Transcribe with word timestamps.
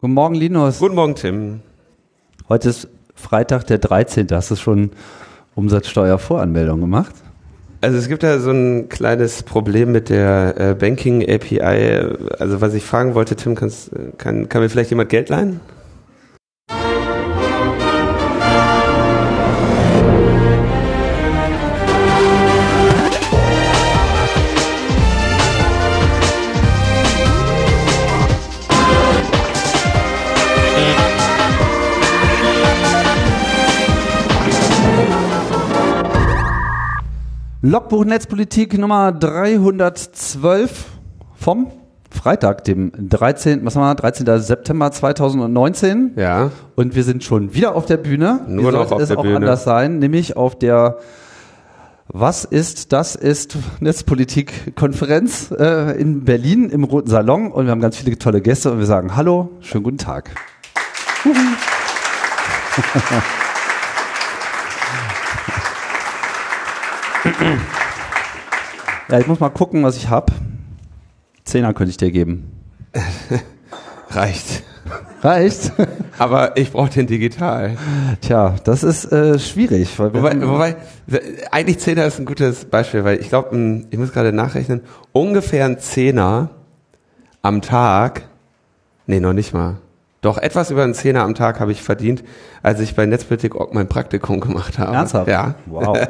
Guten 0.00 0.14
Morgen, 0.14 0.36
Linus. 0.36 0.78
Guten 0.78 0.94
Morgen, 0.94 1.16
Tim. 1.16 1.60
Heute 2.48 2.68
ist 2.68 2.86
Freitag, 3.16 3.66
der 3.66 3.78
13. 3.78 4.28
Hast 4.30 4.48
du 4.52 4.54
schon 4.54 4.92
Umsatzsteuervoranmeldung 5.56 6.80
gemacht? 6.80 7.16
Also 7.80 7.98
es 7.98 8.06
gibt 8.06 8.22
da 8.22 8.38
so 8.38 8.52
ein 8.52 8.88
kleines 8.88 9.42
Problem 9.42 9.90
mit 9.90 10.08
der 10.08 10.54
äh, 10.56 10.74
Banking 10.76 11.28
API. 11.28 12.14
Also 12.38 12.60
was 12.60 12.74
ich 12.74 12.84
fragen 12.84 13.16
wollte, 13.16 13.34
Tim, 13.34 13.56
kannst, 13.56 13.90
kann, 14.18 14.48
kann 14.48 14.62
mir 14.62 14.68
vielleicht 14.68 14.90
jemand 14.90 15.08
Geld 15.08 15.30
leihen? 15.30 15.58
Logbuch 37.68 38.06
Netzpolitik 38.06 38.78
Nummer 38.78 39.12
312 39.12 40.86
vom 41.34 41.70
Freitag, 42.10 42.64
dem 42.64 42.92
13. 42.96 43.62
Was 43.66 43.76
haben 43.76 43.82
wir, 43.82 43.94
13. 43.94 44.40
September 44.40 44.90
2019. 44.90 46.12
Ja. 46.16 46.50
Und 46.76 46.94
wir 46.94 47.04
sind 47.04 47.24
schon 47.24 47.52
wieder 47.52 47.76
auf 47.76 47.84
der 47.84 47.98
Bühne. 47.98 48.40
Nur 48.48 48.72
Wie 48.72 48.74
noch 48.74 48.88
sollte 48.88 48.94
auf 48.94 49.02
es 49.02 49.08
der 49.08 49.18
auch 49.18 49.22
Bühne. 49.22 49.36
anders 49.36 49.64
sein, 49.64 49.98
nämlich 49.98 50.34
auf 50.34 50.58
der 50.58 50.96
Was 52.06 52.46
ist, 52.46 52.94
das 52.94 53.16
ist 53.16 53.58
Netzpolitik-Konferenz 53.80 55.50
äh, 55.50 56.00
in 56.00 56.24
Berlin 56.24 56.70
im 56.70 56.84
Roten 56.84 57.10
Salon 57.10 57.52
und 57.52 57.66
wir 57.66 57.70
haben 57.70 57.82
ganz 57.82 57.98
viele 57.98 58.16
tolle 58.16 58.40
Gäste 58.40 58.72
und 58.72 58.78
wir 58.78 58.86
sagen 58.86 59.14
Hallo, 59.14 59.50
schönen 59.60 59.84
guten 59.84 59.98
Tag. 59.98 60.30
Ja, 69.08 69.18
ich 69.18 69.26
muss 69.26 69.40
mal 69.40 69.48
gucken, 69.48 69.82
was 69.82 69.96
ich 69.96 70.08
hab. 70.10 70.30
Zehner 71.44 71.72
könnte 71.72 71.90
ich 71.90 71.96
dir 71.96 72.10
geben. 72.10 72.52
Reicht. 74.10 74.62
Reicht? 75.22 75.72
Aber 76.18 76.56
ich 76.56 76.72
brauche 76.72 76.90
den 76.90 77.06
digital. 77.06 77.76
Tja, 78.20 78.56
das 78.64 78.82
ist 78.82 79.10
äh, 79.12 79.38
schwierig. 79.38 79.98
Wobei, 79.98 80.40
wobei, 80.46 80.76
eigentlich 81.50 81.78
Zehner 81.78 82.06
ist 82.06 82.18
ein 82.18 82.26
gutes 82.26 82.64
Beispiel, 82.64 83.04
weil 83.04 83.20
ich 83.20 83.28
glaube, 83.28 83.84
ich 83.90 83.98
muss 83.98 84.12
gerade 84.12 84.32
nachrechnen, 84.32 84.82
ungefähr 85.12 85.64
ein 85.64 85.78
Zehner 85.78 86.50
am 87.42 87.62
Tag, 87.62 88.28
nee, 89.06 89.20
noch 89.20 89.32
nicht 89.32 89.52
mal, 89.52 89.76
doch 90.20 90.38
etwas 90.38 90.70
über 90.72 90.82
einen 90.82 90.94
Zehner 90.94 91.22
am 91.22 91.36
Tag 91.36 91.60
habe 91.60 91.70
ich 91.70 91.80
verdient, 91.80 92.24
als 92.62 92.80
ich 92.80 92.96
bei 92.96 93.06
Netzpolitik 93.06 93.54
Org 93.54 93.72
mein 93.72 93.88
Praktikum 93.88 94.40
gemacht 94.40 94.78
habe. 94.78 94.96
Ernsthaft? 94.96 95.28
Ja. 95.28 95.54
Wow. 95.66 95.96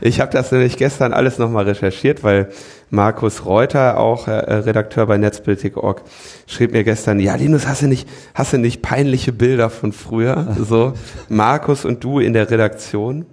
Ich 0.00 0.20
habe 0.20 0.30
das 0.30 0.52
nämlich 0.52 0.76
gestern 0.76 1.12
alles 1.12 1.38
nochmal 1.38 1.64
recherchiert, 1.64 2.22
weil 2.22 2.50
Markus 2.90 3.44
Reuter, 3.44 3.98
auch 3.98 4.28
äh, 4.28 4.32
Redakteur 4.32 5.06
bei 5.06 5.16
Netzpolitik.org, 5.18 6.02
schrieb 6.46 6.72
mir 6.72 6.84
gestern, 6.84 7.18
ja 7.18 7.34
Linus, 7.34 7.66
hast 7.66 7.82
du 7.82 7.88
nicht, 7.88 8.08
hast 8.34 8.52
du 8.52 8.58
nicht 8.58 8.82
peinliche 8.82 9.32
Bilder 9.32 9.70
von 9.70 9.92
früher? 9.92 10.56
So, 10.66 10.94
Markus 11.28 11.84
und 11.84 12.02
du 12.02 12.18
in 12.18 12.32
der 12.32 12.50
Redaktion. 12.50 13.24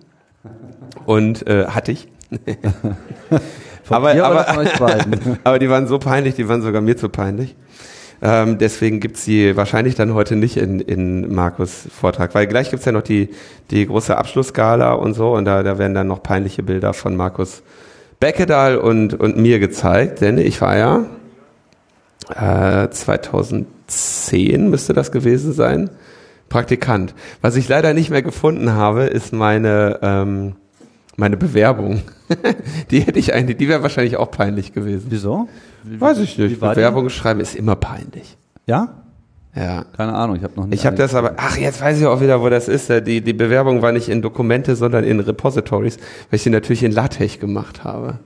Und 1.06 1.48
äh, 1.48 1.66
hatte 1.68 1.92
ich. 1.92 2.08
Aber, 3.90 4.12
aber, 4.12 4.48
aber 5.44 5.60
die 5.60 5.70
waren 5.70 5.88
so 5.88 6.00
peinlich, 6.00 6.36
die 6.36 6.48
waren 6.48 6.62
sogar 6.62 6.82
mir 6.82 6.96
zu 6.96 7.10
peinlich. 7.10 7.54
Ähm, 8.26 8.58
deswegen 8.58 9.02
gibt's 9.02 9.26
die 9.26 9.58
wahrscheinlich 9.58 9.96
dann 9.96 10.14
heute 10.14 10.38
nicht 10.38 10.56
in, 10.56 10.80
in 10.80 11.36
Markus 11.36 11.90
Vortrag, 11.94 12.34
weil 12.34 12.48
gleich 12.48 12.72
gibt's 12.72 12.86
ja 12.86 12.94
noch 12.94 13.02
die, 13.02 13.30
die 13.70 13.86
große 13.86 14.18
Abschlussgala 14.18 14.94
und 14.94 15.14
so 15.14 15.34
und 15.36 15.44
da, 15.44 15.62
da 15.62 15.78
werden 15.78 15.94
dann 15.94 16.08
noch 16.08 16.24
peinliche 16.24 16.64
Bilder 16.64 16.94
von 16.94 17.18
Markus 17.18 17.64
Beckedahl 18.22 18.78
und, 18.78 19.14
und 19.14 19.36
mir 19.36 19.60
gezeigt, 19.60 20.22
denn 20.22 20.38
ich 20.38 20.62
war 20.62 20.78
ja 20.78 21.06
äh, 22.86 22.90
2010 22.90 24.70
müsste 24.70 24.94
das 24.94 25.12
gewesen 25.12 25.52
sein, 25.52 25.90
Praktikant. 26.48 27.14
Was 27.42 27.58
ich 27.58 27.68
leider 27.68 27.94
nicht 27.94 28.10
mehr 28.10 28.22
gefunden 28.22 28.72
habe, 28.72 29.04
ist 29.04 29.34
meine, 29.34 30.00
ähm, 30.02 30.56
meine 31.16 31.38
Bewerbung. 31.38 32.02
die 32.92 33.02
hätte 33.02 33.20
ich 33.20 33.34
eigentlich, 33.34 33.58
die 33.58 33.68
wäre 33.68 33.84
wahrscheinlich 33.84 34.18
auch 34.18 34.32
peinlich 34.32 34.74
gewesen. 34.74 35.08
Wieso? 35.10 35.48
Wie- 35.84 36.00
Weiß 36.00 36.18
ich 36.20 36.38
nicht. 36.38 36.60
Bewerbung 36.60 37.10
schreiben 37.10 37.40
ist 37.40 37.56
immer 37.56 37.76
peinlich. 37.76 38.38
Ja? 38.66 38.96
Ja. 39.56 39.86
Keine 39.96 40.14
Ahnung, 40.14 40.36
ich 40.38 40.44
habe 40.44 40.56
noch 40.56 40.66
nicht. 40.66 40.80
Ich 40.80 40.86
habe 40.86 40.96
das 40.96 41.14
aber, 41.14 41.34
ach, 41.38 41.58
jetzt 41.58 41.80
weiß 41.82 42.00
ich 42.00 42.06
auch 42.08 42.22
wieder, 42.22 42.42
wo 42.42 42.50
das 42.50 42.68
ist. 42.68 42.90
Die, 43.06 43.22
die 43.22 43.34
Bewerbung 43.34 43.82
war 43.84 43.92
nicht 43.92 44.10
in 44.10 44.22
Dokumente, 44.24 44.76
sondern 44.76 45.04
in 45.04 45.20
Repositories, 45.20 45.98
weil 45.98 46.38
ich 46.38 46.44
die 46.44 46.50
natürlich 46.50 46.82
in 46.84 46.92
LaTeX 46.92 47.40
gemacht 47.40 47.84
habe. 47.84 48.20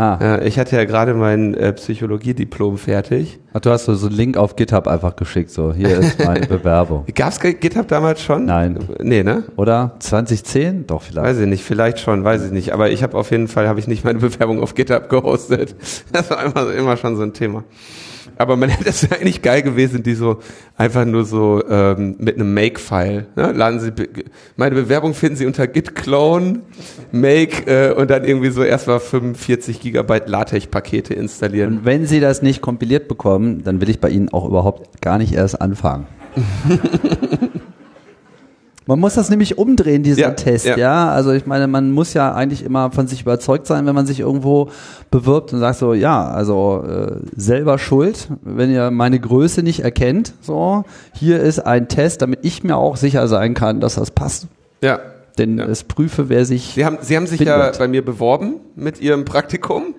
Ah, 0.00 0.18
Ja, 0.20 0.40
ich 0.42 0.58
hatte 0.58 0.76
ja 0.76 0.84
gerade 0.84 1.12
mein 1.12 1.52
äh, 1.54 1.72
Psychologiediplom 1.74 2.78
fertig. 2.78 3.38
Ach, 3.52 3.60
du 3.60 3.70
hast 3.70 3.84
so 3.84 3.94
so 3.94 4.06
einen 4.06 4.16
Link 4.16 4.36
auf 4.38 4.56
GitHub 4.56 4.86
einfach 4.88 5.14
geschickt, 5.16 5.50
so, 5.50 5.74
hier 5.74 5.98
ist 5.98 6.24
meine 6.24 6.46
Bewerbung. 6.48 7.04
Gab's 7.14 7.38
Ge- 7.38 7.52
GitHub 7.52 7.86
damals 7.88 8.22
schon? 8.22 8.46
Nein. 8.46 8.78
Nee, 9.00 9.22
ne? 9.22 9.44
Oder? 9.56 9.96
2010? 9.98 10.86
Doch, 10.86 11.02
vielleicht. 11.02 11.26
Weiß 11.26 11.38
ich 11.38 11.46
nicht, 11.46 11.62
vielleicht 11.64 11.98
schon, 11.98 12.24
weiß 12.24 12.44
ich 12.46 12.50
nicht. 12.52 12.72
Aber 12.72 12.90
ich 12.90 13.02
habe 13.02 13.18
auf 13.18 13.30
jeden 13.30 13.48
Fall, 13.48 13.68
habe 13.68 13.78
ich 13.78 13.88
nicht 13.88 14.04
meine 14.04 14.18
Bewerbung 14.20 14.62
auf 14.62 14.74
GitHub 14.74 15.08
gehostet. 15.10 15.74
Das 16.12 16.30
war 16.30 16.42
immer, 16.44 16.72
immer 16.72 16.96
schon 16.96 17.16
so 17.16 17.22
ein 17.22 17.32
Thema. 17.34 17.64
Aber 18.36 18.56
man 18.56 18.68
hätte 18.70 18.88
es 18.88 19.02
ja 19.02 19.08
eigentlich 19.12 19.42
geil 19.42 19.62
gewesen, 19.62 20.02
die 20.02 20.14
so 20.14 20.38
einfach 20.76 21.04
nur 21.04 21.24
so 21.24 21.62
ähm, 21.68 22.16
mit 22.18 22.36
einem 22.36 22.52
Make-File. 22.54 23.26
Ne? 23.36 23.52
Laden 23.52 23.80
Sie 23.80 23.90
be- 23.90 24.08
meine 24.56 24.74
Bewerbung 24.74 25.14
finden 25.14 25.36
Sie 25.36 25.46
unter 25.46 25.66
Git 25.66 25.94
Clone, 25.94 26.60
Make 27.12 27.66
äh, 27.66 27.92
und 27.92 28.10
dann 28.10 28.24
irgendwie 28.24 28.50
so 28.50 28.62
erstmal 28.62 29.00
45 29.00 29.80
Gigabyte 29.80 30.28
LaTeX-Pakete 30.28 31.14
installieren. 31.14 31.78
Und 31.78 31.84
wenn 31.84 32.06
Sie 32.06 32.20
das 32.20 32.42
nicht 32.42 32.60
kompiliert 32.60 33.08
bekommen, 33.08 33.62
dann 33.64 33.80
will 33.80 33.90
ich 33.90 34.00
bei 34.00 34.08
Ihnen 34.10 34.28
auch 34.30 34.46
überhaupt 34.48 35.00
gar 35.02 35.18
nicht 35.18 35.32
erst 35.34 35.60
anfangen. 35.60 36.06
Man 38.90 38.98
muss 38.98 39.14
das 39.14 39.30
nämlich 39.30 39.56
umdrehen, 39.56 40.02
diesen 40.02 40.20
Ja, 40.20 40.30
Test, 40.32 40.66
ja. 40.66 40.76
ja. 40.76 41.08
Also 41.10 41.30
ich 41.30 41.46
meine, 41.46 41.68
man 41.68 41.92
muss 41.92 42.12
ja 42.12 42.34
eigentlich 42.34 42.64
immer 42.64 42.90
von 42.90 43.06
sich 43.06 43.22
überzeugt 43.22 43.66
sein, 43.68 43.86
wenn 43.86 43.94
man 43.94 44.04
sich 44.04 44.18
irgendwo 44.18 44.68
bewirbt 45.12 45.52
und 45.52 45.60
sagt 45.60 45.78
so, 45.78 45.94
ja, 45.94 46.28
also 46.28 46.82
äh, 46.84 47.12
selber 47.36 47.78
schuld, 47.78 48.28
wenn 48.42 48.70
ihr 48.72 48.90
meine 48.90 49.20
Größe 49.20 49.62
nicht 49.62 49.80
erkennt, 49.84 50.32
so, 50.40 50.84
hier 51.14 51.38
ist 51.40 51.60
ein 51.60 51.86
Test, 51.86 52.20
damit 52.22 52.40
ich 52.42 52.64
mir 52.64 52.76
auch 52.76 52.96
sicher 52.96 53.28
sein 53.28 53.54
kann, 53.54 53.78
dass 53.80 53.94
das 53.94 54.10
passt. 54.10 54.48
Ja. 54.82 54.98
Denn 55.38 55.58
Ja. 55.58 55.66
es 55.66 55.84
prüfe, 55.84 56.28
wer 56.28 56.44
sich 56.44 56.72
Sie 56.74 56.84
haben, 56.84 56.98
Sie 57.00 57.16
haben 57.16 57.28
sich 57.28 57.38
Findet. 57.38 57.56
ja 57.56 57.72
bei 57.78 57.86
mir 57.86 58.04
beworben 58.04 58.56
mit 58.74 59.00
Ihrem 59.00 59.24
Praktikum. 59.24 59.94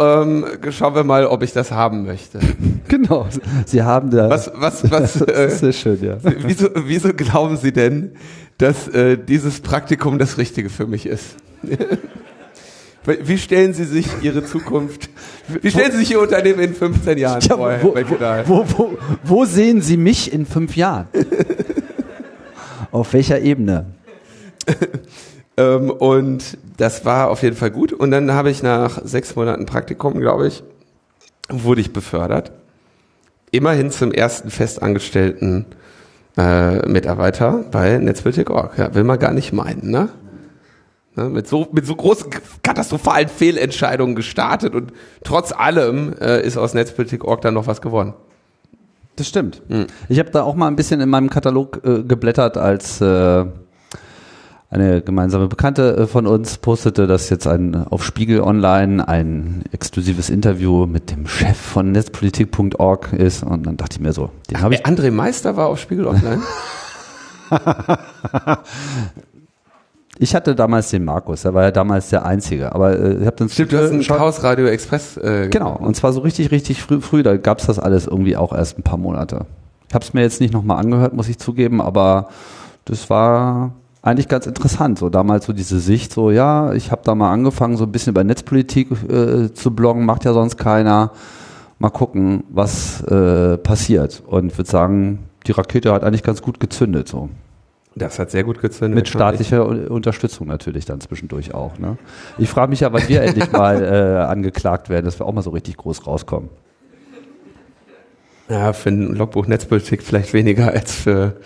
Ähm, 0.00 0.44
schauen 0.70 0.94
wir 0.94 1.02
mal, 1.02 1.26
ob 1.26 1.42
ich 1.42 1.52
das 1.52 1.72
haben 1.72 2.04
möchte. 2.04 2.38
Genau. 2.88 3.26
Sie 3.66 3.82
haben 3.82 4.10
da. 4.10 4.30
Was, 4.30 4.50
was, 4.54 4.90
was, 4.90 5.12
das 5.18 5.28
äh, 5.28 5.46
ist 5.48 5.58
sehr 5.58 5.72
schön, 5.74 6.02
ja. 6.02 6.16
Wieso, 6.22 6.68
wieso 6.74 7.12
glauben 7.12 7.58
Sie 7.58 7.70
denn, 7.70 8.12
dass 8.56 8.88
äh, 8.88 9.18
dieses 9.18 9.60
Praktikum 9.60 10.18
das 10.18 10.38
Richtige 10.38 10.70
für 10.70 10.86
mich 10.86 11.04
ist? 11.04 11.36
Wie 13.04 13.36
stellen 13.36 13.74
Sie 13.74 13.84
sich 13.84 14.06
Ihre 14.22 14.44
Zukunft, 14.44 15.08
wie 15.62 15.70
stellen 15.70 15.92
Sie 15.92 15.98
sich 15.98 16.10
Ihr 16.10 16.20
Unternehmen 16.20 16.60
in 16.60 16.74
15 16.74 17.16
Jahren 17.16 17.40
Ja, 17.40 17.56
vor, 17.56 17.72
wo, 17.82 17.94
wo, 17.94 18.64
wo, 18.76 18.98
wo 19.24 19.44
sehen 19.46 19.80
Sie 19.80 19.96
mich 19.96 20.30
in 20.30 20.44
fünf 20.44 20.76
Jahren? 20.76 21.08
Auf 22.90 23.12
welcher 23.14 23.40
Ebene? 23.40 23.86
Ähm, 25.58 25.90
und 25.90 26.56
das 26.76 27.04
war 27.04 27.28
auf 27.28 27.42
jeden 27.42 27.56
Fall 27.56 27.72
gut. 27.72 27.92
Und 27.92 28.12
dann 28.12 28.32
habe 28.32 28.50
ich 28.50 28.62
nach 28.62 29.00
sechs 29.04 29.34
Monaten 29.34 29.66
Praktikum, 29.66 30.20
glaube 30.20 30.46
ich, 30.46 30.62
wurde 31.50 31.80
ich 31.80 31.92
befördert. 31.92 32.52
Immerhin 33.50 33.90
zum 33.90 34.12
ersten 34.12 34.50
festangestellten 34.50 35.66
äh, 36.36 36.86
Mitarbeiter 36.88 37.64
bei 37.70 37.98
Netzpolitik.org. 37.98 38.78
Ja, 38.78 38.94
will 38.94 39.04
man 39.04 39.18
gar 39.18 39.32
nicht 39.32 39.52
meinen, 39.52 39.90
ne? 39.90 40.10
Ne, 41.16 41.28
mit, 41.28 41.48
so, 41.48 41.66
mit 41.72 41.84
so 41.84 41.96
großen 41.96 42.30
katastrophalen 42.62 43.28
Fehlentscheidungen 43.28 44.14
gestartet 44.14 44.74
und 44.74 44.92
trotz 45.24 45.50
allem 45.50 46.14
äh, 46.20 46.46
ist 46.46 46.56
aus 46.56 46.74
Netzpolitik.org 46.74 47.40
dann 47.40 47.54
noch 47.54 47.66
was 47.66 47.80
geworden. 47.80 48.14
Das 49.16 49.26
stimmt. 49.26 49.60
Ich 50.08 50.20
habe 50.20 50.30
da 50.30 50.44
auch 50.44 50.54
mal 50.54 50.68
ein 50.68 50.76
bisschen 50.76 51.00
in 51.00 51.08
meinem 51.08 51.28
Katalog 51.28 51.80
äh, 51.84 52.04
geblättert, 52.04 52.56
als 52.56 53.00
äh, 53.00 53.46
eine 54.70 55.00
gemeinsame 55.00 55.48
Bekannte 55.48 55.96
äh, 55.96 56.06
von 56.06 56.26
uns 56.26 56.58
postete, 56.58 57.06
dass 57.06 57.30
jetzt 57.30 57.46
ein 57.46 57.74
auf 57.74 58.04
Spiegel 58.04 58.42
Online 58.42 59.06
ein 59.08 59.64
exklusives 59.72 60.28
Interview 60.28 60.86
mit 60.86 61.10
dem 61.10 61.26
Chef 61.26 61.56
von 61.56 61.92
Netzpolitik.org 61.92 63.12
ist. 63.14 63.42
Und 63.42 63.66
dann 63.66 63.76
dachte 63.76 63.96
ich 63.96 64.00
mir 64.00 64.12
so, 64.12 64.30
den 64.50 64.60
habe 64.60 64.74
ich. 64.74 64.86
André 64.86 65.10
Meister 65.10 65.56
war 65.56 65.68
auf 65.68 65.78
Spiegel 65.80 66.06
Online. 66.06 66.42
Ich 70.20 70.34
hatte 70.34 70.56
damals 70.56 70.90
den 70.90 71.04
Markus, 71.04 71.42
der 71.42 71.54
war 71.54 71.62
ja 71.62 71.70
damals 71.70 72.10
der 72.10 72.26
Einzige. 72.26 72.74
Aber 72.74 72.98
äh, 72.98 73.18
ich 73.20 73.26
habe 73.26 73.36
dann 73.36 73.48
Stimmt, 73.48 73.72
du 73.72 73.80
hast 73.80 73.90
einen 73.92 74.02
Chaos 74.02 74.42
Radio 74.42 74.66
Express. 74.66 75.16
Äh, 75.16 75.48
Genau, 75.48 75.76
und 75.76 75.94
zwar 75.94 76.12
so 76.12 76.20
richtig, 76.20 76.50
richtig 76.50 76.82
früh, 76.82 77.00
früh 77.00 77.22
da 77.22 77.36
gab's 77.36 77.66
das 77.66 77.78
alles 77.78 78.08
irgendwie 78.08 78.36
auch 78.36 78.52
erst 78.52 78.78
ein 78.78 78.82
paar 78.82 78.98
Monate. 78.98 79.46
Ich 79.88 79.94
habe 79.94 80.04
es 80.04 80.14
mir 80.14 80.22
jetzt 80.22 80.40
nicht 80.40 80.52
nochmal 80.52 80.78
angehört, 80.78 81.14
muss 81.14 81.28
ich 81.28 81.38
zugeben, 81.38 81.80
aber 81.80 82.30
das 82.84 83.08
war 83.10 83.72
eigentlich 84.08 84.28
ganz 84.28 84.46
interessant. 84.46 84.98
So 84.98 85.08
damals 85.10 85.46
so 85.46 85.52
diese 85.52 85.80
Sicht, 85.80 86.12
so 86.12 86.30
ja, 86.30 86.72
ich 86.72 86.90
habe 86.90 87.02
da 87.04 87.14
mal 87.14 87.32
angefangen, 87.32 87.76
so 87.76 87.84
ein 87.84 87.92
bisschen 87.92 88.12
über 88.12 88.24
Netzpolitik 88.24 88.90
äh, 89.10 89.52
zu 89.52 89.74
bloggen, 89.74 90.04
macht 90.04 90.24
ja 90.24 90.32
sonst 90.32 90.56
keiner. 90.56 91.12
Mal 91.78 91.90
gucken, 91.90 92.44
was 92.50 93.02
äh, 93.02 93.56
passiert. 93.58 94.22
Und 94.26 94.56
würde 94.58 94.68
sagen, 94.68 95.28
die 95.46 95.52
Rakete 95.52 95.92
hat 95.92 96.02
eigentlich 96.02 96.24
ganz 96.24 96.42
gut 96.42 96.58
gezündet. 96.58 97.06
So. 97.06 97.28
Das 97.94 98.18
hat 98.18 98.30
sehr 98.30 98.44
gut 98.44 98.60
gezündet. 98.60 98.94
Mit 98.96 99.08
staatlicher 99.08 99.66
Unterstützung 99.66 100.46
natürlich 100.48 100.84
dann 100.84 101.00
zwischendurch 101.00 101.54
auch. 101.54 101.78
Ne? 101.78 101.96
Ich 102.38 102.48
frage 102.48 102.70
mich 102.70 102.80
ja, 102.80 102.92
wann 102.92 103.08
wir 103.08 103.22
endlich 103.22 103.52
mal 103.52 103.82
äh, 103.82 104.24
angeklagt 104.24 104.88
werden, 104.88 105.04
dass 105.04 105.20
wir 105.20 105.26
auch 105.26 105.32
mal 105.32 105.42
so 105.42 105.50
richtig 105.50 105.76
groß 105.76 106.06
rauskommen. 106.06 106.48
Ja, 108.48 108.72
für 108.72 108.88
ein 108.88 109.14
Logbuch 109.14 109.46
Netzpolitik 109.46 110.02
vielleicht 110.02 110.32
weniger 110.32 110.68
als 110.68 110.94
für 110.94 111.36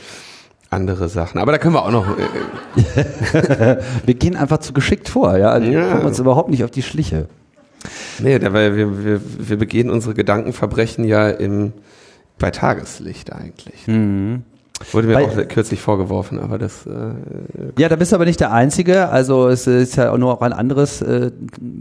andere 0.72 1.08
Sachen. 1.08 1.38
Aber 1.40 1.52
da 1.52 1.58
können 1.58 1.74
wir 1.74 1.84
auch 1.84 1.90
noch. 1.90 2.06
Äh, 2.18 3.76
wir 4.06 4.14
gehen 4.14 4.36
einfach 4.36 4.58
zu 4.58 4.72
geschickt 4.72 5.08
vor, 5.08 5.36
ja. 5.36 5.50
Also 5.50 5.70
ja. 5.70 5.80
Wir 5.80 5.90
kommen 5.90 6.06
uns 6.06 6.18
überhaupt 6.18 6.50
nicht 6.50 6.64
auf 6.64 6.70
die 6.70 6.82
Schliche. 6.82 7.28
Nee, 8.18 8.38
dabei 8.38 8.76
wir, 8.76 9.04
wir, 9.04 9.20
wir 9.38 9.56
begehen 9.56 9.90
unsere 9.90 10.14
Gedankenverbrechen 10.14 11.04
ja 11.04 11.28
im, 11.28 11.72
bei 12.38 12.50
Tageslicht 12.50 13.32
eigentlich. 13.32 13.86
Mhm. 13.86 14.42
Wurde 14.90 15.06
mir 15.06 15.14
Weil, 15.14 15.24
auch 15.26 15.48
kürzlich 15.48 15.80
vorgeworfen, 15.80 16.40
aber 16.40 16.58
das. 16.58 16.86
Äh, 16.86 17.14
ja, 17.78 17.88
da 17.88 17.96
bist 17.96 18.12
du 18.12 18.16
aber 18.16 18.24
nicht 18.24 18.40
der 18.40 18.52
Einzige. 18.52 19.08
Also 19.10 19.48
es 19.48 19.66
ist 19.66 19.96
ja 19.96 20.10
auch 20.10 20.18
nur 20.18 20.32
auch 20.32 20.40
ein 20.40 20.52
anderes 20.52 21.02
äh, 21.02 21.30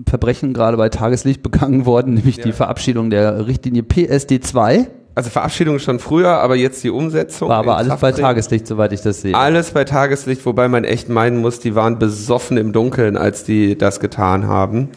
Verbrechen 0.08 0.54
gerade 0.54 0.78
bei 0.78 0.90
Tageslicht 0.90 1.42
begangen 1.42 1.86
worden, 1.86 2.14
nämlich 2.14 2.38
ja. 2.38 2.44
die 2.44 2.52
Verabschiedung 2.52 3.10
der 3.10 3.48
Richtlinie 3.48 3.84
PSD 3.84 4.42
2. 4.42 4.88
Also 5.14 5.30
Verabschiedung 5.30 5.80
schon 5.80 6.00
früher, 6.00 6.40
aber 6.40 6.56
jetzt 6.56 6.84
die 6.84 6.90
Umsetzung. 6.90 7.50
War 7.50 7.58
aber 7.58 7.78
alles 7.78 8.00
bei 8.00 8.14
Tageslicht, 8.14 8.66
soweit 8.66 8.94
ich 8.94 9.02
das 9.02 9.22
sehe. 9.22 9.36
Alles 9.36 9.72
bei 9.72 9.84
Tageslicht, 9.84 10.46
wobei 10.46 10.70
man 10.70 10.86
echt 10.86 11.10
meinen 11.10 11.38
muss, 11.38 11.60
die 11.60 11.76
waren 11.76 12.00
besoffen 12.00 12.56
im 12.56 12.72
Dunkeln, 12.72 13.18
als 13.18 13.44
die 13.44 13.78
das 13.78 14.00
getan 14.00 14.48
haben. 14.48 14.90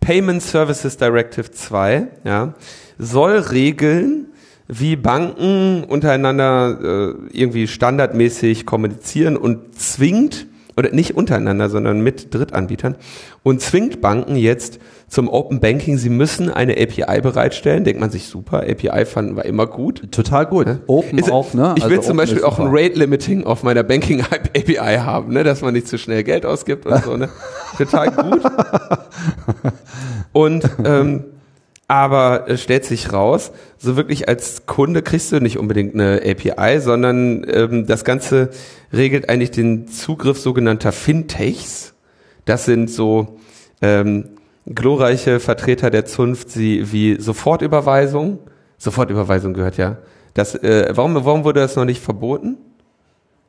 Payment 0.00 0.42
Services 0.42 0.96
Directive 0.96 1.50
2, 1.50 2.08
ja, 2.24 2.54
soll 2.98 3.38
regeln, 3.38 4.26
wie 4.66 4.96
Banken 4.96 5.84
untereinander 5.84 6.78
äh, 6.82 7.14
irgendwie 7.32 7.68
standardmäßig 7.68 8.66
kommunizieren 8.66 9.36
und 9.36 9.78
zwingt, 9.78 10.46
oder 10.78 10.90
nicht 10.92 11.16
untereinander, 11.16 11.68
sondern 11.68 12.00
mit 12.00 12.32
Drittanbietern, 12.32 12.96
und 13.42 13.60
zwingt 13.60 14.00
Banken 14.00 14.36
jetzt 14.36 14.78
zum 15.08 15.28
Open 15.28 15.58
Banking, 15.60 15.98
sie 15.98 16.10
müssen 16.10 16.50
eine 16.50 16.74
API 16.74 17.20
bereitstellen. 17.20 17.82
Denkt 17.82 18.00
man 18.00 18.10
sich 18.10 18.28
super, 18.28 18.58
API 18.58 19.06
fanden 19.06 19.36
wir 19.36 19.44
immer 19.46 19.66
gut. 19.66 20.12
Total 20.12 20.46
gut. 20.46 20.66
Ne? 20.66 20.80
Open 20.86 21.18
ist, 21.18 21.30
auch, 21.30 21.54
ne? 21.54 21.74
Ich 21.78 21.84
will 21.84 21.96
also 21.96 22.08
zum 22.08 22.16
Beispiel 22.18 22.44
auch 22.44 22.58
ein 22.58 22.68
Rate 22.70 22.98
Limiting 22.98 23.44
auf 23.44 23.62
meiner 23.62 23.82
Banking 23.82 24.22
API 24.22 24.98
haben, 24.98 25.32
ne? 25.32 25.44
dass 25.44 25.62
man 25.62 25.74
nicht 25.74 25.88
zu 25.88 25.98
schnell 25.98 26.24
Geld 26.24 26.46
ausgibt 26.46 26.86
und 26.86 27.02
so. 27.04 27.16
Ne? 27.16 27.28
Total 27.78 28.10
gut. 28.10 28.42
Und 30.32 30.68
ähm, 30.84 31.24
aber 31.88 32.44
es 32.48 32.62
stellt 32.62 32.84
sich 32.84 33.14
raus, 33.14 33.50
so 33.78 33.96
wirklich 33.96 34.28
als 34.28 34.66
Kunde 34.66 35.00
kriegst 35.00 35.32
du 35.32 35.40
nicht 35.40 35.58
unbedingt 35.58 35.94
eine 35.94 36.20
API, 36.22 36.80
sondern 36.80 37.46
ähm, 37.50 37.86
das 37.86 38.04
Ganze 38.04 38.50
regelt 38.92 39.30
eigentlich 39.30 39.50
den 39.50 39.88
Zugriff 39.88 40.38
sogenannter 40.38 40.92
Fintechs. 40.92 41.94
Das 42.44 42.66
sind 42.66 42.90
so 42.90 43.38
ähm, 43.80 44.28
glorreiche 44.66 45.40
Vertreter 45.40 45.88
der 45.90 46.04
Zunft, 46.04 46.50
sie 46.50 46.92
wie 46.92 47.18
Sofortüberweisung. 47.18 48.38
Sofortüberweisung 48.76 49.54
gehört 49.54 49.78
ja. 49.78 49.96
Das, 50.34 50.54
äh, 50.54 50.90
warum, 50.94 51.14
warum 51.14 51.44
wurde 51.44 51.60
das 51.60 51.74
noch 51.74 51.86
nicht 51.86 52.02
verboten? 52.02 52.58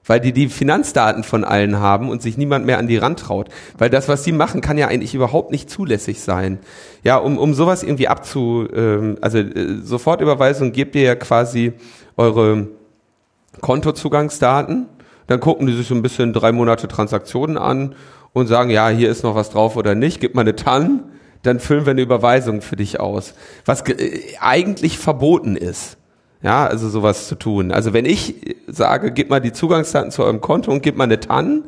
Weil 0.10 0.20
die 0.20 0.34
die 0.34 0.50
Finanzdaten 0.50 1.24
von 1.24 1.44
allen 1.44 1.80
haben 1.80 2.10
und 2.10 2.24
sich 2.24 2.36
niemand 2.36 2.66
mehr 2.66 2.80
an 2.80 2.88
die 2.88 2.98
Rand 2.98 3.20
traut. 3.20 3.50
Weil 3.78 3.92
das, 3.92 4.08
was 4.08 4.24
sie 4.24 4.32
machen, 4.32 4.60
kann 4.60 4.80
ja 4.80 4.88
eigentlich 4.88 5.14
überhaupt 5.14 5.52
nicht 5.52 5.70
zulässig 5.70 6.20
sein. 6.22 6.58
Ja, 7.04 7.18
um, 7.18 7.38
um 7.38 7.54
sowas 7.54 7.84
irgendwie 7.84 8.08
abzu, 8.08 8.68
ähm, 8.74 9.20
also 9.22 9.38
äh, 9.38 9.78
Sofortüberweisung 9.84 10.72
gebt 10.72 10.96
ihr 10.96 11.04
ja 11.04 11.14
quasi 11.14 11.74
eure 12.18 12.70
Kontozugangsdaten, 13.62 14.88
dann 15.28 15.40
gucken 15.40 15.68
die 15.68 15.74
sich 15.74 15.88
so 15.88 15.94
ein 15.94 16.02
bisschen 16.02 16.34
drei 16.34 16.54
Monate 16.54 16.88
Transaktionen 16.88 17.60
an 17.60 17.94
und 18.34 18.48
sagen, 18.48 18.72
ja, 18.72 18.90
hier 18.90 19.12
ist 19.12 19.24
noch 19.24 19.36
was 19.36 19.52
drauf 19.52 19.76
oder 19.76 19.94
nicht, 19.94 20.22
gib 20.22 20.34
mal 20.34 20.42
eine 20.42 20.56
TAN, 20.56 21.04
dann 21.44 21.60
füllen 21.60 21.86
wir 21.86 21.92
eine 21.92 22.02
Überweisung 22.02 22.64
für 22.64 22.76
dich 22.76 23.00
aus. 23.00 23.36
Was 23.64 23.88
äh, 23.88 24.22
eigentlich 24.40 24.98
verboten 24.98 25.56
ist. 25.56 25.98
Ja, 26.42 26.66
also 26.66 26.88
sowas 26.90 27.28
zu 27.28 27.36
tun. 27.36 27.72
Also 27.72 27.94
wenn 27.94 28.06
ich 28.06 28.36
sage, 28.68 29.12
gib 29.12 29.30
mal 29.30 29.42
die 29.42 29.52
Zugangsdaten 29.52 30.12
zu 30.12 30.24
eurem 30.24 30.40
Konto 30.40 30.72
und 30.72 30.82
gib 30.82 30.96
mal 30.96 31.04
eine 31.04 31.20
TAN, 31.20 31.64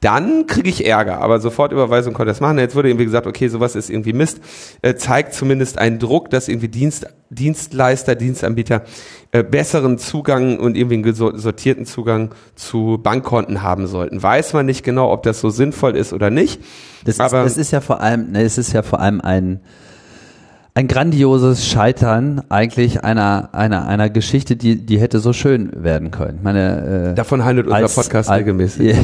dann 0.00 0.46
kriege 0.46 0.68
ich 0.68 0.86
Ärger. 0.86 1.20
Aber 1.20 1.40
Sofortüberweisung 1.40 2.14
konnte 2.14 2.30
das 2.30 2.40
machen. 2.40 2.58
Jetzt 2.58 2.76
wurde 2.76 2.88
irgendwie 2.88 3.06
gesagt, 3.06 3.26
okay, 3.26 3.48
sowas 3.48 3.74
ist 3.74 3.90
irgendwie 3.90 4.12
Mist. 4.12 4.40
Äh, 4.82 4.94
zeigt 4.94 5.34
zumindest 5.34 5.78
einen 5.78 5.98
Druck, 5.98 6.30
dass 6.30 6.48
irgendwie 6.48 6.68
Dienst, 6.68 7.06
Dienstleister, 7.30 8.14
Dienstanbieter 8.14 8.82
äh, 9.32 9.42
besseren 9.42 9.98
Zugang 9.98 10.58
und 10.58 10.76
irgendwie 10.76 10.96
einen 10.96 11.38
sortierten 11.38 11.86
Zugang 11.86 12.30
zu 12.54 12.98
Bankkonten 13.02 13.62
haben 13.62 13.86
sollten. 13.86 14.22
Weiß 14.22 14.52
man 14.52 14.66
nicht 14.66 14.84
genau, 14.84 15.12
ob 15.12 15.22
das 15.22 15.40
so 15.40 15.50
sinnvoll 15.50 15.96
ist 15.96 16.12
oder 16.12 16.30
nicht. 16.30 16.60
Das, 17.04 17.18
aber 17.18 17.44
ist, 17.44 17.56
das 17.56 17.58
ist 17.58 17.70
ja 17.70 17.80
vor 17.80 18.00
allem, 18.00 18.32
ne, 18.32 18.42
es 18.42 18.58
ist 18.58 18.72
ja 18.72 18.82
vor 18.82 19.00
allem 19.00 19.20
ein 19.20 19.60
ein 20.76 20.88
grandioses 20.88 21.66
Scheitern 21.66 22.42
eigentlich 22.50 23.02
einer, 23.02 23.48
einer, 23.52 23.88
einer 23.88 24.10
Geschichte, 24.10 24.56
die, 24.56 24.76
die 24.76 25.00
hätte 25.00 25.20
so 25.20 25.32
schön 25.32 25.70
werden 25.82 26.10
können. 26.10 26.40
Meine, 26.42 27.12
äh, 27.12 27.14
Davon 27.14 27.46
handelt 27.46 27.66
unser 27.66 27.88
Podcast 27.88 28.30
regelmäßig. 28.30 28.94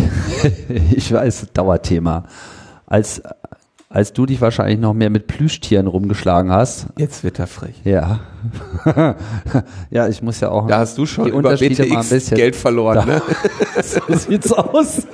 ich 0.90 1.10
weiß, 1.10 1.46
Dauerthema. 1.54 2.24
Als, 2.84 3.22
als 3.92 4.14
du 4.14 4.24
dich 4.24 4.40
wahrscheinlich 4.40 4.78
noch 4.78 4.94
mehr 4.94 5.10
mit 5.10 5.26
Plüschtieren 5.26 5.86
rumgeschlagen 5.86 6.50
hast. 6.50 6.86
Jetzt 6.96 7.24
wird 7.24 7.38
er 7.38 7.46
frech. 7.46 7.74
Ja. 7.84 8.20
ja, 9.90 10.08
ich 10.08 10.22
muss 10.22 10.40
ja 10.40 10.48
auch. 10.48 10.66
Da 10.66 10.78
hast 10.78 10.96
du 10.96 11.04
schon 11.04 11.26
die 11.26 11.30
BTX 11.30 11.78
mal 11.90 11.98
ein 11.98 12.08
bisschen, 12.08 12.36
Geld 12.36 12.56
verloren, 12.56 13.06
ne? 13.06 13.22
so 13.82 14.00
sieht's 14.16 14.50
aus. 14.50 15.06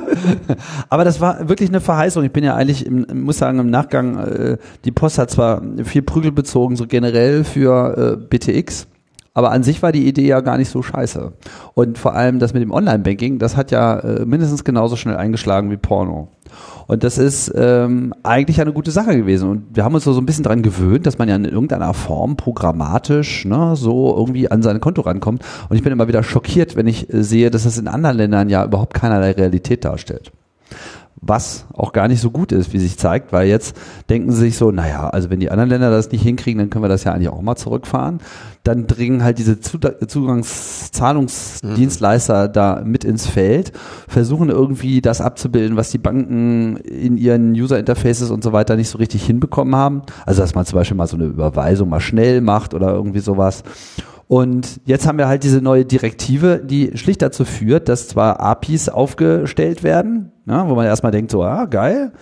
Aber 0.88 1.04
das 1.04 1.20
war 1.20 1.48
wirklich 1.48 1.68
eine 1.68 1.80
Verheißung. 1.80 2.24
Ich 2.24 2.32
bin 2.32 2.42
ja 2.42 2.56
eigentlich, 2.56 2.86
im, 2.86 3.06
muss 3.12 3.36
sagen, 3.36 3.58
im 3.58 3.68
Nachgang, 3.68 4.18
äh, 4.18 4.56
die 4.86 4.92
Post 4.92 5.18
hat 5.18 5.30
zwar 5.30 5.62
viel 5.84 6.02
Prügel 6.02 6.32
bezogen, 6.32 6.76
so 6.76 6.86
generell 6.86 7.44
für 7.44 8.16
äh, 8.16 8.16
BTX. 8.16 8.86
Aber 9.32 9.52
an 9.52 9.62
sich 9.62 9.82
war 9.82 9.92
die 9.92 10.08
Idee 10.08 10.26
ja 10.26 10.40
gar 10.40 10.58
nicht 10.58 10.70
so 10.70 10.82
scheiße. 10.82 11.32
Und 11.74 11.98
vor 11.98 12.14
allem 12.14 12.40
das 12.40 12.52
mit 12.52 12.62
dem 12.62 12.72
Online-Banking, 12.72 13.38
das 13.38 13.56
hat 13.56 13.70
ja 13.70 13.98
äh, 14.00 14.24
mindestens 14.26 14.64
genauso 14.64 14.96
schnell 14.96 15.16
eingeschlagen 15.16 15.70
wie 15.70 15.76
Porno. 15.76 16.28
Und 16.88 17.04
das 17.04 17.18
ist 17.18 17.52
ähm, 17.54 18.12
eigentlich 18.24 18.60
eine 18.60 18.72
gute 18.72 18.90
Sache 18.90 19.16
gewesen. 19.16 19.48
Und 19.48 19.76
wir 19.76 19.84
haben 19.84 19.94
uns 19.94 20.02
so, 20.02 20.18
ein 20.18 20.26
bisschen 20.26 20.42
daran 20.42 20.62
gewöhnt, 20.62 21.06
dass 21.06 21.18
man 21.18 21.28
ja 21.28 21.36
in 21.36 21.44
irgendeiner 21.44 21.94
Form 21.94 22.36
programmatisch 22.36 23.44
ne, 23.44 23.76
so 23.76 24.16
irgendwie 24.16 24.50
an 24.50 24.62
sein 24.62 24.80
Konto 24.80 25.02
rankommt. 25.02 25.44
Und 25.68 25.76
ich 25.76 25.84
bin 25.84 25.92
immer 25.92 26.08
wieder 26.08 26.24
schockiert, 26.24 26.74
wenn 26.74 26.88
ich 26.88 27.12
äh, 27.14 27.22
sehe, 27.22 27.50
dass 27.50 27.62
das 27.62 27.78
in 27.78 27.86
anderen 27.86 28.16
Ländern 28.16 28.48
ja 28.48 28.64
überhaupt 28.64 28.94
keinerlei 28.94 29.30
Realität 29.30 29.84
darstellt 29.84 30.32
was 31.22 31.66
auch 31.74 31.92
gar 31.92 32.08
nicht 32.08 32.20
so 32.20 32.30
gut 32.30 32.50
ist, 32.50 32.72
wie 32.72 32.78
sich 32.78 32.96
zeigt, 32.96 33.30
weil 33.32 33.46
jetzt 33.46 33.76
denken 34.08 34.32
sie 34.32 34.40
sich 34.40 34.56
so, 34.56 34.70
naja, 34.70 35.10
also 35.10 35.28
wenn 35.28 35.40
die 35.40 35.50
anderen 35.50 35.68
Länder 35.68 35.90
das 35.90 36.10
nicht 36.10 36.22
hinkriegen, 36.22 36.58
dann 36.58 36.70
können 36.70 36.84
wir 36.84 36.88
das 36.88 37.04
ja 37.04 37.12
eigentlich 37.12 37.28
auch 37.28 37.42
mal 37.42 37.56
zurückfahren. 37.56 38.20
Dann 38.64 38.86
dringen 38.86 39.22
halt 39.22 39.36
diese 39.38 39.60
Zugangszahlungsdienstleister 39.60 42.48
mhm. 42.48 42.52
da 42.52 42.82
mit 42.84 43.04
ins 43.04 43.26
Feld, 43.26 43.72
versuchen 44.08 44.48
irgendwie 44.48 45.02
das 45.02 45.20
abzubilden, 45.20 45.76
was 45.76 45.90
die 45.90 45.98
Banken 45.98 46.78
in 46.78 47.18
ihren 47.18 47.52
User-Interfaces 47.52 48.30
und 48.30 48.42
so 48.42 48.52
weiter 48.52 48.76
nicht 48.76 48.88
so 48.88 48.96
richtig 48.98 49.24
hinbekommen 49.24 49.76
haben. 49.76 50.02
Also 50.24 50.40
dass 50.40 50.54
man 50.54 50.64
zum 50.64 50.78
Beispiel 50.78 50.96
mal 50.96 51.06
so 51.06 51.16
eine 51.16 51.26
Überweisung 51.26 51.90
mal 51.90 52.00
schnell 52.00 52.40
macht 52.40 52.72
oder 52.72 52.92
irgendwie 52.92 53.20
sowas. 53.20 53.62
Und 54.30 54.80
jetzt 54.84 55.08
haben 55.08 55.18
wir 55.18 55.26
halt 55.26 55.42
diese 55.42 55.60
neue 55.60 55.84
Direktive, 55.84 56.62
die 56.64 56.96
schlicht 56.96 57.20
dazu 57.20 57.44
führt, 57.44 57.88
dass 57.88 58.06
zwar 58.06 58.38
APIs 58.38 58.88
aufgestellt 58.88 59.82
werden, 59.82 60.30
ja, 60.46 60.68
wo 60.68 60.76
man 60.76 60.86
erstmal 60.86 61.10
denkt, 61.10 61.32
so, 61.32 61.42
ah, 61.42 61.64
geil, 61.64 62.12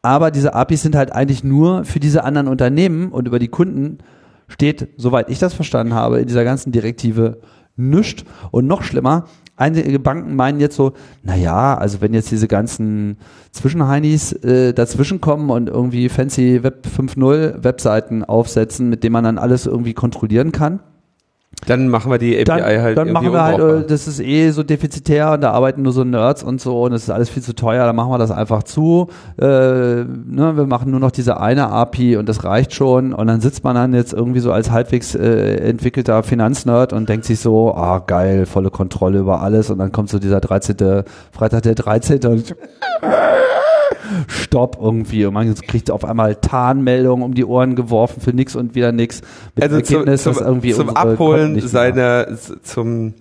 aber 0.00 0.30
diese 0.30 0.54
APIs 0.54 0.80
sind 0.80 0.96
halt 0.96 1.12
eigentlich 1.12 1.44
nur 1.44 1.84
für 1.84 2.00
diese 2.00 2.24
anderen 2.24 2.48
Unternehmen 2.48 3.12
und 3.12 3.28
über 3.28 3.38
die 3.38 3.48
Kunden 3.48 3.98
steht, 4.46 4.88
soweit 4.96 5.28
ich 5.28 5.40
das 5.40 5.52
verstanden 5.52 5.92
habe, 5.92 6.20
in 6.20 6.26
dieser 6.26 6.42
ganzen 6.42 6.72
Direktive 6.72 7.42
nichts. 7.76 8.24
Und 8.50 8.66
noch 8.66 8.82
schlimmer, 8.82 9.26
einige 9.56 9.98
Banken 9.98 10.36
meinen 10.36 10.60
jetzt 10.60 10.76
so, 10.76 10.94
naja, 11.22 11.76
also 11.76 12.00
wenn 12.00 12.14
jetzt 12.14 12.30
diese 12.30 12.48
ganzen 12.48 13.18
Zwischenheinis 13.52 14.32
äh, 14.32 14.72
dazwischen 14.72 15.20
kommen 15.20 15.50
und 15.50 15.68
irgendwie 15.68 16.08
fancy 16.08 16.62
Web 16.62 16.86
5.0 16.86 17.62
Webseiten 17.62 18.24
aufsetzen, 18.24 18.88
mit 18.88 19.04
denen 19.04 19.12
man 19.12 19.24
dann 19.24 19.36
alles 19.36 19.66
irgendwie 19.66 19.92
kontrollieren 19.92 20.50
kann, 20.50 20.80
Dann 21.66 21.88
machen 21.88 22.10
wir 22.10 22.18
die 22.18 22.34
API 22.34 22.44
dann, 22.44 22.62
halt 22.62 22.98
dann 22.98 23.12
machen 23.12 23.32
wir 23.32 23.42
halt, 23.42 23.58
äh, 23.58 23.86
das 23.86 24.06
ist 24.06 24.20
eh 24.20 24.50
so 24.50 24.62
defizitär 24.62 25.32
und 25.32 25.40
da 25.40 25.50
arbeiten 25.50 25.82
nur 25.82 25.92
so 25.92 26.04
Nerds 26.04 26.42
und 26.42 26.60
so 26.60 26.82
und 26.82 26.92
es 26.92 27.02
ist 27.04 27.10
alles 27.10 27.28
viel 27.28 27.42
zu 27.42 27.54
teuer, 27.54 27.84
dann 27.84 27.96
machen 27.96 28.10
wir 28.10 28.18
das 28.18 28.30
einfach 28.30 28.62
zu. 28.62 29.08
Äh, 29.38 29.44
ne, 29.44 30.52
wir 30.54 30.66
machen 30.66 30.90
nur 30.90 31.00
noch 31.00 31.10
diese 31.10 31.40
eine 31.40 31.68
API 31.68 32.16
und 32.16 32.28
das 32.28 32.44
reicht 32.44 32.74
schon 32.74 33.12
und 33.12 33.26
dann 33.26 33.40
sitzt 33.40 33.64
man 33.64 33.74
dann 33.74 33.92
jetzt 33.92 34.12
irgendwie 34.12 34.40
so 34.40 34.52
als 34.52 34.70
halbwegs 34.70 35.14
äh, 35.14 35.56
entwickelter 35.56 36.22
Finanznerd 36.22 36.92
und 36.92 37.08
denkt 37.08 37.24
sich 37.26 37.40
so, 37.40 37.74
ah 37.74 38.02
geil, 38.06 38.46
volle 38.46 38.70
Kontrolle 38.70 39.18
über 39.18 39.42
alles 39.42 39.70
und 39.70 39.78
dann 39.78 39.92
kommt 39.92 40.10
so 40.10 40.18
dieser 40.18 40.40
13. 40.40 41.04
Freitag 41.32 41.62
der 41.62 41.74
13. 41.74 42.24
und 42.26 42.54
Stopp 44.26 44.78
irgendwie 44.80 45.24
und 45.26 45.34
man 45.34 45.54
kriegt 45.54 45.90
auf 45.90 46.04
einmal 46.04 46.36
Tarnmeldungen 46.36 47.24
um 47.24 47.34
die 47.34 47.44
Ohren 47.44 47.76
geworfen 47.76 48.20
für 48.20 48.32
nix 48.32 48.56
und 48.56 48.74
wieder 48.74 48.92
nix. 48.92 49.20
Mit 49.54 49.64
also 49.64 49.80
zum, 49.80 49.96
Ergebnis, 49.96 50.22
zum, 50.22 50.34
dass 50.34 50.42
irgendwie 50.42 50.72
zum 50.72 50.90
Abholen 50.90 51.60
seiner, 51.60 52.36
zum, 52.62 53.14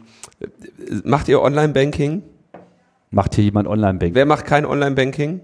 macht 1.03 1.27
ihr 1.27 1.41
Online-Banking? 1.41 2.23
Macht 3.09 3.35
hier 3.35 3.43
jemand 3.43 3.67
Online-Banking? 3.67 4.15
Wer 4.15 4.25
macht 4.25 4.45
kein 4.45 4.65
Online-Banking? 4.65 5.41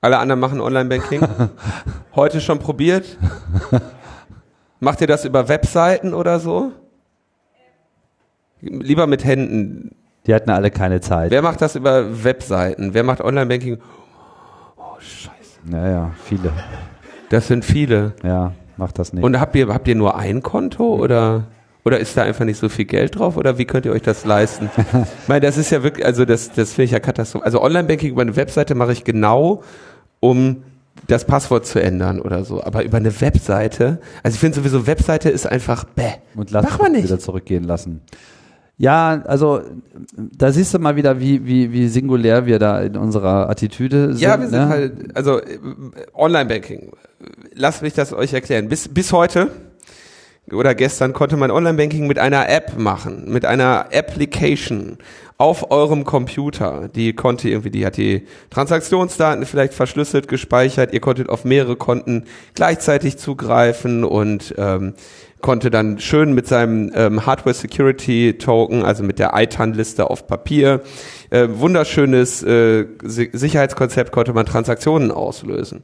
Alle 0.00 0.18
anderen 0.18 0.40
machen 0.40 0.60
Online-Banking? 0.60 1.20
Heute 2.14 2.40
schon 2.40 2.58
probiert? 2.58 3.18
Macht 4.80 5.00
ihr 5.00 5.06
das 5.06 5.24
über 5.24 5.48
Webseiten 5.48 6.14
oder 6.14 6.38
so? 6.38 6.72
Lieber 8.60 9.06
mit 9.06 9.24
Händen. 9.24 9.96
Die 10.26 10.34
hatten 10.34 10.50
alle 10.50 10.70
keine 10.70 11.00
Zeit. 11.00 11.30
Wer 11.30 11.42
macht 11.42 11.62
das 11.62 11.76
über 11.76 12.24
Webseiten? 12.24 12.94
Wer 12.94 13.04
macht 13.04 13.20
Online-Banking? 13.20 13.78
Oh, 14.76 14.82
scheiße. 14.98 15.60
Naja, 15.64 16.10
viele. 16.24 16.52
Das 17.28 17.46
sind 17.46 17.64
viele. 17.64 18.14
Ja, 18.22 18.52
macht 18.76 18.98
das 18.98 19.12
nicht. 19.12 19.22
Und 19.22 19.38
habt 19.38 19.54
ihr, 19.54 19.68
habt 19.68 19.86
ihr 19.86 19.94
nur 19.94 20.16
ein 20.16 20.42
Konto 20.42 20.96
oder, 20.96 21.44
oder 21.84 21.98
ist 22.00 22.16
da 22.16 22.22
einfach 22.22 22.44
nicht 22.44 22.58
so 22.58 22.68
viel 22.68 22.86
Geld 22.86 23.18
drauf 23.18 23.36
oder 23.36 23.58
wie 23.58 23.64
könnt 23.64 23.86
ihr 23.86 23.92
euch 23.92 24.02
das 24.02 24.24
leisten? 24.24 24.68
ich 24.76 25.28
meine, 25.28 25.40
das 25.46 25.56
ist 25.56 25.70
ja 25.70 25.82
wirklich, 25.82 26.04
also 26.04 26.24
das, 26.24 26.50
das 26.52 26.72
finde 26.72 26.84
ich 26.86 26.90
ja 26.90 27.00
katastrophal. 27.00 27.46
Also 27.46 27.62
Online-Banking 27.62 28.10
über 28.10 28.22
eine 28.22 28.34
Webseite 28.34 28.74
mache 28.74 28.92
ich 28.92 29.04
genau, 29.04 29.62
um 30.20 30.64
das 31.06 31.24
Passwort 31.24 31.66
zu 31.66 31.80
ändern 31.80 32.20
oder 32.20 32.44
so. 32.44 32.64
Aber 32.64 32.82
über 32.82 32.96
eine 32.96 33.20
Webseite, 33.20 34.00
also 34.24 34.34
ich 34.34 34.40
finde 34.40 34.56
sowieso, 34.56 34.86
Webseite 34.88 35.30
ist 35.30 35.46
einfach 35.46 35.84
bäh. 35.84 36.14
und 36.34 36.50
lass 36.50 36.64
Mach 36.64 36.78
mal 36.80 36.90
nicht. 36.90 37.04
wieder 37.04 37.18
zurückgehen 37.20 37.62
lassen. 37.64 38.00
Ja, 38.78 39.22
also 39.26 39.62
da 40.16 40.52
siehst 40.52 40.74
du 40.74 40.78
mal 40.78 40.96
wieder, 40.96 41.18
wie, 41.18 41.46
wie, 41.46 41.72
wie 41.72 41.88
singulär 41.88 42.44
wir 42.44 42.58
da 42.58 42.80
in 42.82 42.96
unserer 42.96 43.48
Attitüde 43.48 44.12
sind. 44.12 44.20
Ja, 44.20 44.38
wir 44.38 44.48
sind 44.48 44.58
ne? 44.58 44.68
halt, 44.68 45.16
also 45.16 45.40
äh, 45.40 45.58
Online-Banking. 46.14 46.92
Lasst 47.54 47.80
mich 47.80 47.94
das 47.94 48.12
euch 48.12 48.34
erklären. 48.34 48.68
Bis, 48.68 48.88
bis 48.88 49.12
heute 49.12 49.50
oder 50.52 50.74
gestern 50.74 51.12
konnte 51.12 51.36
man 51.36 51.50
Online-Banking 51.50 52.06
mit 52.06 52.18
einer 52.18 52.48
App 52.48 52.78
machen, 52.78 53.32
mit 53.32 53.44
einer 53.44 53.86
Application 53.92 54.98
auf 55.38 55.70
eurem 55.70 56.04
Computer. 56.04 56.88
Die 56.88 57.14
konnte 57.14 57.48
irgendwie, 57.48 57.70
die 57.70 57.84
hat 57.84 57.96
die 57.96 58.26
Transaktionsdaten 58.50 59.44
vielleicht 59.44 59.74
verschlüsselt 59.74 60.28
gespeichert. 60.28 60.94
Ihr 60.94 61.00
konntet 61.00 61.28
auf 61.28 61.44
mehrere 61.44 61.76
Konten 61.76 62.24
gleichzeitig 62.54 63.18
zugreifen 63.18 64.04
und 64.04 64.54
ähm, 64.56 64.94
konnte 65.40 65.70
dann 65.70 65.98
schön 65.98 66.32
mit 66.32 66.46
seinem 66.46 66.90
ähm, 66.94 67.26
Hardware 67.26 67.54
Security 67.54 68.36
Token, 68.38 68.82
also 68.82 69.02
mit 69.02 69.18
der 69.18 69.32
ITAN-Liste 69.34 70.10
auf 70.10 70.26
Papier, 70.26 70.80
äh, 71.30 71.48
wunderschönes 71.50 72.42
äh, 72.42 72.86
Si- 73.04 73.30
Sicherheitskonzept 73.32 74.12
konnte 74.12 74.32
man 74.32 74.46
Transaktionen 74.46 75.10
auslösen. 75.10 75.82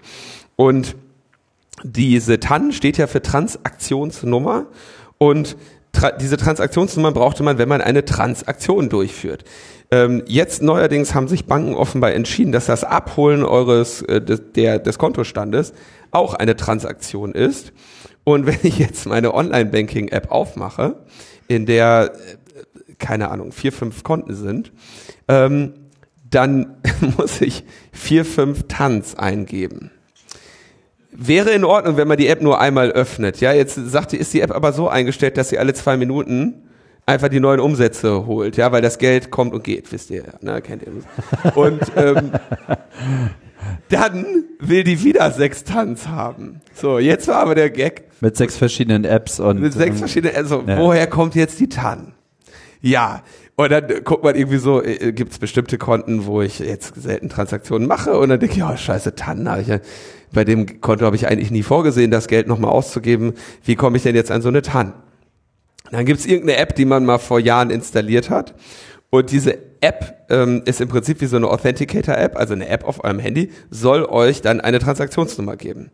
Und 0.56 0.97
diese 1.85 2.40
TAN 2.40 2.73
steht 2.73 2.97
ja 2.99 3.06
für 3.06 3.23
Transaktionsnummer 3.23 4.66
und 5.18 5.56
tra 5.92 6.11
diese 6.12 6.37
Transaktionsnummer 6.37 7.12
brauchte 7.12 7.42
man, 7.42 7.59
wenn 7.59 7.68
man 7.68 7.80
eine 7.80 8.04
Transaktion 8.04 8.88
durchführt. 8.88 9.44
Ähm, 9.90 10.23
jetzt 10.26 10.62
neuerdings 10.62 11.14
haben 11.14 11.28
sich 11.28 11.47
Banken 11.47 11.75
offenbar 11.75 12.12
entschieden, 12.12 12.52
dass 12.52 12.66
das 12.66 12.82
Abholen 12.85 13.44
eures 13.44 14.00
äh, 14.02 14.21
des, 14.23 14.40
der, 14.54 14.78
des 14.78 14.99
Kontostandes 14.99 15.75
auch 16.11 16.35
eine 16.35 16.56
Transaktion 16.56 17.32
ist. 17.32 17.73
Und 18.25 18.47
wenn 18.47 18.59
ich 18.62 18.79
jetzt 18.79 19.07
meine 19.07 19.35
Online-Banking-App 19.35 20.31
aufmache, 20.31 20.97
in 21.49 21.67
der 21.67 22.12
äh, 22.14 22.95
keine 22.99 23.31
Ahnung 23.31 23.52
vier 23.52 23.73
fünf 23.73 24.05
Konten 24.05 24.35
sind, 24.35 24.73
ähm, 25.29 25.75
dann 26.31 26.76
muss 27.17 27.41
ich 27.41 27.64
vier 27.93 28.25
fünf 28.25 28.64
TANs 28.69 29.17
eingeben 29.17 29.91
wäre 31.12 31.50
in 31.50 31.64
Ordnung, 31.64 31.97
wenn 31.97 32.09
man 32.09 32.17
die 32.17 32.26
App 32.26 32.43
nur 32.43 32.61
einmal 32.61 32.91
öffnet. 32.91 33.41
Ja, 33.41 33.52
jetzt 33.52 33.75
sagt, 33.75 34.12
ist 34.14 34.33
die 34.33 34.41
App 34.41 34.50
aber 34.50 34.73
so 34.73 34.88
eingestellt, 34.88 35.37
dass 35.37 35.50
sie 35.50 35.59
alle 35.59 35.75
zwei 35.75 35.97
Minuten 35.97 36.69
einfach 37.07 37.29
die 37.29 37.41
neuen 37.41 37.61
Umsätze 37.61 38.26
holt, 38.26 38.57
ja, 38.57 38.73
weil 38.73 38.83
das 38.83 38.99
Geld 38.99 39.31
kommt 39.31 39.52
und 39.52 39.64
geht, 39.64 39.93
wisst 39.93 40.11
ihr, 40.11 40.25
ne, 40.41 40.62
kennt 40.62 40.83
ihr. 40.83 40.93
Und 41.55 41.81
ähm, 41.97 42.33
dann 43.88 44.45
will 44.59 44.85
die 44.85 45.02
wieder 45.02 45.31
sechs 45.33 45.64
Tanz 45.64 46.07
haben. 46.09 46.61
So, 46.75 46.99
jetzt 46.99 47.29
war 47.29 47.37
aber 47.37 47.55
der 47.55 47.71
Gag, 47.71 48.05
Mit 48.23 48.37
sechs 48.37 48.57
verschiedenen 48.57 49.05
Apps 49.05 49.41
und 49.41 49.61
mit 49.61 49.73
sechs 49.73 49.97
ähm, 49.97 49.99
verschiedenen, 49.99 50.37
also 50.37 50.62
ja. 50.64 50.79
woher 50.79 51.09
kommt 51.09 51.35
jetzt 51.35 51.59
die 51.59 51.69
TAN? 51.69 52.14
Ja, 52.81 53.25
und 53.57 53.73
dann 53.73 53.91
äh, 53.91 54.00
guckt 54.00 54.23
man 54.23 54.37
irgendwie 54.37 54.59
so, 54.59 54.81
äh, 54.81 55.11
gibt 55.11 55.33
es 55.33 55.41
bestimmte 55.41 55.76
Konten, 55.76 56.25
wo 56.25 56.41
ich 56.41 56.61
jetzt 56.61 56.95
selten 56.95 57.29
Transaktionen 57.29 57.88
mache 57.88 58.17
und 58.17 58.29
dann 58.29 58.38
denke 58.38 58.52
ich, 58.52 58.61
ja, 58.61 58.76
scheiße, 58.76 59.17
TAN, 59.17 59.50
hab 59.50 59.61
ich 59.61 59.67
ja, 59.67 59.81
bei 60.33 60.45
dem 60.45 60.81
Konto 60.81 61.05
habe 61.05 61.17
ich 61.17 61.26
eigentlich 61.26 61.50
nie 61.50 61.64
vorgesehen, 61.64 62.12
das 62.12 62.29
Geld 62.29 62.47
nochmal 62.47 62.71
auszugeben. 62.71 63.33
Wie 63.64 63.75
komme 63.75 63.97
ich 63.97 64.05
denn 64.05 64.14
jetzt 64.14 64.31
an 64.31 64.41
so 64.41 64.50
eine 64.50 64.62
TAN? 64.62 64.93
Dann 65.91 66.07
gibt 66.07 66.21
es 66.21 66.26
irgendeine 66.26 66.59
App, 66.59 66.76
die 66.76 66.85
man 66.85 67.05
mal 67.05 67.19
vor 67.19 67.41
Jahren 67.41 67.71
installiert 67.71 68.31
hat. 68.31 68.55
Und 69.11 69.33
diese 69.33 69.59
App 69.81 70.26
ähm, 70.31 70.62
ist 70.64 70.81
im 70.81 70.88
Prinzip 70.88 71.21
wie 71.21 71.26
so 71.26 71.38
eine 71.38 71.49
Authenticator-App, 71.49 72.37
also 72.37 72.55
eine 72.55 72.69
App 72.69 72.85
auf 72.85 73.02
eurem 73.02 73.19
Handy, 73.19 73.50
soll 73.69 74.05
euch 74.05 74.43
dann 74.43 74.61
eine 74.61 74.79
Transaktionsnummer 74.79 75.57
geben. 75.57 75.91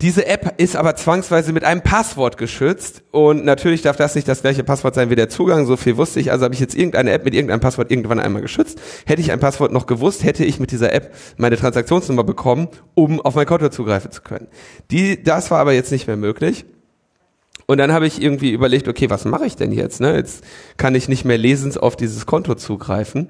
Diese 0.00 0.26
App 0.26 0.54
ist 0.56 0.76
aber 0.76 0.96
zwangsweise 0.96 1.52
mit 1.52 1.62
einem 1.62 1.82
Passwort 1.82 2.38
geschützt 2.38 3.02
und 3.10 3.44
natürlich 3.44 3.82
darf 3.82 3.96
das 3.96 4.14
nicht 4.14 4.26
das 4.26 4.40
gleiche 4.40 4.64
Passwort 4.64 4.94
sein 4.94 5.10
wie 5.10 5.14
der 5.14 5.28
Zugang, 5.28 5.66
so 5.66 5.76
viel 5.76 5.98
wusste 5.98 6.20
ich, 6.20 6.32
also 6.32 6.46
habe 6.46 6.54
ich 6.54 6.60
jetzt 6.60 6.74
irgendeine 6.74 7.10
App 7.12 7.26
mit 7.26 7.34
irgendeinem 7.34 7.60
Passwort 7.60 7.90
irgendwann 7.90 8.18
einmal 8.18 8.40
geschützt. 8.40 8.80
Hätte 9.04 9.20
ich 9.20 9.30
ein 9.30 9.40
Passwort 9.40 9.72
noch 9.72 9.84
gewusst, 9.84 10.24
hätte 10.24 10.42
ich 10.42 10.58
mit 10.58 10.70
dieser 10.70 10.94
App 10.94 11.14
meine 11.36 11.58
Transaktionsnummer 11.58 12.24
bekommen, 12.24 12.68
um 12.94 13.20
auf 13.20 13.34
mein 13.34 13.44
Konto 13.44 13.68
zugreifen 13.68 14.10
zu 14.10 14.22
können. 14.22 14.48
Die, 14.90 15.22
das 15.22 15.50
war 15.50 15.58
aber 15.58 15.74
jetzt 15.74 15.92
nicht 15.92 16.06
mehr 16.06 16.16
möglich. 16.16 16.64
Und 17.66 17.76
dann 17.76 17.92
habe 17.92 18.06
ich 18.06 18.22
irgendwie 18.22 18.52
überlegt, 18.52 18.88
okay, 18.88 19.10
was 19.10 19.26
mache 19.26 19.44
ich 19.44 19.56
denn 19.56 19.70
jetzt? 19.70 20.00
Ne? 20.00 20.16
Jetzt 20.16 20.42
kann 20.78 20.94
ich 20.94 21.10
nicht 21.10 21.26
mehr 21.26 21.38
lesens 21.38 21.76
auf 21.76 21.94
dieses 21.94 22.24
Konto 22.24 22.54
zugreifen. 22.54 23.28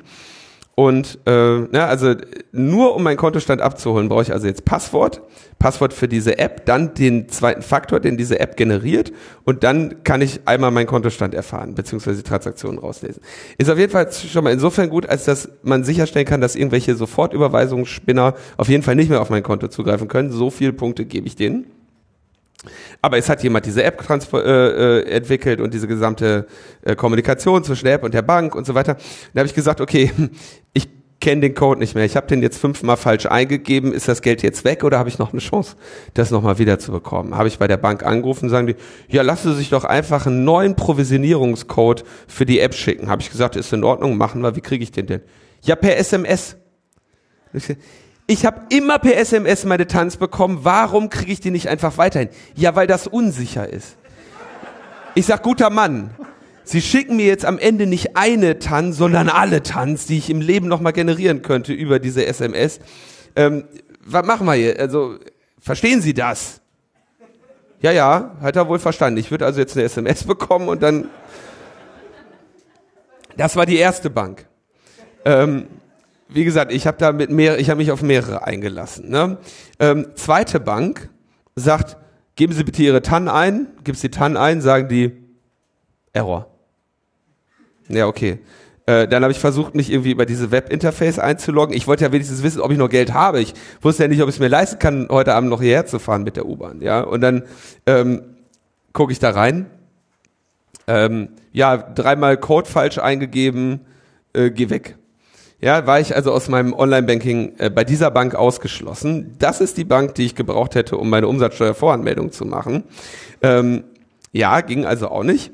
Und 0.80 1.18
äh, 1.26 1.30
ne, 1.30 1.84
also 1.84 2.14
nur 2.52 2.96
um 2.96 3.02
meinen 3.02 3.18
Kontostand 3.18 3.60
abzuholen, 3.60 4.08
brauche 4.08 4.22
ich 4.22 4.32
also 4.32 4.46
jetzt 4.46 4.64
Passwort, 4.64 5.20
Passwort 5.58 5.92
für 5.92 6.08
diese 6.08 6.38
App, 6.38 6.64
dann 6.64 6.94
den 6.94 7.28
zweiten 7.28 7.60
Faktor, 7.60 8.00
den 8.00 8.16
diese 8.16 8.40
App 8.40 8.56
generiert 8.56 9.12
und 9.44 9.62
dann 9.62 10.04
kann 10.04 10.22
ich 10.22 10.40
einmal 10.46 10.70
meinen 10.70 10.86
Kontostand 10.86 11.34
erfahren, 11.34 11.74
beziehungsweise 11.74 12.22
Transaktionen 12.22 12.78
rauslesen. 12.78 13.20
Ist 13.58 13.68
auf 13.68 13.76
jeden 13.76 13.92
Fall 13.92 14.10
schon 14.10 14.42
mal 14.42 14.54
insofern 14.54 14.88
gut, 14.88 15.06
als 15.06 15.26
dass 15.26 15.50
man 15.62 15.84
sicherstellen 15.84 16.24
kann, 16.24 16.40
dass 16.40 16.56
irgendwelche 16.56 16.94
Sofortüberweisungsspinner 16.96 18.32
auf 18.56 18.68
jeden 18.70 18.82
Fall 18.82 18.96
nicht 18.96 19.10
mehr 19.10 19.20
auf 19.20 19.28
mein 19.28 19.42
Konto 19.42 19.68
zugreifen 19.68 20.08
können. 20.08 20.30
So 20.30 20.48
viele 20.48 20.72
Punkte 20.72 21.04
gebe 21.04 21.26
ich 21.26 21.36
denen. 21.36 21.66
Aber 23.00 23.16
es 23.16 23.28
hat 23.28 23.42
jemand 23.42 23.66
diese 23.66 23.82
App 23.82 24.04
äh, 24.10 24.38
äh, 24.38 25.02
entwickelt 25.10 25.60
und 25.60 25.72
diese 25.72 25.88
gesamte 25.88 26.46
äh, 26.82 26.94
Kommunikation 26.94 27.64
zwischen 27.64 27.86
der 27.86 27.94
App 27.94 28.04
und 28.04 28.12
der 28.12 28.22
Bank 28.22 28.54
und 28.54 28.66
so 28.66 28.74
weiter. 28.74 28.96
Da 29.32 29.40
habe 29.40 29.46
ich 29.46 29.54
gesagt, 29.54 29.80
okay, 29.80 30.12
ich 30.74 30.88
kenne 31.20 31.42
den 31.42 31.54
Code 31.54 31.80
nicht 31.80 31.94
mehr. 31.94 32.04
Ich 32.04 32.16
habe 32.16 32.26
den 32.26 32.42
jetzt 32.42 32.58
fünfmal 32.58 32.96
falsch 32.96 33.26
eingegeben. 33.26 33.92
Ist 33.92 34.08
das 34.08 34.22
Geld 34.22 34.42
jetzt 34.42 34.64
weg 34.64 34.84
oder 34.84 34.98
habe 34.98 35.08
ich 35.08 35.18
noch 35.18 35.32
eine 35.32 35.40
Chance, 35.40 35.76
das 36.14 36.30
nochmal 36.30 36.58
wiederzubekommen? 36.58 37.36
Habe 37.36 37.48
ich 37.48 37.58
bei 37.58 37.68
der 37.68 37.76
Bank 37.76 38.04
angerufen, 38.04 38.48
sagen 38.48 38.68
die, 38.68 38.76
ja, 39.08 39.22
lassen 39.22 39.52
Sie 39.52 39.58
sich 39.58 39.70
doch 39.70 39.84
einfach 39.84 40.26
einen 40.26 40.44
neuen 40.44 40.76
Provisionierungscode 40.76 42.04
für 42.26 42.46
die 42.46 42.60
App 42.60 42.74
schicken. 42.74 43.08
Habe 43.08 43.22
ich 43.22 43.30
gesagt, 43.30 43.56
ist 43.56 43.72
in 43.72 43.84
Ordnung, 43.84 44.16
machen 44.16 44.42
wir. 44.42 44.56
Wie 44.56 44.62
kriege 44.62 44.82
ich 44.82 44.92
den 44.92 45.06
denn? 45.06 45.20
Ja, 45.62 45.76
per 45.76 45.96
SMS. 45.98 46.56
Ich 48.30 48.46
habe 48.46 48.60
immer 48.68 49.00
per 49.00 49.16
SMS 49.16 49.64
meine 49.64 49.88
Tanz 49.88 50.16
bekommen. 50.16 50.60
Warum 50.62 51.10
kriege 51.10 51.32
ich 51.32 51.40
die 51.40 51.50
nicht 51.50 51.68
einfach 51.68 51.98
weiterhin? 51.98 52.28
Ja, 52.54 52.76
weil 52.76 52.86
das 52.86 53.08
unsicher 53.08 53.68
ist. 53.68 53.96
Ich 55.16 55.26
sag, 55.26 55.42
guter 55.42 55.68
Mann, 55.68 56.10
Sie 56.62 56.80
schicken 56.80 57.16
mir 57.16 57.26
jetzt 57.26 57.44
am 57.44 57.58
Ende 57.58 57.88
nicht 57.88 58.16
eine 58.16 58.60
Tanz, 58.60 58.98
sondern 58.98 59.28
alle 59.28 59.64
Tanz, 59.64 60.06
die 60.06 60.16
ich 60.16 60.30
im 60.30 60.40
Leben 60.40 60.68
nochmal 60.68 60.92
generieren 60.92 61.42
könnte 61.42 61.72
über 61.72 61.98
diese 61.98 62.24
SMS. 62.24 62.78
Ähm, 63.34 63.64
was 64.04 64.24
machen 64.24 64.46
wir 64.46 64.54
hier? 64.54 64.78
Also, 64.78 65.18
verstehen 65.58 66.00
Sie 66.00 66.14
das? 66.14 66.60
Ja, 67.82 67.90
ja, 67.90 68.36
hat 68.40 68.54
er 68.54 68.68
wohl 68.68 68.78
verstanden. 68.78 69.18
Ich 69.18 69.32
würde 69.32 69.44
also 69.44 69.58
jetzt 69.58 69.76
eine 69.76 69.86
SMS 69.86 70.22
bekommen 70.22 70.68
und 70.68 70.84
dann. 70.84 71.08
Das 73.36 73.56
war 73.56 73.66
die 73.66 73.78
erste 73.78 74.08
Bank. 74.08 74.46
Ähm, 75.24 75.66
wie 76.32 76.44
gesagt, 76.44 76.72
ich 76.72 76.86
habe 76.86 76.98
da 76.98 77.12
mit 77.12 77.30
mehr, 77.30 77.58
ich 77.58 77.70
habe 77.70 77.78
mich 77.78 77.90
auf 77.92 78.02
mehrere 78.02 78.46
eingelassen. 78.46 79.10
Ne? 79.10 79.38
Ähm, 79.78 80.06
zweite 80.14 80.60
Bank 80.60 81.10
sagt, 81.56 81.96
geben 82.36 82.52
Sie 82.52 82.64
bitte 82.64 82.82
Ihre 82.82 83.02
TAN 83.02 83.28
ein, 83.28 83.68
gibst 83.84 84.02
die 84.02 84.10
TAN 84.10 84.36
ein, 84.36 84.60
sagen 84.60 84.88
die 84.88 85.12
Error. 86.12 86.46
Ja, 87.88 88.06
okay. 88.06 88.38
Äh, 88.86 89.08
dann 89.08 89.22
habe 89.22 89.32
ich 89.32 89.38
versucht, 89.38 89.74
mich 89.74 89.90
irgendwie 89.90 90.12
über 90.12 90.26
diese 90.26 90.50
Webinterface 90.50 91.18
einzuloggen. 91.18 91.76
Ich 91.76 91.86
wollte 91.86 92.04
ja 92.04 92.12
wenigstens 92.12 92.42
wissen, 92.42 92.60
ob 92.60 92.70
ich 92.70 92.78
noch 92.78 92.88
Geld 92.88 93.12
habe. 93.12 93.40
Ich 93.40 93.54
wusste 93.82 94.04
ja 94.04 94.08
nicht, 94.08 94.22
ob 94.22 94.28
ich 94.28 94.36
es 94.36 94.40
mir 94.40 94.48
leisten 94.48 94.78
kann, 94.78 95.08
heute 95.10 95.34
Abend 95.34 95.50
noch 95.50 95.60
hierher 95.60 95.86
zu 95.86 95.98
fahren 95.98 96.22
mit 96.22 96.36
der 96.36 96.46
U-Bahn. 96.46 96.80
Ja, 96.80 97.02
und 97.02 97.20
dann 97.20 97.44
ähm, 97.86 98.22
gucke 98.92 99.12
ich 99.12 99.18
da 99.18 99.30
rein. 99.30 99.66
Ähm, 100.86 101.28
ja, 101.52 101.76
dreimal 101.76 102.36
Code 102.36 102.68
falsch 102.68 102.98
eingegeben, 102.98 103.80
äh, 104.32 104.50
geh 104.50 104.70
weg. 104.70 104.96
Ja, 105.60 105.86
war 105.86 106.00
ich 106.00 106.16
also 106.16 106.32
aus 106.32 106.48
meinem 106.48 106.72
Online-Banking 106.72 107.54
äh, 107.58 107.70
bei 107.70 107.84
dieser 107.84 108.10
Bank 108.10 108.34
ausgeschlossen. 108.34 109.34
Das 109.38 109.60
ist 109.60 109.76
die 109.76 109.84
Bank, 109.84 110.14
die 110.14 110.24
ich 110.24 110.34
gebraucht 110.34 110.74
hätte, 110.74 110.96
um 110.96 111.10
meine 111.10 111.28
Umsatzsteuervoranmeldung 111.28 112.32
zu 112.32 112.46
machen. 112.46 112.84
Ähm, 113.42 113.84
ja, 114.32 114.62
ging 114.62 114.86
also 114.86 115.08
auch 115.08 115.22
nicht. 115.22 115.52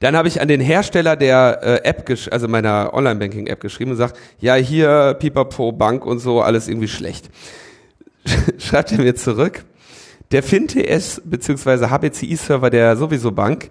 Dann 0.00 0.16
habe 0.16 0.28
ich 0.28 0.40
an 0.40 0.48
den 0.48 0.60
Hersteller 0.60 1.16
der 1.16 1.60
äh, 1.62 1.88
App, 1.88 2.08
also 2.30 2.48
meiner 2.48 2.94
Online-Banking-App 2.94 3.60
geschrieben 3.60 3.90
und 3.90 3.98
gesagt, 3.98 4.18
ja, 4.38 4.54
hier 4.54 5.14
Pipapo 5.18 5.72
Bank 5.72 6.06
und 6.06 6.18
so, 6.18 6.40
alles 6.40 6.66
irgendwie 6.66 6.88
schlecht. 6.88 7.30
Schreibt 8.58 8.92
er 8.92 8.98
mir 8.98 9.14
zurück, 9.14 9.64
der 10.32 10.42
FinTS 10.42 11.20
bzw. 11.24 11.88
HBCI-Server 11.88 12.70
der 12.70 12.96
sowieso 12.96 13.30
Bank 13.30 13.70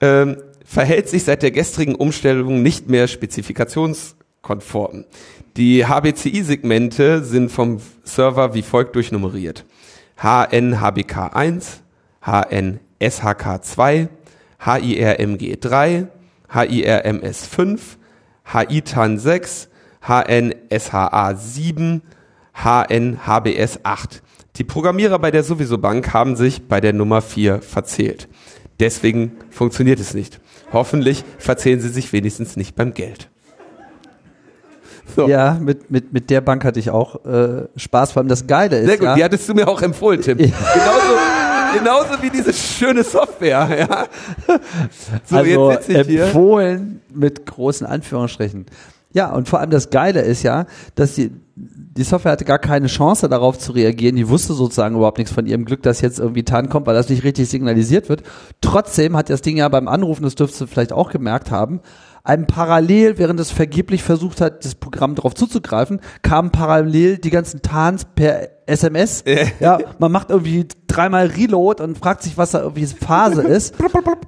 ähm, 0.00 0.36
verhält 0.64 1.08
sich 1.08 1.24
seit 1.24 1.42
der 1.42 1.52
gestrigen 1.52 1.94
Umstellung 1.94 2.62
nicht 2.62 2.90
mehr 2.90 3.06
spezifikationskonform. 4.46 5.04
Die 5.56 5.86
HBCI-Segmente 5.86 7.24
sind 7.24 7.50
vom 7.50 7.80
Server 8.04 8.54
wie 8.54 8.62
folgt 8.62 8.94
durchnummeriert. 8.94 9.64
HNHBK1, 10.20 11.80
HNSHK2, 12.24 14.08
HIRMG3, 14.62 16.06
HIRMS5, 16.50 17.80
HITAN6, 18.46 19.68
HNSHA7, 20.04 22.00
HNHBS8. 22.54 24.20
Die 24.56 24.64
Programmierer 24.64 25.18
bei 25.18 25.30
der 25.30 25.42
Sowieso 25.42 25.78
Bank 25.78 26.14
haben 26.14 26.36
sich 26.36 26.66
bei 26.68 26.80
der 26.80 26.94
Nummer 26.94 27.20
4 27.20 27.60
verzählt. 27.60 28.28
Deswegen 28.80 29.32
funktioniert 29.50 30.00
es 30.00 30.14
nicht. 30.14 30.40
Hoffentlich 30.72 31.24
verzählen 31.38 31.80
sie 31.80 31.90
sich 31.90 32.12
wenigstens 32.12 32.56
nicht 32.56 32.74
beim 32.74 32.94
Geld. 32.94 33.28
So. 35.14 35.28
Ja, 35.28 35.56
mit, 35.60 35.90
mit, 35.90 36.12
mit 36.12 36.30
der 36.30 36.40
Bank 36.40 36.64
hatte 36.64 36.80
ich 36.80 36.90
auch 36.90 37.24
äh, 37.24 37.68
Spaß, 37.76 38.12
vor 38.12 38.20
allem 38.20 38.28
das 38.28 38.46
Geile 38.46 38.78
ist. 38.78 38.86
Sehr 38.86 38.98
gut, 38.98 39.06
ja, 39.06 39.14
die 39.14 39.24
hattest 39.24 39.48
du 39.48 39.54
mir 39.54 39.68
auch 39.68 39.82
empfohlen, 39.82 40.20
Tim. 40.20 40.38
Ja. 40.46 40.52
Genauso, 40.74 42.08
genauso 42.08 42.22
wie 42.22 42.30
diese 42.30 42.52
schöne 42.52 43.02
Software, 43.02 43.68
ja. 43.78 44.06
So, 45.24 45.36
also 45.36 45.70
jetzt 45.74 45.86
sitze 45.86 46.00
ich 46.00 46.06
hier. 46.08 46.24
empfohlen 46.24 47.00
mit 47.12 47.46
großen 47.46 47.86
Anführungsstrichen. 47.86 48.66
Ja, 49.12 49.32
und 49.32 49.48
vor 49.48 49.60
allem 49.60 49.70
das 49.70 49.90
Geile 49.90 50.20
ist 50.20 50.42
ja, 50.42 50.66
dass 50.94 51.14
die, 51.14 51.30
die 51.54 52.02
Software 52.02 52.32
hatte 52.32 52.44
gar 52.44 52.58
keine 52.58 52.86
Chance 52.86 53.28
darauf 53.28 53.58
zu 53.58 53.72
reagieren. 53.72 54.16
Die 54.16 54.28
wusste 54.28 54.52
sozusagen 54.52 54.96
überhaupt 54.96 55.16
nichts 55.16 55.32
von 55.32 55.46
ihrem 55.46 55.64
Glück, 55.64 55.82
dass 55.82 56.02
jetzt 56.02 56.18
irgendwie 56.18 56.42
TAN 56.42 56.68
kommt, 56.68 56.86
weil 56.86 56.94
das 56.94 57.08
nicht 57.08 57.24
richtig 57.24 57.48
signalisiert 57.48 58.10
wird. 58.10 58.22
Trotzdem 58.60 59.16
hat 59.16 59.30
das 59.30 59.40
Ding 59.40 59.56
ja 59.56 59.68
beim 59.70 59.88
Anrufen, 59.88 60.22
das 60.24 60.34
dürftest 60.34 60.60
du 60.60 60.66
vielleicht 60.66 60.92
auch 60.92 61.10
gemerkt 61.10 61.50
haben, 61.50 61.80
einem 62.26 62.46
parallel, 62.46 63.18
während 63.18 63.38
es 63.38 63.50
vergeblich 63.50 64.02
versucht 64.02 64.40
hat, 64.40 64.64
das 64.64 64.74
Programm 64.74 65.14
darauf 65.14 65.34
zuzugreifen, 65.34 66.00
kamen 66.22 66.50
parallel 66.50 67.18
die 67.18 67.30
ganzen 67.30 67.62
Tans 67.62 68.04
per 68.04 68.48
SMS. 68.66 69.22
ja, 69.60 69.78
man 70.00 70.10
macht 70.10 70.30
irgendwie 70.30 70.66
dreimal 70.88 71.26
Reload 71.26 71.82
und 71.82 71.96
fragt 71.96 72.24
sich, 72.24 72.36
was 72.36 72.50
da 72.50 72.62
irgendwie 72.62 72.86
Phase 72.86 73.42
ist. 73.46 73.74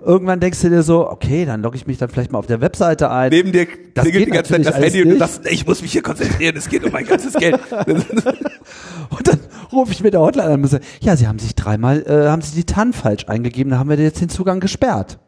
Irgendwann 0.05 0.38
denkst 0.38 0.61
du 0.61 0.71
dir 0.71 0.85
so, 0.85 1.11
okay, 1.11 1.45
dann 1.45 1.61
logge 1.61 1.76
ich 1.76 1.88
mich 1.88 1.99
dann 1.99 2.09
vielleicht 2.09 2.31
mal 2.31 2.38
auf 2.38 2.47
der 2.47 2.61
Webseite 2.61 3.11
ein. 3.11 3.31
Neben 3.31 3.50
dir 3.50 3.67
das 3.95 4.05
klingelt 4.05 4.26
die 4.26 4.31
ganze 4.31 4.52
Zeit 4.52 4.67
das 4.67 4.76
Handy 4.76 5.02
und 5.02 5.11
du 5.11 5.19
sagst, 5.19 5.40
ich 5.47 5.67
muss 5.67 5.83
mich 5.83 5.90
hier 5.90 6.02
konzentrieren, 6.02 6.57
es 6.57 6.69
geht 6.69 6.85
um 6.85 6.93
mein 6.93 7.05
ganzes 7.05 7.35
Geld. 7.35 7.59
und 7.81 9.28
dann 9.28 9.40
rufe 9.73 9.90
ich 9.90 10.02
mit 10.05 10.14
der 10.14 10.21
Hotline 10.21 10.49
an 10.49 10.62
und 10.62 10.69
sage, 10.69 10.85
ja, 11.00 11.17
Sie 11.17 11.26
haben 11.26 11.40
sich 11.40 11.57
dreimal, 11.57 12.02
äh, 12.07 12.28
haben 12.28 12.43
Sie 12.43 12.55
die 12.55 12.64
TAN 12.64 12.93
falsch 12.93 13.25
eingegeben, 13.26 13.71
da 13.71 13.78
haben 13.81 13.90
wir 13.90 13.97
jetzt 13.97 14.21
den 14.21 14.28
Zugang 14.28 14.61
gesperrt 14.61 15.19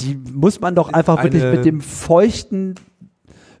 die 0.00 0.18
muss 0.32 0.60
man 0.60 0.74
doch 0.74 0.92
einfach 0.92 1.22
wirklich 1.22 1.44
mit 1.44 1.64
dem 1.64 1.80
feuchten 1.80 2.74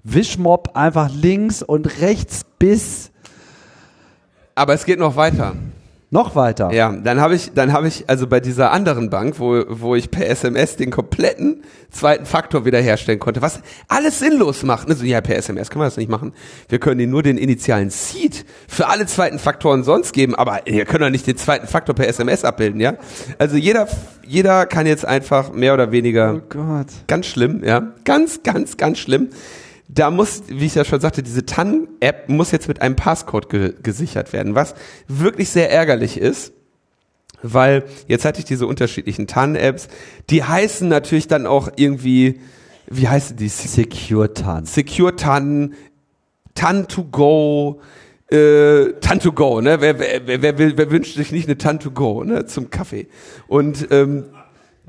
Wischmob 0.02 0.70
einfach 0.74 1.10
links 1.12 1.62
und 1.62 2.00
rechts 2.00 2.42
bis. 2.58 3.10
Aber 4.54 4.74
es 4.74 4.84
geht 4.84 4.98
noch 4.98 5.16
weiter. 5.16 5.54
Noch 6.12 6.34
weiter. 6.34 6.72
Ja, 6.72 6.90
dann 6.90 7.20
habe 7.20 7.36
ich, 7.36 7.52
dann 7.54 7.72
habe 7.72 7.86
ich 7.86 8.10
also 8.10 8.26
bei 8.26 8.40
dieser 8.40 8.72
anderen 8.72 9.10
Bank, 9.10 9.38
wo, 9.38 9.62
wo 9.68 9.94
ich 9.94 10.10
per 10.10 10.28
SMS 10.28 10.74
den 10.74 10.90
kompletten 10.90 11.62
zweiten 11.88 12.26
Faktor 12.26 12.64
wiederherstellen 12.64 13.20
konnte, 13.20 13.42
was 13.42 13.60
alles 13.86 14.18
sinnlos 14.18 14.64
macht. 14.64 14.88
Also 14.88 15.04
ja, 15.04 15.20
per 15.20 15.36
SMS 15.36 15.70
können 15.70 15.82
wir 15.82 15.86
das 15.86 15.96
nicht 15.96 16.10
machen. 16.10 16.32
Wir 16.68 16.80
können 16.80 16.98
ihnen 16.98 17.12
nur 17.12 17.22
den 17.22 17.38
initialen 17.38 17.90
Seed 17.90 18.44
für 18.66 18.88
alle 18.88 19.06
zweiten 19.06 19.38
Faktoren 19.38 19.84
sonst 19.84 20.12
geben, 20.12 20.34
aber 20.34 20.62
wir 20.64 20.84
können 20.84 21.04
doch 21.04 21.10
nicht 21.10 21.28
den 21.28 21.36
zweiten 21.36 21.68
Faktor 21.68 21.94
per 21.94 22.08
SMS 22.08 22.44
abbilden, 22.44 22.80
ja? 22.80 22.94
Also 23.38 23.56
jeder, 23.56 23.86
jeder 24.26 24.66
kann 24.66 24.86
jetzt 24.86 25.04
einfach 25.04 25.52
mehr 25.52 25.74
oder 25.74 25.92
weniger. 25.92 26.34
Oh 26.38 26.40
Gott. 26.48 26.88
Ganz 27.06 27.26
schlimm, 27.26 27.62
ja? 27.62 27.92
Ganz, 28.04 28.42
ganz, 28.42 28.76
ganz 28.76 28.98
schlimm 28.98 29.28
da 29.94 30.10
muss, 30.10 30.44
wie 30.48 30.66
ich 30.66 30.74
ja 30.74 30.84
schon 30.84 31.00
sagte, 31.00 31.22
diese 31.22 31.46
TAN-App 31.46 32.28
muss 32.28 32.52
jetzt 32.52 32.68
mit 32.68 32.80
einem 32.80 32.96
Passcode 32.96 33.48
ge 33.48 33.74
gesichert 33.82 34.32
werden, 34.32 34.54
was 34.54 34.74
wirklich 35.08 35.50
sehr 35.50 35.70
ärgerlich 35.70 36.16
ist, 36.16 36.52
weil 37.42 37.84
jetzt 38.06 38.24
hatte 38.24 38.38
ich 38.38 38.44
diese 38.44 38.66
unterschiedlichen 38.66 39.26
TAN-Apps, 39.26 39.88
die 40.28 40.44
heißen 40.44 40.88
natürlich 40.88 41.26
dann 41.26 41.46
auch 41.46 41.70
irgendwie, 41.76 42.40
wie 42.86 43.08
heißen 43.08 43.36
die? 43.36 43.48
Secure 43.48 44.34
TAN. 44.34 44.64
Secure 44.66 45.16
TAN, 45.16 45.74
TAN 46.54 46.86
to 46.86 47.04
go, 47.04 47.80
äh, 48.30 48.92
TAN 49.00 49.20
to 49.20 49.32
go, 49.32 49.60
ne? 49.60 49.80
Wer, 49.80 49.98
wer, 49.98 50.26
wer, 50.26 50.58
wer, 50.58 50.78
wer 50.78 50.90
wünscht 50.90 51.16
sich 51.16 51.32
nicht 51.32 51.48
eine 51.48 51.58
TAN 51.58 51.80
to 51.80 51.90
go, 51.90 52.22
ne? 52.22 52.46
Zum 52.46 52.70
Kaffee. 52.70 53.08
Und 53.48 53.88
ähm, 53.90 54.26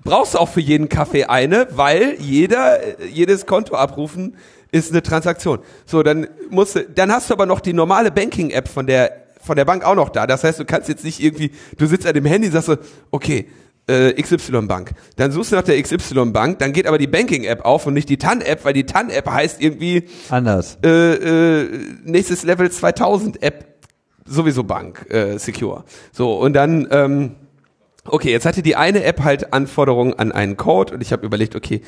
brauchst 0.03 0.33
du 0.33 0.39
auch 0.39 0.49
für 0.49 0.61
jeden 0.61 0.89
Kaffee 0.89 1.25
eine, 1.25 1.67
weil 1.71 2.15
jeder, 2.19 3.05
jedes 3.07 3.45
Konto 3.45 3.75
abrufen 3.75 4.35
ist 4.71 4.91
eine 4.91 5.03
Transaktion. 5.03 5.60
So, 5.86 6.03
dann 6.03 6.27
musst 6.49 6.75
du, 6.75 6.84
dann 6.84 7.12
hast 7.12 7.29
du 7.29 7.34
aber 7.34 7.45
noch 7.45 7.60
die 7.60 7.73
normale 7.73 8.12
Banking-App 8.12 8.67
von 8.67 8.88
der 8.88 9.21
von 9.43 9.55
der 9.55 9.65
Bank 9.65 9.84
auch 9.84 9.95
noch 9.95 10.10
da. 10.10 10.27
Das 10.27 10.43
heißt, 10.43 10.60
du 10.60 10.65
kannst 10.65 10.88
jetzt 10.88 11.03
nicht 11.03 11.19
irgendwie, 11.19 11.51
du 11.77 11.88
sitzt 11.88 12.05
an 12.05 12.13
dem 12.13 12.25
Handy 12.25 12.47
und 12.47 12.53
sagst 12.53 12.67
so, 12.67 12.77
okay, 13.10 13.47
äh, 13.88 14.13
XY 14.21 14.67
Bank. 14.67 14.91
Dann 15.15 15.31
suchst 15.31 15.51
du 15.51 15.55
nach 15.55 15.63
der 15.63 15.81
XY 15.81 16.25
Bank, 16.25 16.60
dann 16.60 16.73
geht 16.73 16.86
aber 16.86 16.97
die 16.97 17.07
Banking-App 17.07 17.65
auf 17.65 17.88
und 17.88 17.93
nicht 17.93 18.10
die 18.10 18.17
TAN-App, 18.17 18.63
weil 18.63 18.73
die 18.73 18.86
TAN-App 18.86 19.29
heißt 19.29 19.62
irgendwie 19.62 20.07
anders. 20.29 20.77
Äh, 20.84 21.62
äh, 21.62 21.69
nächstes 22.03 22.43
Level 22.43 22.69
2000 22.69 23.41
App 23.41 23.65
sowieso 24.25 24.63
Bank 24.63 25.07
äh, 25.10 25.38
Secure. 25.38 25.84
So 26.12 26.38
und 26.38 26.53
dann 26.53 26.88
ähm, 26.91 27.36
Okay, 28.03 28.31
jetzt 28.31 28.47
hatte 28.47 28.63
die 28.63 28.75
eine 28.75 29.03
App 29.03 29.23
halt 29.23 29.53
Anforderungen 29.53 30.15
an 30.15 30.31
einen 30.31 30.57
Code 30.57 30.95
und 30.95 31.01
ich 31.01 31.13
habe 31.13 31.23
überlegt, 31.23 31.55
okay, 31.55 31.81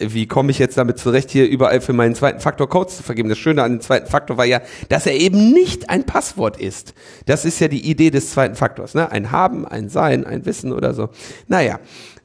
wie 0.00 0.26
komme 0.26 0.50
ich 0.50 0.58
jetzt 0.58 0.76
damit 0.76 0.98
zurecht, 0.98 1.30
hier 1.30 1.48
überall 1.48 1.80
für 1.80 1.92
meinen 1.92 2.16
zweiten 2.16 2.40
Faktor 2.40 2.68
Codes 2.68 2.96
zu 2.96 3.04
vergeben? 3.04 3.28
Das 3.28 3.38
Schöne 3.38 3.62
an 3.62 3.74
dem 3.74 3.80
zweiten 3.80 4.08
Faktor 4.08 4.38
war 4.38 4.44
ja, 4.44 4.60
dass 4.88 5.06
er 5.06 5.14
eben 5.14 5.52
nicht 5.52 5.88
ein 5.88 6.04
Passwort 6.04 6.60
ist. 6.60 6.94
Das 7.26 7.44
ist 7.44 7.60
ja 7.60 7.68
die 7.68 7.88
Idee 7.88 8.10
des 8.10 8.30
zweiten 8.32 8.56
Faktors, 8.56 8.94
ne? 8.94 9.12
Ein 9.12 9.30
Haben, 9.30 9.64
ein 9.68 9.88
Sein, 9.88 10.26
ein 10.26 10.46
Wissen 10.46 10.72
oder 10.72 10.94
so. 10.94 11.10
Naja, 11.46 11.78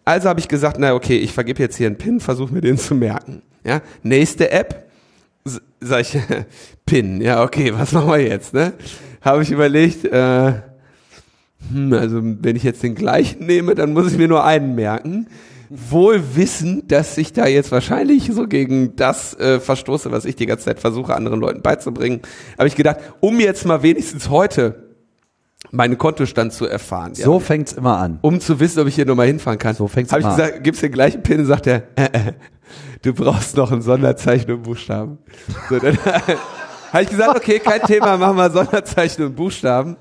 also 0.04 0.28
habe 0.28 0.40
ich 0.40 0.48
gesagt, 0.48 0.78
na 0.80 0.96
okay, 0.96 1.18
ich 1.18 1.32
vergebe 1.32 1.62
jetzt 1.62 1.78
hier 1.78 1.86
einen 1.86 1.98
PIN, 2.00 2.20
versuche 2.20 2.52
mir 2.52 2.62
den 2.62 2.80
zu 2.80 2.96
merken. 2.96 3.44
Ja, 3.64 3.82
nächste 4.02 4.50
App, 4.50 4.90
sag 5.80 6.02
ich, 6.02 6.18
PIN, 6.88 7.22
ja 7.22 7.44
okay, 7.44 7.72
was 7.72 7.92
machen 7.92 8.10
wir 8.10 8.22
jetzt? 8.22 8.56
Ne? 8.56 8.74
Habe 9.22 9.44
ich 9.44 9.52
überlegt. 9.52 10.06
Äh, 10.06 10.69
hm, 11.72 11.94
also 11.94 12.22
wenn 12.24 12.56
ich 12.56 12.64
jetzt 12.64 12.84
den 12.84 12.96
gleichen 12.96 13.46
nehme, 13.46 13.76
dann 13.76 13.94
muss 13.94 14.12
ich 14.12 14.18
mir 14.18 14.28
nur 14.28 14.44
einen 14.44 14.76
merken. 14.76 15.28
Wohl 15.70 16.24
wissend, 16.36 16.92
dass 16.92 17.16
ich 17.18 17.32
da 17.32 17.46
jetzt 17.46 17.72
wahrscheinlich 17.72 18.32
so 18.34 18.48
gegen 18.48 18.96
das 18.96 19.36
äh, 19.36 19.60
verstoße, 19.60 20.12
was 20.12 20.26
ich 20.26 20.36
die 20.36 20.48
ganze 20.48 20.66
Zeit 20.66 20.80
versuche, 20.80 21.16
anderen 21.16 21.40
Leuten 21.40 21.62
beizubringen, 21.62 22.22
habe 22.58 22.68
ich 22.68 22.76
gedacht, 22.76 22.98
um 23.20 23.40
jetzt 23.40 23.66
mal 23.66 23.84
wenigstens 23.84 24.30
heute 24.30 24.90
meinen 25.72 25.98
Kontostand 25.98 26.54
zu 26.54 26.66
erfahren. 26.66 27.14
So 27.14 27.34
ja, 27.34 27.40
fängt's 27.40 27.74
immer 27.74 27.98
an. 27.98 28.18
Um 28.22 28.40
zu 28.40 28.60
wissen, 28.60 28.80
ob 28.80 28.88
ich 28.88 28.96
hier 28.96 29.06
nochmal 29.06 29.28
hinfahren 29.28 29.60
kann. 29.60 29.76
So 29.76 29.88
fängt's 29.88 30.12
Habe 30.12 30.22
ich 30.22 30.28
gesagt, 30.30 30.56
an. 30.56 30.64
gibt's 30.64 30.82
den 30.82 30.92
gleichen 30.92 31.22
Pin 31.22 31.42
und 31.42 31.46
sagt 31.46 31.68
er, 31.68 31.84
äh, 31.96 32.06
äh, 32.06 32.34
du 33.04 33.14
brauchst 33.14 33.56
noch 33.56 33.72
ein 33.72 33.84
Sonderzeichen 33.84 34.52
und 34.52 34.64
Buchstaben. 34.64 35.20
So, 35.70 35.78
dann 35.78 35.98
habe 36.94 37.04
ich 37.04 37.10
gesagt, 37.10 37.38
okay, 37.38 37.60
kein 37.60 37.82
Thema, 37.82 38.18
machen 38.18 38.38
wir 38.38 38.50
Sonderzeichen 38.50 39.26
und 39.26 39.36
Buchstaben. 39.36 39.98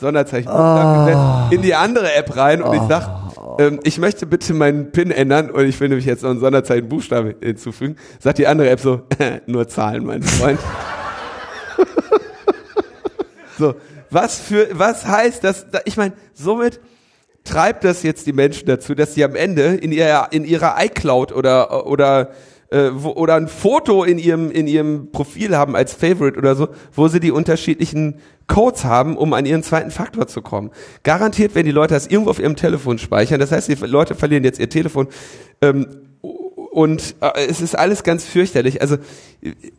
Sonderzeichen 0.00 0.50
oh. 0.50 1.54
in 1.54 1.62
die 1.62 1.74
andere 1.74 2.14
App 2.14 2.36
rein 2.36 2.62
und 2.62 2.70
oh. 2.70 2.74
ich 2.74 2.88
sag, 2.88 3.08
ähm, 3.58 3.80
ich 3.84 3.98
möchte 3.98 4.26
bitte 4.26 4.54
meinen 4.54 4.90
PIN 4.92 5.10
ändern 5.10 5.50
und 5.50 5.66
ich 5.66 5.78
will 5.80 5.88
nämlich 5.88 6.06
jetzt 6.06 6.22
noch 6.22 6.30
ein 6.30 6.40
Sonderzeichen 6.40 6.88
Buchstabe 6.88 7.36
hinzufügen. 7.40 7.96
Sagt 8.18 8.38
die 8.38 8.46
andere 8.46 8.70
App 8.70 8.80
so, 8.80 9.02
nur 9.46 9.68
Zahlen, 9.68 10.04
mein 10.06 10.22
Freund. 10.22 10.58
so, 13.58 13.74
Was 14.10 14.40
für, 14.40 14.68
was 14.72 15.06
heißt 15.06 15.44
das? 15.44 15.66
Ich 15.84 15.96
meine, 15.96 16.14
somit 16.34 16.80
treibt 17.44 17.84
das 17.84 18.02
jetzt 18.02 18.26
die 18.26 18.32
Menschen 18.32 18.66
dazu, 18.66 18.94
dass 18.94 19.14
sie 19.14 19.24
am 19.24 19.34
Ende 19.34 19.74
in 19.74 19.92
ihrer, 19.92 20.32
in 20.32 20.44
ihrer 20.44 20.76
iCloud 20.82 21.32
oder, 21.32 21.86
oder, 21.86 22.30
äh, 22.70 22.90
wo, 22.92 23.10
oder 23.10 23.34
ein 23.34 23.48
Foto 23.48 24.04
in 24.04 24.18
ihrem, 24.18 24.50
in 24.50 24.66
ihrem 24.66 25.10
Profil 25.10 25.56
haben 25.56 25.74
als 25.74 25.92
Favorite 25.92 26.38
oder 26.38 26.54
so, 26.54 26.68
wo 26.94 27.08
sie 27.08 27.20
die 27.20 27.32
unterschiedlichen 27.32 28.20
Codes 28.46 28.84
haben, 28.84 29.16
um 29.16 29.32
an 29.32 29.46
ihren 29.46 29.62
zweiten 29.62 29.90
Faktor 29.90 30.26
zu 30.26 30.42
kommen. 30.42 30.70
Garantiert 31.02 31.54
werden 31.54 31.66
die 31.66 31.72
Leute 31.72 31.94
das 31.94 32.06
irgendwo 32.06 32.30
auf 32.30 32.38
ihrem 32.38 32.56
Telefon 32.56 32.98
speichern. 32.98 33.40
Das 33.40 33.52
heißt, 33.52 33.68
die 33.68 33.74
Leute 33.86 34.14
verlieren 34.14 34.44
jetzt 34.44 34.60
ihr 34.60 34.68
Telefon. 34.68 35.08
Ähm, 35.60 35.86
und 36.20 37.16
äh, 37.20 37.46
es 37.48 37.60
ist 37.60 37.76
alles 37.76 38.04
ganz 38.04 38.24
fürchterlich. 38.24 38.80
Also 38.80 38.98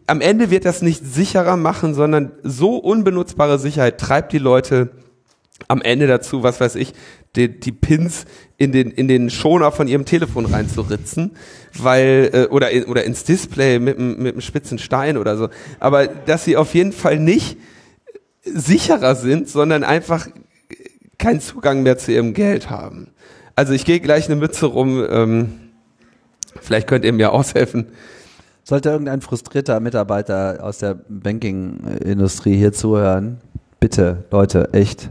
am 0.07 0.19
Ende 0.19 0.51
wird 0.51 0.65
das 0.65 0.81
nicht 0.81 1.05
sicherer 1.05 1.55
machen, 1.55 1.93
sondern 1.93 2.33
so 2.43 2.75
unbenutzbare 2.75 3.59
Sicherheit 3.59 3.99
treibt 3.99 4.33
die 4.33 4.37
Leute 4.37 4.91
am 5.67 5.81
Ende 5.81 6.07
dazu, 6.07 6.43
was 6.43 6.59
weiß 6.59 6.75
ich, 6.75 6.93
die, 7.35 7.59
die 7.59 7.71
Pins 7.71 8.25
in 8.57 8.71
den 8.71 8.91
in 8.91 9.07
den 9.07 9.29
Schoner 9.29 9.71
von 9.71 9.87
ihrem 9.87 10.05
Telefon 10.05 10.45
reinzuritzen, 10.45 11.31
weil 11.77 12.29
äh, 12.33 12.45
oder 12.47 12.69
oder 12.87 13.03
ins 13.03 13.23
Display 13.23 13.79
mit 13.79 13.99
mit 13.99 14.33
einem 14.33 14.41
spitzen 14.41 14.79
Stein 14.79 15.17
oder 15.17 15.37
so. 15.37 15.49
Aber 15.79 16.07
dass 16.07 16.43
sie 16.45 16.57
auf 16.57 16.73
jeden 16.73 16.91
Fall 16.91 17.19
nicht 17.19 17.57
sicherer 18.43 19.15
sind, 19.15 19.49
sondern 19.49 19.83
einfach 19.83 20.27
keinen 21.17 21.39
Zugang 21.39 21.83
mehr 21.83 21.97
zu 21.97 22.11
ihrem 22.11 22.33
Geld 22.33 22.69
haben. 22.69 23.11
Also 23.55 23.73
ich 23.73 23.85
gehe 23.85 23.99
gleich 23.99 24.25
eine 24.25 24.35
Mütze 24.35 24.65
rum. 24.65 25.05
Ähm, 25.09 25.53
vielleicht 26.59 26.87
könnt 26.87 27.05
ihr 27.05 27.13
mir 27.13 27.31
aushelfen. 27.31 27.87
Sollte 28.63 28.89
irgendein 28.89 29.21
frustrierter 29.21 29.79
Mitarbeiter 29.79 30.59
aus 30.61 30.79
der 30.79 30.99
Banking-Industrie 31.09 32.55
hier 32.55 32.73
zuhören, 32.73 33.39
bitte, 33.79 34.25
Leute, 34.31 34.69
echt 34.73 35.09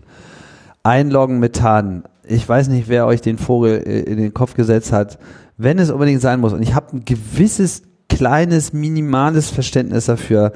einloggen 0.82 1.38
mit 1.38 1.56
TAN. 1.56 2.04
Ich 2.24 2.48
weiß 2.48 2.68
nicht, 2.68 2.88
wer 2.88 3.06
euch 3.06 3.20
den 3.20 3.38
Vogel 3.38 3.78
in 3.78 4.16
den 4.16 4.34
Kopf 4.34 4.54
gesetzt 4.54 4.92
hat. 4.92 5.18
Wenn 5.56 5.78
es 5.78 5.90
unbedingt 5.90 6.20
sein 6.22 6.40
muss, 6.40 6.52
und 6.52 6.62
ich 6.62 6.74
habe 6.74 6.96
ein 6.96 7.04
gewisses 7.04 7.82
kleines, 8.08 8.72
minimales 8.72 9.50
Verständnis 9.50 10.06
dafür, 10.06 10.52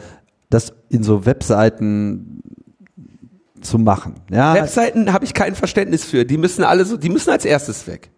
das 0.51 0.73
in 0.89 1.03
so 1.03 1.27
Webseiten 1.27 2.43
zu 3.61 3.79
machen. 3.79 4.15
Ja, 4.31 4.55
Webseiten 4.55 5.13
habe 5.13 5.25
ich 5.25 5.35
kein 5.35 5.55
Verständnis 5.55 6.05
für. 6.05 6.25
Die 6.25 6.37
müssen 6.39 6.65
alle 6.65 6.85
so, 6.85 6.97
die 6.97 7.09
müssen 7.09 7.31
als 7.31 7.45
erstes 7.45 7.87
weg. 7.87 8.11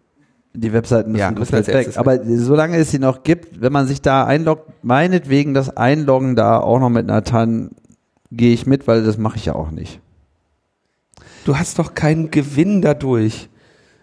Die 0.53 0.73
Webseiten 0.73 1.11
müssen, 1.11 1.21
Ja, 1.21 1.31
müssen 1.31 1.55
als 1.55 1.67
weg. 1.67 1.75
erstes 1.75 1.97
Aber 1.97 2.19
solange 2.25 2.77
es 2.77 2.91
sie 2.91 2.99
noch 2.99 3.23
gibt, 3.23 3.61
wenn 3.61 3.71
man 3.71 3.87
sich 3.87 4.01
da 4.01 4.25
einloggt, 4.25 4.71
meinetwegen 4.83 5.53
das 5.53 5.75
Einloggen 5.75 6.35
da 6.35 6.59
auch 6.59 6.79
noch 6.79 6.89
mit 6.89 7.09
einer 7.09 7.23
TAN, 7.23 7.71
gehe 8.31 8.53
ich 8.53 8.65
mit, 8.65 8.87
weil 8.87 9.03
das 9.03 9.17
mache 9.17 9.37
ich 9.37 9.45
ja 9.45 9.55
auch 9.55 9.71
nicht. 9.71 10.01
Du 11.45 11.57
hast 11.57 11.79
doch 11.79 11.93
keinen 11.93 12.31
Gewinn 12.31 12.81
dadurch. 12.81 13.49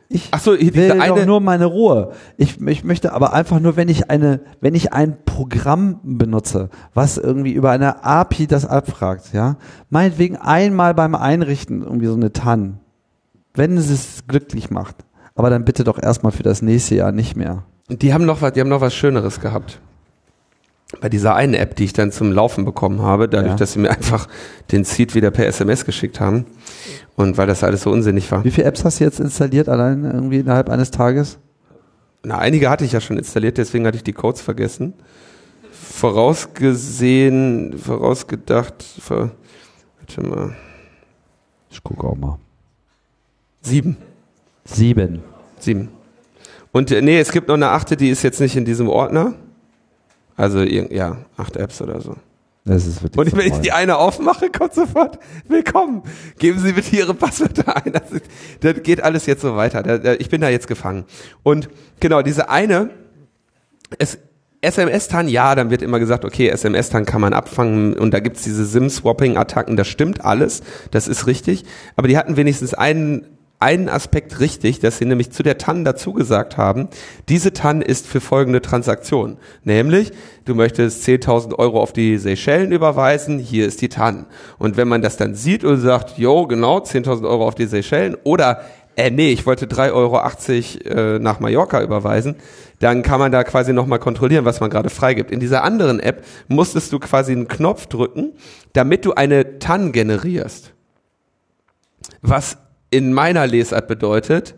Ich 0.08 0.28
Ach 0.32 0.40
so, 0.40 0.52
will 0.52 0.70
diese 0.70 0.88
doch 0.88 1.00
eine- 1.00 1.26
nur 1.26 1.40
meine 1.40 1.64
Ruhe. 1.64 2.12
Ich, 2.36 2.60
ich 2.60 2.84
möchte 2.84 3.12
aber 3.12 3.32
einfach 3.32 3.58
nur, 3.58 3.76
wenn 3.76 3.88
ich 3.88 4.10
eine, 4.10 4.40
wenn 4.60 4.74
ich 4.74 4.92
ein 4.92 5.16
Programm 5.24 6.00
benutze, 6.02 6.68
was 6.92 7.16
irgendwie 7.18 7.52
über 7.52 7.70
eine 7.70 8.04
API 8.04 8.46
das 8.46 8.66
abfragt, 8.66 9.32
ja, 9.32 9.56
meinetwegen 9.90 10.36
einmal 10.36 10.94
beim 10.94 11.14
Einrichten 11.14 11.82
irgendwie 11.82 12.06
so 12.06 12.14
eine 12.14 12.32
TAN, 12.32 12.78
wenn 13.54 13.76
es 13.76 13.88
es 13.90 14.26
glücklich 14.28 14.70
macht. 14.70 14.96
Aber 15.34 15.50
dann 15.50 15.64
bitte 15.64 15.82
doch 15.84 16.00
erstmal 16.00 16.32
für 16.32 16.42
das 16.44 16.62
nächste 16.62 16.94
Jahr 16.94 17.10
nicht 17.10 17.34
mehr. 17.34 17.64
Die 17.90 18.14
haben 18.14 18.24
noch 18.26 18.40
was, 18.42 18.52
die 18.52 18.60
haben 18.60 18.68
noch 18.68 18.80
was 18.82 18.94
Schöneres 18.94 19.40
gehabt. 19.40 19.80
Bei 21.00 21.08
dieser 21.08 21.34
einen 21.34 21.54
App, 21.54 21.76
die 21.76 21.84
ich 21.84 21.92
dann 21.92 22.12
zum 22.12 22.32
Laufen 22.32 22.64
bekommen 22.64 23.02
habe, 23.02 23.28
dadurch, 23.28 23.52
Ja. 23.52 23.56
dass 23.56 23.72
sie 23.74 23.78
mir 23.80 23.90
einfach 23.90 24.28
den 24.72 24.84
Seed 24.84 25.14
wieder 25.14 25.30
per 25.30 25.46
SMS 25.46 25.84
geschickt 25.84 26.20
haben 26.20 26.46
und 27.16 27.36
weil 27.38 27.46
das 27.46 27.62
alles 27.64 27.82
so 27.82 27.90
unsinnig 27.90 28.30
war. 28.32 28.44
Wie 28.44 28.50
viele 28.50 28.66
Apps 28.66 28.84
hast 28.84 29.00
du 29.00 29.04
jetzt 29.04 29.20
installiert, 29.20 29.68
allein 29.68 30.04
irgendwie 30.04 30.38
innerhalb 30.38 30.68
eines 30.70 30.90
Tages? 30.90 31.38
Na, 32.22 32.38
einige 32.38 32.70
hatte 32.70 32.84
ich 32.84 32.92
ja 32.92 33.00
schon 33.00 33.18
installiert, 33.18 33.58
deswegen 33.58 33.86
hatte 33.86 33.96
ich 33.98 34.04
die 34.04 34.12
Codes 34.14 34.40
vergessen. 34.40 34.94
Vorausgesehen, 35.70 37.76
vorausgedacht, 37.78 38.82
ver, 39.00 39.30
warte 39.98 40.22
mal, 40.26 40.56
Ich 41.70 41.82
gucke 41.82 42.06
auch 42.06 42.16
mal. 42.16 42.38
sieben. 43.62 43.96
Sieben. 44.64 45.22
Sieben. 45.58 45.88
Und 46.72 46.90
äh, 46.90 47.02
nee, 47.02 47.18
es 47.20 47.30
gibt 47.32 47.48
noch 47.48 47.54
eine 47.54 47.70
achte, 47.70 47.96
die 47.96 48.10
ist 48.10 48.22
jetzt 48.22 48.40
nicht 48.40 48.56
in 48.56 48.64
diesem 48.64 48.88
Ordner. 48.88 49.34
Also 50.36 50.62
ja, 50.62 51.18
acht 51.36 51.56
Apps 51.56 51.80
oder 51.80 52.00
so. 52.00 52.16
Das 52.66 52.86
ist 52.86 53.02
wirklich 53.02 53.18
Und 53.18 53.36
wenn 53.36 53.52
ich 53.52 53.60
die 53.60 53.72
eine 53.72 53.98
aufmache, 53.98 54.48
kommt 54.48 54.74
sofort, 54.74 55.18
willkommen, 55.46 56.02
geben 56.38 56.58
Sie 56.58 56.72
bitte 56.72 56.96
Ihre 56.96 57.12
Passwörter 57.12 57.76
ein. 57.84 57.92
Das, 57.92 58.10
ist, 58.10 58.24
das 58.60 58.82
geht 58.82 59.02
alles 59.02 59.26
jetzt 59.26 59.42
so 59.42 59.54
weiter. 59.54 60.18
Ich 60.18 60.30
bin 60.30 60.40
da 60.40 60.48
jetzt 60.48 60.66
gefangen. 60.66 61.04
Und 61.42 61.68
genau, 62.00 62.22
diese 62.22 62.48
eine, 62.48 62.88
es, 63.98 64.18
SMS-TAN, 64.62 65.28
ja, 65.28 65.54
dann 65.54 65.70
wird 65.70 65.82
immer 65.82 65.98
gesagt, 65.98 66.24
okay, 66.24 66.48
SMS-TAN 66.48 67.04
kann 67.04 67.20
man 67.20 67.34
abfangen 67.34 67.94
und 67.94 68.12
da 68.12 68.20
gibt's 68.20 68.42
diese 68.42 68.64
SIM-Swapping-Attacken, 68.64 69.76
das 69.76 69.88
stimmt 69.88 70.24
alles, 70.24 70.62
das 70.90 71.06
ist 71.06 71.26
richtig. 71.26 71.64
Aber 71.96 72.08
die 72.08 72.16
hatten 72.16 72.36
wenigstens 72.36 72.72
einen, 72.72 73.26
einen 73.64 73.88
Aspekt 73.88 74.40
richtig, 74.40 74.80
dass 74.80 74.98
sie 74.98 75.06
nämlich 75.06 75.32
zu 75.32 75.42
der 75.42 75.56
TAN 75.56 75.86
dazu 75.86 76.12
gesagt 76.12 76.58
haben, 76.58 76.88
diese 77.30 77.54
TAN 77.54 77.80
ist 77.80 78.06
für 78.06 78.20
folgende 78.20 78.60
Transaktion. 78.60 79.38
Nämlich, 79.62 80.12
du 80.44 80.54
möchtest 80.54 81.02
10.000 81.08 81.58
Euro 81.58 81.80
auf 81.80 81.94
die 81.94 82.18
Seychellen 82.18 82.72
überweisen, 82.72 83.38
hier 83.38 83.66
ist 83.66 83.80
die 83.80 83.88
TAN. 83.88 84.26
Und 84.58 84.76
wenn 84.76 84.86
man 84.86 85.00
das 85.00 85.16
dann 85.16 85.34
sieht 85.34 85.64
und 85.64 85.80
sagt, 85.80 86.18
jo, 86.18 86.46
genau, 86.46 86.76
10.000 86.78 87.26
Euro 87.26 87.48
auf 87.48 87.54
die 87.54 87.64
Seychellen 87.64 88.18
oder 88.22 88.60
äh, 88.96 89.10
nee, 89.10 89.30
ich 89.30 89.46
wollte 89.46 89.64
3,80 89.64 89.92
Euro 89.94 91.16
äh, 91.16 91.18
nach 91.18 91.40
Mallorca 91.40 91.82
überweisen, 91.82 92.36
dann 92.80 93.02
kann 93.02 93.18
man 93.18 93.32
da 93.32 93.44
quasi 93.44 93.72
nochmal 93.72 93.98
kontrollieren, 93.98 94.44
was 94.44 94.60
man 94.60 94.68
gerade 94.68 94.90
freigibt. 94.90 95.30
In 95.30 95.40
dieser 95.40 95.64
anderen 95.64 96.00
App 96.00 96.22
musstest 96.48 96.92
du 96.92 96.98
quasi 96.98 97.32
einen 97.32 97.48
Knopf 97.48 97.86
drücken, 97.86 98.34
damit 98.74 99.06
du 99.06 99.14
eine 99.14 99.58
TAN 99.58 99.92
generierst. 99.92 100.74
Was 102.20 102.58
in 102.94 103.12
meiner 103.12 103.46
Lesart 103.46 103.88
bedeutet, 103.88 104.54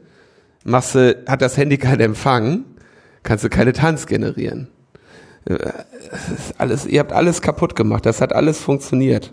machst 0.62 0.94
du, 0.94 1.16
hat 1.26 1.40
das 1.40 1.56
Handy 1.56 1.78
keinen 1.78 2.00
Empfang, 2.00 2.66
kannst 3.22 3.44
du 3.44 3.48
keine 3.48 3.72
TANs 3.72 4.06
generieren. 4.06 4.68
Äh, 5.46 5.56
alles, 6.58 6.84
ihr 6.84 7.00
habt 7.00 7.12
alles 7.12 7.40
kaputt 7.40 7.74
gemacht, 7.76 8.04
das 8.04 8.20
hat 8.20 8.34
alles 8.34 8.60
funktioniert. 8.60 9.32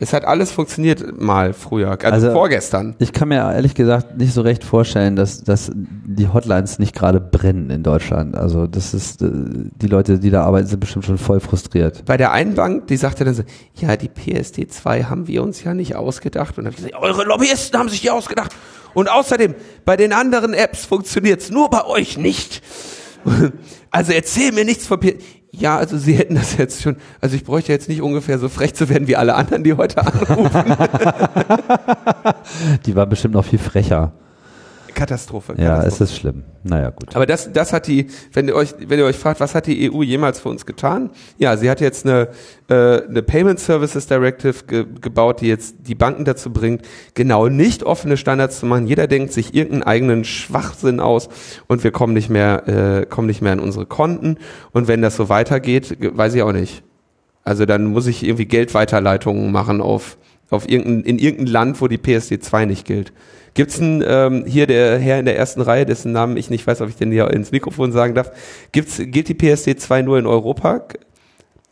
Es 0.00 0.12
hat 0.12 0.24
alles 0.24 0.52
funktioniert 0.52 1.20
mal 1.20 1.52
früher, 1.52 1.90
also, 1.90 2.06
Also- 2.06 2.30
vorgestern. 2.32 2.94
Ich 2.98 3.12
kann 3.12 3.28
mir 3.28 3.36
ehrlich 3.52 3.74
gesagt 3.74 4.16
nicht 4.16 4.32
so 4.32 4.42
recht 4.42 4.62
vorstellen, 4.62 5.16
dass, 5.16 5.42
dass 5.42 5.72
die 5.74 6.28
Hotlines 6.28 6.78
nicht 6.78 6.94
gerade 6.94 7.20
brennen 7.20 7.70
in 7.70 7.82
Deutschland. 7.82 8.36
Also 8.36 8.66
das 8.68 8.94
ist, 8.94 9.22
äh, 9.22 9.28
die 9.30 9.86
Leute, 9.88 10.18
die 10.20 10.30
da 10.30 10.44
arbeiten, 10.44 10.68
sind 10.68 10.78
bestimmt 10.80 11.04
schon 11.04 11.18
voll 11.18 11.40
frustriert. 11.40 12.04
bei 12.04 12.16
der 12.16 12.30
einen 12.32 12.54
Bank, 12.54 12.86
die 12.86 12.96
sagte 12.96 13.24
dann 13.24 13.34
so, 13.34 13.42
ja, 13.74 13.96
die 13.96 14.08
PSD2 14.08 15.04
haben 15.04 15.26
wir 15.26 15.42
uns 15.42 15.64
ja 15.64 15.74
nicht 15.74 15.96
ausgedacht. 15.96 16.56
Und 16.58 16.64
dann 16.64 16.72
hab 16.72 16.78
ich 16.78 16.84
gesagt, 16.86 17.02
eure 17.02 17.24
Lobbyisten 17.24 17.78
haben 17.78 17.88
sich 17.88 18.00
die 18.00 18.10
ausgedacht. 18.10 18.54
Und 18.94 19.10
außerdem, 19.10 19.54
bei 19.84 19.96
den 19.96 20.12
anderen 20.12 20.54
Apps 20.54 20.84
funktioniert's, 20.86 21.50
nur 21.50 21.70
bei 21.70 21.84
euch 21.84 22.16
nicht. 22.18 22.62
Also 23.90 24.12
erzähl 24.12 24.52
mir 24.52 24.66
nichts 24.66 24.86
von 24.86 25.00
P 25.00 25.16
Ja, 25.58 25.76
also 25.76 25.98
sie 25.98 26.14
hätten 26.14 26.36
das 26.36 26.56
jetzt 26.56 26.82
schon, 26.82 26.96
also 27.20 27.34
ich 27.34 27.44
bräuchte 27.44 27.72
jetzt 27.72 27.88
nicht 27.88 28.00
ungefähr 28.00 28.38
so 28.38 28.48
frech 28.48 28.74
zu 28.74 28.88
werden 28.88 29.08
wie 29.08 29.16
alle 29.16 29.34
anderen, 29.34 29.64
die 29.64 29.74
heute 29.74 30.06
anrufen. 30.06 30.52
Die 32.86 32.94
war 32.94 33.06
bestimmt 33.06 33.34
noch 33.34 33.44
viel 33.44 33.58
frecher. 33.58 34.12
Katastrophe. 34.98 35.54
Ja, 35.56 35.76
Katastrophe. 35.78 35.88
es 36.04 36.10
ist 36.10 36.16
schlimm. 36.16 36.42
Naja, 36.64 36.90
gut. 36.90 37.14
Aber 37.16 37.24
das, 37.24 37.52
das 37.52 37.72
hat 37.72 37.86
die, 37.86 38.08
wenn 38.32 38.48
ihr 38.48 38.54
euch, 38.54 38.74
wenn 38.78 38.98
ihr 38.98 39.04
euch 39.04 39.16
fragt, 39.16 39.40
was 39.40 39.54
hat 39.54 39.66
die 39.66 39.90
EU 39.90 40.02
jemals 40.02 40.40
für 40.40 40.48
uns 40.48 40.66
getan? 40.66 41.10
Ja, 41.38 41.56
sie 41.56 41.70
hat 41.70 41.80
jetzt 41.80 42.04
eine, 42.06 42.28
äh, 42.68 43.02
eine 43.08 43.22
Payment 43.22 43.60
Services 43.60 44.06
Directive 44.06 44.64
ge 44.66 44.84
gebaut, 45.00 45.40
die 45.40 45.46
jetzt 45.48 45.76
die 45.86 45.94
Banken 45.94 46.24
dazu 46.24 46.52
bringt, 46.52 46.82
genau 47.14 47.48
nicht 47.48 47.84
offene 47.84 48.16
Standards 48.16 48.58
zu 48.60 48.66
machen. 48.66 48.86
Jeder 48.86 49.06
denkt 49.06 49.32
sich 49.32 49.54
irgendeinen 49.54 49.82
eigenen 49.84 50.24
Schwachsinn 50.24 51.00
aus 51.00 51.28
und 51.68 51.84
wir 51.84 51.90
kommen 51.92 52.12
nicht 52.12 52.28
mehr, 52.28 52.68
äh, 52.68 53.06
kommen 53.06 53.26
nicht 53.28 53.40
mehr 53.42 53.52
an 53.52 53.60
unsere 53.60 53.86
Konten. 53.86 54.36
Und 54.72 54.88
wenn 54.88 55.00
das 55.02 55.16
so 55.16 55.28
weitergeht, 55.28 56.00
ge- 56.00 56.10
weiß 56.14 56.34
ich 56.34 56.42
auch 56.42 56.52
nicht. 56.52 56.82
Also 57.44 57.64
dann 57.64 57.84
muss 57.86 58.06
ich 58.06 58.24
irgendwie 58.24 58.44
Geldweiterleitungen 58.44 59.50
machen 59.52 59.80
auf, 59.80 60.18
auf 60.50 60.68
irgendein, 60.68 61.04
in 61.04 61.18
irgendein 61.18 61.46
Land, 61.46 61.80
wo 61.80 61.88
die 61.88 61.98
PSD 61.98 62.40
2 62.40 62.64
nicht 62.64 62.86
gilt. 62.86 63.12
Gibt's 63.54 63.80
einen, 63.80 64.04
ähm, 64.06 64.44
hier 64.46 64.66
der 64.66 64.98
Herr 64.98 65.18
in 65.18 65.24
der 65.24 65.36
ersten 65.36 65.60
Reihe, 65.60 65.84
dessen 65.84 66.12
Namen 66.12 66.36
ich 66.36 66.50
nicht 66.50 66.66
weiß, 66.66 66.80
ob 66.80 66.88
ich 66.88 66.96
den 66.96 67.10
hier 67.10 67.30
ins 67.30 67.50
Mikrofon 67.50 67.92
sagen 67.92 68.14
darf, 68.14 68.30
gibt's, 68.72 68.98
gilt 68.98 69.28
die 69.28 69.34
PSD 69.34 69.76
2 69.76 70.02
nur 70.02 70.18
in 70.18 70.26
Europa? 70.26 70.84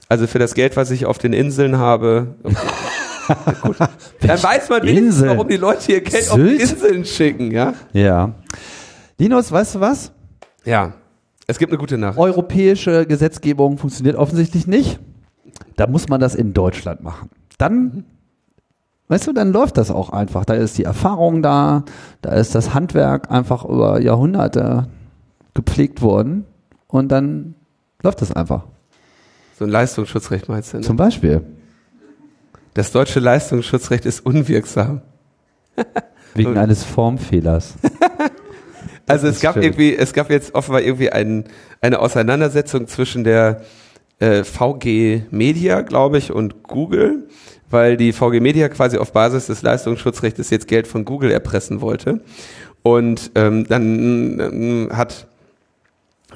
Also 0.09 0.27
für 0.27 0.39
das 0.39 0.55
Geld, 0.55 0.77
was 0.77 0.91
ich 0.91 1.07
auf 1.07 1.19
den 1.19 1.33
Inseln 1.33 1.79
habe. 1.79 2.37
Gut. 3.63 3.77
Dann 4.21 4.43
weiß 4.43 4.69
man 4.69 4.83
wenigstens, 4.83 5.27
warum 5.27 5.49
die 5.49 5.57
Leute 5.57 5.93
ihr 5.93 6.01
Geld 6.01 6.31
auf 6.31 6.37
die 6.37 6.57
Sylt? 6.57 6.61
Inseln 6.61 7.05
schicken, 7.05 7.51
ja? 7.51 7.75
Ja. 7.93 8.35
Linus, 9.19 9.51
weißt 9.51 9.77
du 9.77 9.81
was? 9.81 10.13
Ja. 10.65 10.95
Es 11.49 11.59
gibt 11.59 11.73
eine 11.73 11.79
gute 11.79 11.99
Nachricht. 11.99 12.19
Europäische 12.19 13.07
Gesetzgebung 13.07 13.79
funktioniert 13.79 14.17
offensichtlich 14.17 14.67
nicht. 14.67 14.99
Da 15.77 15.87
muss 15.87 16.09
man 16.09 16.21
das 16.21 16.35
in 16.35 16.53
Deutschland 16.53 17.03
machen. 17.03 17.31
Dann 17.59 18.05
Weißt 19.09 19.27
du, 19.27 19.33
dann 19.33 19.53
läuft 19.53 19.77
das 19.77 19.91
auch 19.91 20.11
einfach. 20.11 20.45
Da 20.45 20.55
ist 20.55 20.79
die 20.79 20.85
Erfahrung 20.85 21.43
da, 21.43 21.85
da 22.23 22.33
ist 22.33 22.55
das 22.55 22.75
Handwerk 22.75 23.31
einfach 23.31 23.65
über 23.65 24.01
Jahrhunderte 24.01 24.89
gepflegt 25.55 26.03
worden 26.03 26.45
und 26.89 27.09
dann 27.09 27.55
läuft 28.03 28.21
das 28.21 28.33
einfach. 28.33 28.65
So 29.59 29.65
ein 29.65 29.71
Leistungsschutzrecht 29.71 30.49
meinst 30.49 30.73
du? 30.73 30.79
Ne? 30.79 30.83
Zum 30.83 30.97
Beispiel. 30.97 31.43
Das 32.75 32.93
deutsche 32.93 33.21
Leistungsschutzrecht 33.21 34.05
ist 34.05 34.27
unwirksam. 34.27 35.01
Wegen 36.35 36.59
eines 36.59 36.85
Formfehlers. 36.85 37.75
also 39.07 39.29
es 39.29 39.41
gab 39.41 39.55
schön. 39.55 39.63
irgendwie, 39.63 39.97
es 39.97 40.13
gab 40.13 40.31
jetzt 40.31 40.55
offenbar 40.55 40.83
irgendwie 40.83 41.11
ein, 41.11 41.45
eine 41.81 42.01
Auseinandersetzung 42.01 42.87
zwischen 42.87 43.25
der 43.25 43.63
äh, 44.19 44.45
VG 44.45 45.23
Media, 45.31 45.81
glaube 45.81 46.19
ich, 46.19 46.33
und 46.33 46.63
Google, 46.63 47.29
weil 47.71 47.97
die 47.97 48.13
VG 48.13 48.41
Media 48.41 48.69
quasi 48.69 48.99
auf 48.99 49.13
Basis 49.13 49.47
des 49.47 49.63
Leistungsschutzrechts 49.63 50.51
jetzt 50.51 50.69
Geld 50.69 50.87
von 50.87 51.05
Google 51.05 51.31
erpressen 51.31 51.81
wollte. 51.81 52.21
Und 52.83 53.33
ähm, 53.35 53.67
dann 53.67 54.39
ähm, 54.39 54.89
hat 54.93 55.27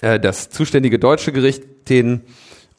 äh, 0.01 0.19
das 0.19 0.51
zuständige 0.51 0.99
deutsche 0.99 1.33
Gericht 1.33 1.63
den 1.89 2.23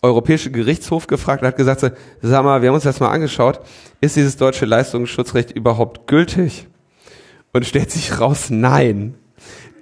Europäischen 0.02 0.52
Gerichtshof 0.52 1.08
gefragt 1.08 1.42
und 1.42 1.48
hat 1.48 1.58
gesagt, 1.58 1.82
sag 2.22 2.44
mal, 2.44 2.62
wir 2.62 2.70
haben 2.70 2.76
uns 2.76 2.84
das 2.84 3.00
mal 3.00 3.12
angeschaut, 3.12 3.62
ist 4.02 4.16
dieses 4.16 4.36
deutsche 4.36 4.66
Leistungsschutzrecht 4.66 5.52
überhaupt 5.52 6.08
gültig? 6.08 6.68
Und 7.54 7.66
stellt 7.66 7.92
sich 7.92 8.20
raus, 8.20 8.50
nein. 8.50 9.16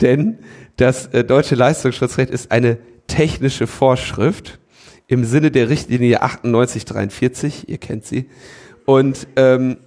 Denn 0.01 0.39
das 0.77 1.08
äh, 1.08 1.23
deutsche 1.23 1.55
Leistungsschutzrecht 1.55 2.32
ist 2.32 2.51
eine 2.51 2.77
technische 3.08 3.67
Vorschrift 3.67 4.60
im 5.10 5.26
Sinne 5.26 5.50
der 5.50 5.69
Richtlinie 5.69 6.19
9843, 6.19 7.67
ihr 7.67 7.80
kennt 7.80 8.06
sie. 8.06 8.30
Und 8.86 9.28
ähm, 9.36 9.78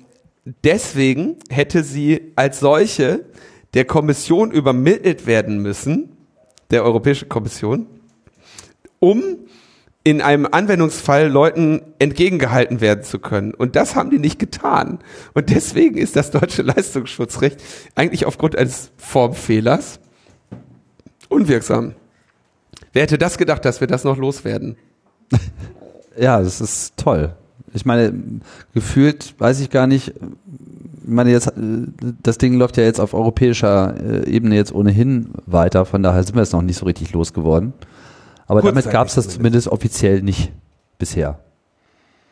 deswegen 0.65 1.37
hätte 1.49 1.85
sie 1.85 2.33
als 2.35 2.59
solche 2.59 3.25
der 3.73 3.85
Kommission 3.85 4.51
übermittelt 4.51 5.27
werden 5.27 5.59
müssen, 5.59 6.17
der 6.73 6.85
Europäischen 6.85 7.29
Kommission, 7.29 7.87
um 8.99 9.23
in 10.03 10.21
einem 10.21 10.49
Anwendungsfall 10.51 11.29
Leuten 11.29 11.83
entgegengehalten 12.01 12.81
werden 12.81 13.05
zu 13.05 13.21
können. 13.21 13.55
Und 13.55 13.77
das 13.77 13.95
haben 13.95 14.11
die 14.11 14.19
nicht 14.19 14.41
getan. 14.41 14.99
Und 15.35 15.51
deswegen 15.51 15.99
ist 15.99 16.17
das 16.17 16.33
deutsche 16.33 16.63
Leistungsschutzrecht 16.63 17.63
eigentlich 17.95 18.27
aufgrund 18.27 18.57
eines 18.59 18.91
Formfehlers 18.97 20.01
unwirksam. 21.29 21.95
Wer 22.93 23.03
hätte 23.03 23.19
das 23.19 23.39
gedacht, 23.39 23.65
dass 23.65 23.81
wir 23.81 23.87
das 23.87 24.03
noch 24.03 24.17
loswerden? 24.17 24.77
Ja, 26.19 26.41
das 26.41 26.61
ist 26.61 26.97
toll. 26.97 27.33
Ich 27.75 27.87
meine, 27.87 28.13
gefühlt 28.75 29.35
weiß 29.39 29.61
ich 29.61 29.71
gar 29.71 29.87
nicht, 29.87 30.09
ich 30.09 31.09
meine 31.09 31.31
jetzt, 31.31 31.53
das 32.23 32.39
Ding 32.39 32.55
läuft 32.55 32.77
ja 32.77 32.85
jetzt 32.85 33.01
auf 33.01 33.15
europäischer 33.15 33.95
äh, 33.99 34.31
Ebene 34.31 34.55
jetzt 34.57 34.75
ohnehin 34.75 35.31
weiter, 35.47 35.85
von 35.85 36.03
daher 36.03 36.23
sind 36.23 36.35
wir 36.35 36.43
es 36.43 36.53
noch 36.53 36.63
nicht 36.63 36.77
so 36.77 36.87
richtig 36.87 37.13
losgeworden. 37.13 37.73
Aber 38.47 38.61
damit 38.61 38.91
gab 38.91 39.09
es 39.09 39.15
das 39.15 39.29
zumindest 39.29 39.69
offiziell 39.69 40.23
nicht 40.23 40.53
bisher. 40.99 41.39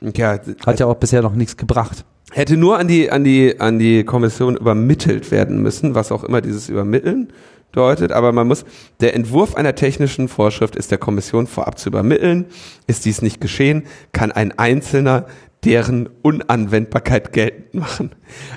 Ja, 0.00 0.38
Hat 0.66 0.80
ja 0.80 0.86
auch 0.86 0.96
bisher 0.96 1.22
noch 1.22 1.34
nichts 1.34 1.56
gebracht. 1.56 2.04
Hätte 2.32 2.56
nur 2.56 2.78
an 2.78 2.88
die, 2.88 3.10
an 3.10 3.24
die, 3.24 3.58
an 3.58 3.78
die 3.78 4.04
Kommission 4.04 4.56
übermittelt 4.56 5.30
werden 5.30 5.62
müssen, 5.62 5.94
was 5.94 6.12
auch 6.12 6.22
immer 6.22 6.40
dieses 6.40 6.68
Übermitteln 6.68 7.28
deutet, 7.72 8.12
aber 8.12 8.32
man 8.32 8.46
muss, 8.46 8.64
der 9.00 9.14
Entwurf 9.14 9.54
einer 9.54 9.74
technischen 9.74 10.28
Vorschrift 10.28 10.76
ist 10.76 10.90
der 10.90 10.98
Kommission 10.98 11.46
vorab 11.46 11.78
zu 11.78 11.88
übermitteln. 11.88 12.46
Ist 12.86 13.04
dies 13.04 13.22
nicht 13.22 13.40
geschehen, 13.40 13.84
kann 14.12 14.32
ein 14.32 14.58
Einzelner 14.58 15.26
deren 15.64 16.08
Unanwendbarkeit 16.22 17.32
geltend 17.32 17.74
machen. 17.74 18.10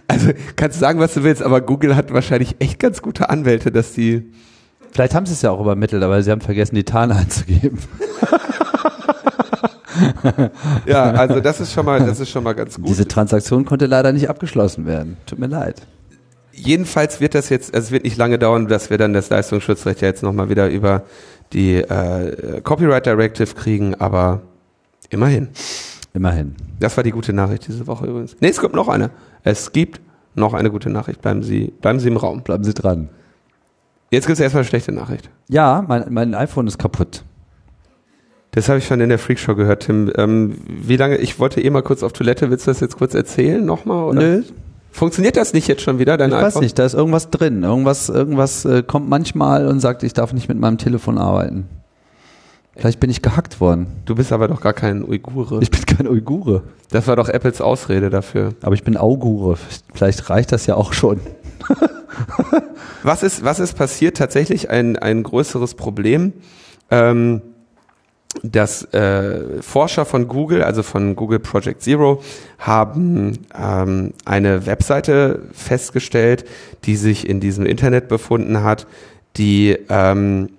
Also 0.08 0.32
kannst 0.56 0.78
du 0.78 0.80
sagen, 0.80 1.00
was 1.00 1.14
du 1.14 1.24
willst, 1.24 1.44
aber 1.44 1.62
Google 1.62 1.96
hat 1.96 2.14
wahrscheinlich 2.14 2.56
echt 2.60 2.80
ganz 2.80 3.02
gute 3.02 3.30
Anwälte, 3.30 3.72
dass 3.72 3.94
die 3.94 4.32
Vielleicht 4.94 5.16
haben 5.16 5.26
sie 5.26 5.34
es 5.34 5.42
ja 5.42 5.50
auch 5.50 5.60
übermittelt, 5.60 6.04
aber 6.04 6.22
sie 6.22 6.30
haben 6.30 6.42
vergessen, 6.42 6.76
die 6.76 6.84
Tarn 6.84 7.12
einzugeben. 7.12 7.80
ja, 10.86 11.12
also 11.14 11.40
das 11.40 11.60
ist 11.60 11.74
schon 11.74 11.86
mal, 11.86 12.00
das 12.00 12.20
ist 12.20 12.30
schon 12.30 12.44
mal 12.44 12.54
ganz 12.54 12.76
gut. 12.78 12.88
Diese 12.88 13.08
Transaktion 13.08 13.66
konnte 13.66 13.88
leider 13.88 14.12
nicht 14.14 14.30
abgeschlossen 14.30 14.86
werden. 14.86 15.18
Tut 15.26 15.40
mir 15.40 15.48
leid. 15.48 15.82
Jedenfalls 16.56 17.20
wird 17.20 17.36
das 17.36 17.50
jetzt, 17.50 17.74
also 17.74 17.88
es 17.88 17.92
wird 17.92 18.04
nicht 18.04 18.18
lange 18.18 18.38
dauern, 18.38 18.68
dass 18.68 18.90
wir 18.90 18.98
dann 18.98 19.14
das 19.14 19.30
Leistungsschutzrecht 19.30 20.02
ja 20.02 20.08
jetzt 20.08 20.22
nochmal 20.24 20.50
wieder 20.50 20.70
über 20.70 21.04
die 21.52 21.76
äh, 21.76 22.62
Copyright 22.62 23.06
Directive 23.06 23.56
kriegen, 23.56 23.96
aber 23.96 24.42
immerhin. 25.10 25.50
Immerhin. 26.14 26.56
Das 26.80 26.96
war 26.96 27.04
die 27.04 27.12
gute 27.12 27.34
Nachricht 27.34 27.68
diese 27.68 27.88
Woche 27.88 28.06
übrigens. 28.06 28.36
Nee, 28.40 28.50
es 28.50 28.60
kommt 28.60 28.76
noch 28.76 28.88
eine. 28.88 29.10
Es 29.44 29.72
gibt 29.72 30.00
noch 30.36 30.54
eine 30.54 30.70
gute 30.70 30.90
Nachricht. 30.90 31.22
Bleiben 31.22 31.42
Sie, 31.42 31.74
bleiben 31.82 32.00
Sie 32.00 32.08
im 32.08 32.18
Raum. 32.18 32.44
Bleiben 32.44 32.64
Sie 32.64 32.74
dran. 32.74 33.10
Jetzt 34.12 34.28
gibt 34.28 34.36
es 34.36 34.40
erstmal 34.40 34.62
eine 34.62 34.70
schlechte 34.70 34.92
Nachricht. 34.92 35.30
Ja, 35.50 35.84
mein, 35.88 36.06
mein 36.12 36.36
iPhone 36.36 36.68
ist 36.68 36.78
kaputt. 36.78 37.24
Das 38.52 38.70
habe 38.70 38.78
ich 38.78 38.86
schon 38.86 39.02
in 39.02 39.10
der 39.10 39.18
Freakshow 39.18 39.56
gehört, 39.56 39.84
Tim. 39.84 40.12
Ähm, 40.16 40.58
wie 40.68 40.98
lange? 40.98 41.18
Ich 41.18 41.40
wollte 41.40 41.60
eh 41.60 41.70
mal 41.72 41.82
kurz 41.82 42.04
auf 42.04 42.14
Toilette. 42.14 42.52
Willst 42.52 42.68
du 42.68 42.72
das 42.72 42.80
jetzt 42.80 42.98
kurz 42.98 43.16
erzählen 43.16 43.66
nochmal? 43.66 44.04
Oder? 44.04 44.22
Nö. 44.22 44.44
Funktioniert 44.94 45.38
das 45.38 45.54
nicht 45.54 45.68
jetzt 45.68 45.82
schon 45.82 45.98
wieder, 45.98 46.18
dein 46.18 46.30
ich 46.30 46.36
iPhone? 46.36 46.50
Ich 46.50 46.56
weiß 46.56 46.62
nicht, 46.62 46.80
da 46.80 46.86
ist 46.86 46.94
irgendwas 46.94 47.32
drin. 47.32 47.64
Irgendwas, 47.64 48.10
irgendwas 48.10 48.64
äh, 48.64 48.84
kommt 48.84 49.10
manchmal 49.10 49.68
und 49.68 49.80
sagt, 49.80 50.04
ich 50.04 50.14
darf 50.14 50.34
nicht 50.34 50.48
mit 50.48 50.60
meinem 50.60 50.78
Telefon 50.78 51.18
arbeiten. 51.18 51.68
Vielleicht 52.76 53.00
bin 53.00 53.10
ich 53.10 53.24
gehackt 53.24 53.60
worden. 53.60 53.88
Du 54.06 54.14
bist 54.14 54.32
aber 54.32 54.48
doch 54.48 54.62
gar 54.62 54.74
kein 54.74 55.04
Uigure. 55.04 55.62
Ich 55.62 55.72
bin 55.72 55.84
kein 55.86 56.08
Uigure. 56.08 56.62
Das 56.92 57.08
war 57.08 57.16
doch 57.16 57.28
Apples 57.28 57.60
Ausrede 57.60 58.12
dafür. 58.12 58.54
Aber 58.62 58.76
ich 58.76 58.84
bin 58.84 58.96
Augure. 58.96 59.58
Vielleicht 59.96 60.30
reicht 60.30 60.52
das 60.52 60.68
ja 60.68 60.76
auch 60.76 60.94
schon. 60.94 61.20
was 63.02 63.24
ist, 63.24 63.44
was 63.44 63.60
ist 63.60 63.76
passiert? 63.76 64.18
Tatsächlich 64.18 64.70
ein, 64.70 64.96
ein 64.96 65.24
größeres 65.24 65.74
Problem. 65.74 66.34
Ähm, 66.92 67.42
dass 68.42 68.84
äh, 68.94 69.62
Forscher 69.62 70.06
von 70.06 70.28
Google, 70.28 70.64
also 70.64 70.82
von 70.82 71.16
Google 71.16 71.40
Project 71.40 71.84
Zero, 71.84 72.22
haben 72.58 73.40
ähm, 73.58 74.14
eine 74.26 74.66
Webseite 74.66 75.44
festgestellt, 75.52 76.46
die 76.86 76.96
sich 76.96 77.28
in 77.28 77.40
diesem 77.40 77.66
Internet 77.66 78.08
befunden 78.08 78.64
hat, 78.64 78.88
die 79.38 79.78
ähm, 79.90 80.50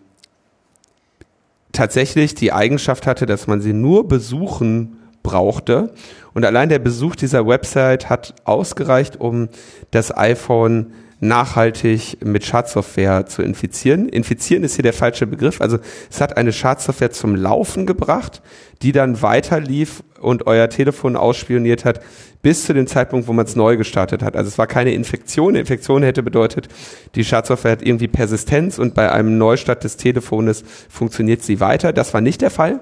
tatsächlich 1.73 2.35
die 2.35 2.53
Eigenschaft 2.53 3.07
hatte, 3.07 3.27
dass 3.27 3.47
man 3.47 3.61
sie 3.61 3.73
nur 3.73 4.07
besuchen 4.07 4.99
brauchte. 5.23 5.93
Und 6.33 6.45
allein 6.45 6.69
der 6.69 6.79
Besuch 6.79 7.17
dieser 7.17 7.47
Website 7.47 8.09
hat 8.09 8.35
ausgereicht, 8.45 9.21
um 9.21 9.49
das 9.91 10.17
iPhone 10.17 10.93
nachhaltig 11.21 12.19
mit 12.25 12.45
Schadsoftware 12.45 13.27
zu 13.27 13.43
infizieren. 13.43 14.09
Infizieren 14.09 14.65
ist 14.65 14.75
hier 14.75 14.83
der 14.83 14.93
falsche 14.93 15.27
Begriff. 15.27 15.61
Also 15.61 15.79
es 16.11 16.21
hat 16.21 16.37
eine 16.37 16.53
Schadsoftware 16.53 17.11
zum 17.11 17.35
Laufen 17.35 17.87
gebracht, 17.87 18.43
die 18.83 18.93
dann 18.93 19.23
weiter 19.23 19.61
lief 19.61 20.03
und 20.21 20.47
euer 20.47 20.69
Telefon 20.69 21.17
ausspioniert 21.17 21.85
hat, 21.85 22.01
bis 22.43 22.65
zu 22.67 22.75
dem 22.75 22.87
Zeitpunkt, 22.87 23.27
wo 23.27 23.33
man 23.33 23.47
es 23.47 23.57
neu 23.57 23.77
gestartet 23.77 24.23
hat. 24.23 24.37
Also 24.37 24.49
es 24.49 24.59
war 24.59 24.67
keine 24.67 24.93
Infektion. 24.93 25.55
Infektion 25.55 26.03
hätte 26.03 26.23
bedeutet, 26.23 26.69
die 27.15 27.25
Schadsoftware 27.25 27.73
hat 27.73 27.83
irgendwie 27.83 28.09
Persistenz 28.09 28.79
und 28.79 28.95
bei 28.95 29.11
einem 29.11 29.39
Neustart 29.39 29.85
des 29.85 29.97
Telefones 29.97 30.65
funktioniert 30.89 31.43
sie 31.43 31.61
weiter. 31.61 31.93
Das 31.93 32.13
war 32.13 32.21
nicht 32.21 32.43
der 32.43 32.51
Fall. 32.51 32.81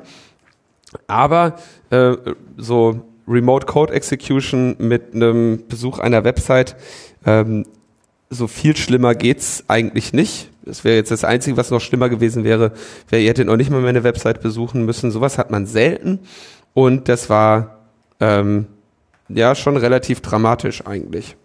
Aber 1.07 1.57
äh, 1.91 2.17
so 2.57 3.03
Remote 3.29 3.67
Code 3.67 3.93
Execution 3.93 4.77
mit 4.79 5.15
einem 5.15 5.65
Besuch 5.69 5.99
einer 5.99 6.25
Website 6.25 6.77
ähm, 7.25 7.65
so 8.33 8.47
viel 8.47 8.77
schlimmer 8.77 9.15
geht's 9.15 9.65
eigentlich 9.69 10.13
nicht. 10.13 10.49
Das 10.65 10.85
wäre 10.85 10.97
jetzt 10.97 11.11
das 11.11 11.25
Einzige, 11.25 11.57
was 11.57 11.71
noch 11.71 11.81
schlimmer 11.81 12.09
gewesen 12.09 12.45
wäre, 12.45 12.73
wäre, 13.09 13.23
ihr 13.23 13.29
hättet 13.29 13.47
noch 13.47 13.57
nicht 13.57 13.71
mal 13.71 13.83
meine 13.83 14.05
Website 14.05 14.41
besuchen 14.41 14.85
müssen. 14.85 15.11
Sowas 15.11 15.39
hat 15.39 15.51
man 15.51 15.67
selten. 15.67 16.21
Und 16.73 17.09
das 17.09 17.29
war 17.29 17.79
ähm, 18.21 18.67
ja 19.29 19.55
schon 19.55 19.77
relativ 19.77 20.21
dramatisch 20.21 20.87
eigentlich. 20.87 21.37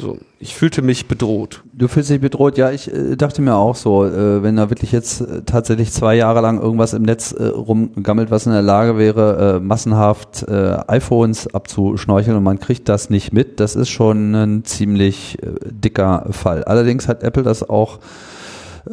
So, 0.00 0.16
ich 0.38 0.54
fühlte 0.54 0.80
mich 0.80 1.08
bedroht. 1.08 1.62
Du 1.74 1.86
fühlst 1.86 2.08
dich 2.08 2.22
bedroht, 2.22 2.56
ja, 2.56 2.70
ich 2.70 2.90
äh, 2.90 3.16
dachte 3.16 3.42
mir 3.42 3.56
auch 3.56 3.76
so, 3.76 4.06
äh, 4.06 4.42
wenn 4.42 4.56
da 4.56 4.70
wirklich 4.70 4.92
jetzt 4.92 5.20
äh, 5.20 5.42
tatsächlich 5.42 5.92
zwei 5.92 6.14
Jahre 6.14 6.40
lang 6.40 6.58
irgendwas 6.58 6.94
im 6.94 7.02
Netz 7.02 7.32
äh, 7.32 7.44
rumgammelt, 7.44 8.30
was 8.30 8.46
in 8.46 8.52
der 8.52 8.62
Lage 8.62 8.96
wäre, 8.96 9.56
äh, 9.56 9.60
massenhaft 9.60 10.42
äh, 10.48 10.78
iPhones 10.88 11.52
abzuschnorcheln 11.54 12.34
und 12.34 12.42
man 12.42 12.58
kriegt 12.58 12.88
das 12.88 13.10
nicht 13.10 13.34
mit, 13.34 13.60
das 13.60 13.76
ist 13.76 13.90
schon 13.90 14.34
ein 14.34 14.64
ziemlich 14.64 15.36
dicker 15.70 16.26
Fall. 16.30 16.64
Allerdings 16.64 17.06
hat 17.06 17.22
Apple 17.22 17.42
das 17.42 17.68
auch 17.68 17.98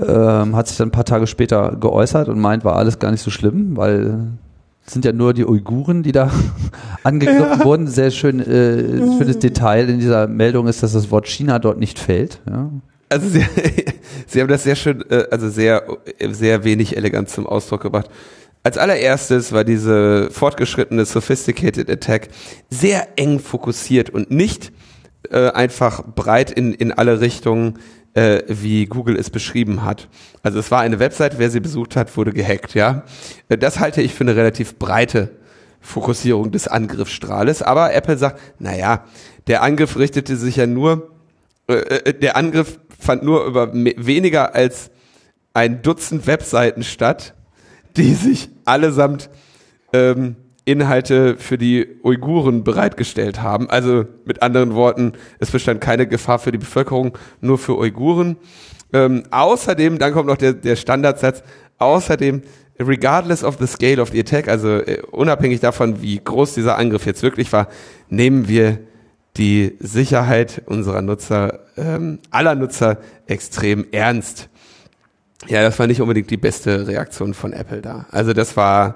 ähm, 0.05 0.55
hat 0.55 0.67
sich 0.67 0.75
dann 0.75 0.89
ein 0.89 0.91
paar 0.91 1.05
Tage 1.05 1.27
später 1.27 1.77
geäußert 1.79 2.27
und 2.27 2.39
meint, 2.39 2.65
war 2.65 2.75
alles 2.75 2.99
gar 2.99 3.11
nicht 3.11 3.21
so 3.21 3.31
schlimm, 3.31 3.77
weil 3.77 4.27
sind 4.89 5.05
ja 5.05 5.11
nur 5.11 5.33
die 5.33 5.45
Uiguren, 5.45 6.03
die 6.03 6.11
da 6.11 6.31
angegriffen 7.03 7.59
ja. 7.59 7.65
wurden. 7.65 7.87
Sehr 7.87 8.11
schön, 8.11 8.39
äh, 8.39 9.17
schönes 9.17 9.39
Detail 9.39 9.89
in 9.89 9.99
dieser 9.99 10.27
Meldung 10.27 10.67
ist, 10.67 10.83
dass 10.83 10.93
das 10.93 11.11
Wort 11.11 11.27
China 11.27 11.59
dort 11.59 11.79
nicht 11.79 11.99
fällt. 11.99 12.39
Ja. 12.49 12.69
Also 13.09 13.29
sie, 13.29 13.45
sie 14.27 14.41
haben 14.41 14.47
das 14.47 14.63
sehr 14.63 14.75
schön, 14.75 15.03
äh, 15.09 15.25
also 15.31 15.49
sehr, 15.49 15.83
sehr 16.31 16.63
wenig 16.63 16.95
elegant 16.97 17.29
zum 17.29 17.47
Ausdruck 17.47 17.81
gebracht. 17.81 18.09
als 18.63 18.77
allererstes 18.77 19.51
war 19.51 19.63
diese 19.63 20.29
fortgeschrittene 20.31 21.05
Sophisticated 21.05 21.89
Attack 21.89 22.29
sehr 22.69 23.07
eng 23.17 23.39
fokussiert 23.39 24.09
und 24.09 24.31
nicht 24.31 24.71
äh, 25.29 25.49
einfach 25.49 26.03
breit 26.15 26.51
in, 26.51 26.73
in 26.73 26.91
alle 26.91 27.21
Richtungen, 27.21 27.79
äh, 28.17 28.43
wie 28.47 28.87
Google 28.87 29.15
es 29.15 29.29
beschrieben 29.29 29.83
hat. 29.83 30.09
Also 30.41 30.57
es 30.57 30.71
war 30.71 30.81
eine 30.81 30.99
Website, 30.99 31.37
wer 31.37 31.51
sie 31.51 31.59
besucht 31.59 31.95
hat, 31.95 32.17
wurde 32.17 32.33
gehackt, 32.33 32.73
ja. 32.73 33.03
Äh, 33.47 33.59
das 33.59 33.79
halte 33.79 34.01
ich 34.01 34.15
für 34.15 34.23
eine 34.23 34.35
relativ 34.35 34.79
breite 34.79 35.29
Fokussierung 35.81 36.51
des 36.51 36.67
Angriffsstrahles. 36.67 37.61
Aber 37.61 37.93
Apple 37.93 38.17
sagt, 38.17 38.41
naja, 38.57 39.03
der 39.45 39.61
Angriff 39.61 39.97
richtete 39.97 40.35
sich 40.35 40.55
ja 40.55 40.65
nur, 40.65 41.11
äh, 41.67 41.73
äh 41.73 42.13
der 42.13 42.35
Angriff 42.37 42.79
fand 42.99 43.21
nur 43.21 43.45
über 43.45 43.71
weniger 43.71 44.55
als 44.55 44.89
ein 45.53 45.83
Dutzend 45.83 46.25
Webseiten 46.25 46.83
statt, 46.83 47.35
die 47.97 48.15
sich 48.15 48.49
allesamt 48.65 49.29
ähm, 49.93 50.37
Inhalte 50.67 51.37
für 51.37 51.57
die 51.57 51.87
Uiguren 52.03 52.65
bereitgestellt 52.65 53.41
haben. 53.41 53.69
Also 53.69 54.05
mit 54.25 54.41
anderen 54.41 54.75
Worten, 54.75 55.13
es 55.39 55.49
bestand 55.49 55.79
keine 55.79 56.07
Gefahr 56.07 56.39
für 56.39 56.51
die 56.51 56.57
Bevölkerung, 56.57 57.17
nur 57.39 57.57
für 57.57 57.77
Uiguren. 57.77 58.35
Ähm, 58.91 59.23
außerdem, 59.31 59.97
dann 59.97 60.11
kommt 60.11 60.27
noch 60.27 60.35
der, 60.35 60.51
der 60.51 60.75
Standardsatz, 60.75 61.41
außerdem, 61.77 62.41
regardless 62.79 63.45
of 63.45 63.57
the 63.59 63.67
scale 63.67 64.01
of 64.01 64.09
the 64.09 64.19
attack, 64.19 64.49
also 64.49 64.79
äh, 64.79 65.01
unabhängig 65.11 65.61
davon, 65.61 66.01
wie 66.01 66.19
groß 66.21 66.55
dieser 66.55 66.77
Angriff 66.77 67.05
jetzt 67.05 67.23
wirklich 67.23 67.51
war, 67.53 67.69
nehmen 68.09 68.49
wir 68.49 68.79
die 69.37 69.77
Sicherheit 69.79 70.63
unserer 70.65 71.01
Nutzer, 71.01 71.59
ähm, 71.77 72.19
aller 72.29 72.55
Nutzer 72.55 72.97
extrem 73.25 73.85
ernst. 73.91 74.49
Ja, 75.47 75.61
das 75.61 75.79
war 75.79 75.87
nicht 75.87 76.01
unbedingt 76.01 76.29
die 76.29 76.37
beste 76.37 76.87
Reaktion 76.87 77.33
von 77.33 77.53
Apple 77.53 77.81
da. 77.81 78.05
Also 78.11 78.33
das 78.33 78.57
war. 78.57 78.95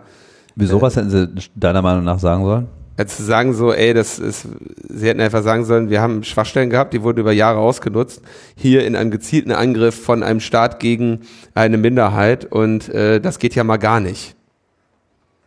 Wieso 0.61 0.77
äh, 0.77 0.81
was 0.81 0.95
hätten 0.95 1.09
sie 1.09 1.27
deiner 1.55 1.81
Meinung 1.81 2.03
nach 2.03 2.19
sagen 2.19 2.45
sollen? 2.45 2.67
Zu 3.05 3.23
sagen 3.23 3.53
so, 3.53 3.73
ey, 3.73 3.95
das 3.95 4.19
ist, 4.19 4.47
sie 4.87 5.07
hätten 5.07 5.21
einfach 5.21 5.41
sagen 5.41 5.65
sollen, 5.65 5.89
wir 5.89 6.01
haben 6.01 6.23
Schwachstellen 6.23 6.69
gehabt, 6.69 6.93
die 6.93 7.01
wurden 7.01 7.19
über 7.19 7.31
Jahre 7.31 7.57
ausgenutzt, 7.57 8.21
hier 8.55 8.85
in 8.85 8.95
einem 8.95 9.09
gezielten 9.09 9.51
Angriff 9.51 9.99
von 9.99 10.21
einem 10.21 10.39
Staat 10.39 10.79
gegen 10.79 11.21
eine 11.55 11.77
Minderheit 11.77 12.45
und 12.45 12.89
äh, 12.89 13.19
das 13.19 13.39
geht 13.39 13.55
ja 13.55 13.63
mal 13.63 13.77
gar 13.77 13.99
nicht. 13.99 14.35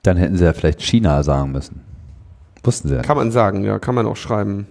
Dann 0.03 0.17
hätten 0.17 0.37
sie 0.37 0.45
ja 0.45 0.53
vielleicht 0.53 0.83
China 0.83 1.23
sagen 1.23 1.53
müssen. 1.53 1.81
Wussten 2.65 2.89
sie 2.89 2.97
ja. 2.97 3.03
Kann 3.03 3.17
man 3.17 3.31
sagen, 3.31 3.63
ja, 3.63 3.79
kann 3.79 3.95
man 3.95 4.07
auch 4.07 4.17
schreiben. 4.17 4.67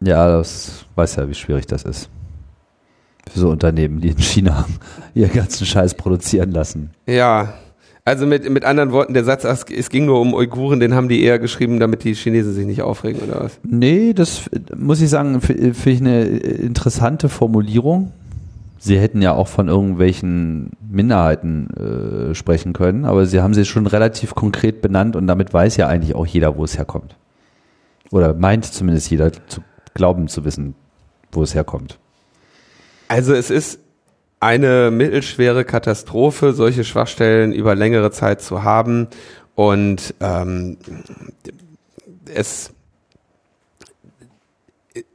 Ja, 0.00 0.26
das 0.26 0.84
weiß 0.96 1.16
ja, 1.16 1.28
wie 1.28 1.34
schwierig 1.34 1.66
das 1.66 1.84
ist 1.84 2.10
für 3.30 3.40
so 3.40 3.50
Unternehmen, 3.50 4.00
die 4.00 4.08
in 4.08 4.18
China 4.18 4.66
ihr 5.14 5.28
ganzen 5.28 5.66
Scheiß 5.66 5.94
produzieren 5.94 6.52
lassen. 6.52 6.90
Ja, 7.06 7.54
also 8.06 8.24
mit, 8.24 8.48
mit 8.48 8.64
anderen 8.64 8.92
Worten, 8.92 9.14
der 9.14 9.24
Satz, 9.24 9.44
es 9.44 9.90
ging 9.90 10.06
nur 10.06 10.20
um 10.20 10.32
Uiguren, 10.32 10.78
den 10.78 10.94
haben 10.94 11.08
die 11.08 11.24
eher 11.24 11.40
geschrieben, 11.40 11.80
damit 11.80 12.04
die 12.04 12.14
Chinesen 12.14 12.54
sich 12.54 12.64
nicht 12.64 12.82
aufregen, 12.82 13.20
oder 13.20 13.40
was? 13.40 13.58
Nee, 13.64 14.12
das 14.12 14.48
muss 14.76 15.00
ich 15.00 15.10
sagen, 15.10 15.40
finde 15.40 15.90
ich 15.90 16.00
eine 16.00 16.22
interessante 16.22 17.28
Formulierung. 17.28 18.12
Sie 18.78 18.96
hätten 18.96 19.22
ja 19.22 19.32
auch 19.32 19.48
von 19.48 19.66
irgendwelchen 19.66 20.70
Minderheiten 20.88 22.30
äh, 22.30 22.34
sprechen 22.36 22.74
können, 22.74 23.06
aber 23.06 23.26
sie 23.26 23.40
haben 23.40 23.54
sie 23.54 23.64
schon 23.64 23.88
relativ 23.88 24.36
konkret 24.36 24.82
benannt 24.82 25.16
und 25.16 25.26
damit 25.26 25.52
weiß 25.52 25.76
ja 25.76 25.88
eigentlich 25.88 26.14
auch 26.14 26.26
jeder, 26.26 26.56
wo 26.56 26.62
es 26.62 26.78
herkommt. 26.78 27.16
Oder 28.12 28.34
meint 28.34 28.66
zumindest 28.66 29.10
jeder 29.10 29.32
zu 29.32 29.62
glauben 29.94 30.28
zu 30.28 30.44
wissen, 30.44 30.76
wo 31.32 31.42
es 31.42 31.56
herkommt. 31.56 31.98
Also 33.08 33.34
es 33.34 33.50
ist 33.50 33.80
eine 34.40 34.90
mittelschwere 34.90 35.64
Katastrophe, 35.64 36.52
solche 36.52 36.84
Schwachstellen 36.84 37.52
über 37.52 37.74
längere 37.74 38.10
Zeit 38.10 38.42
zu 38.42 38.62
haben 38.62 39.08
und 39.54 40.14
ähm, 40.20 40.76
es 42.34 42.70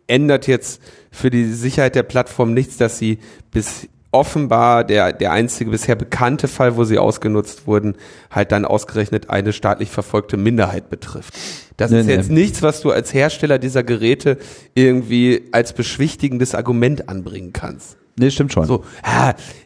ändert 0.07 0.47
jetzt 0.47 0.81
für 1.11 1.29
die 1.29 1.45
Sicherheit 1.45 1.95
der 1.95 2.03
Plattform 2.03 2.53
nichts, 2.53 2.77
dass 2.77 2.97
sie 2.97 3.19
bis 3.51 3.87
offenbar 4.11 4.83
der, 4.83 5.13
der 5.13 5.31
einzige 5.31 5.71
bisher 5.71 5.95
bekannte 5.95 6.47
Fall, 6.47 6.75
wo 6.75 6.83
sie 6.83 6.97
ausgenutzt 6.97 7.65
wurden, 7.65 7.95
halt 8.29 8.51
dann 8.51 8.65
ausgerechnet 8.65 9.29
eine 9.29 9.53
staatlich 9.53 9.89
verfolgte 9.89 10.35
Minderheit 10.35 10.89
betrifft. 10.89 11.33
Das 11.77 11.91
nee, 11.91 12.01
ist 12.01 12.07
jetzt 12.07 12.29
nee. 12.29 12.41
nichts, 12.41 12.61
was 12.61 12.81
du 12.81 12.91
als 12.91 13.13
Hersteller 13.13 13.57
dieser 13.57 13.83
Geräte 13.83 14.37
irgendwie 14.73 15.49
als 15.51 15.73
beschwichtigendes 15.73 16.55
Argument 16.55 17.07
anbringen 17.07 17.53
kannst. 17.53 17.97
Nee, 18.17 18.29
stimmt 18.29 18.53
schon. 18.53 18.65
So, 18.65 18.83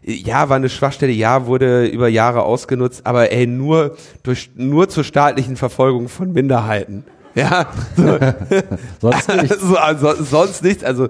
ja, 0.04 0.50
war 0.50 0.56
eine 0.56 0.70
Schwachstelle, 0.70 1.12
ja, 1.12 1.46
wurde 1.48 1.88
über 1.88 2.08
Jahre 2.08 2.44
ausgenutzt, 2.44 3.06
aber 3.06 3.32
ey, 3.32 3.48
nur 3.48 3.96
durch, 4.24 4.52
nur 4.56 4.88
zur 4.88 5.04
staatlichen 5.04 5.56
Verfolgung 5.56 6.08
von 6.10 6.32
Minderheiten. 6.32 7.06
Ja, 7.34 7.68
so. 7.98 8.18
sonst 9.02 9.30
nichts. 9.30 9.58
So, 9.66 9.78
also, 9.78 10.24
sonst 10.24 10.64
nichts. 10.64 10.84
Also 10.84 11.10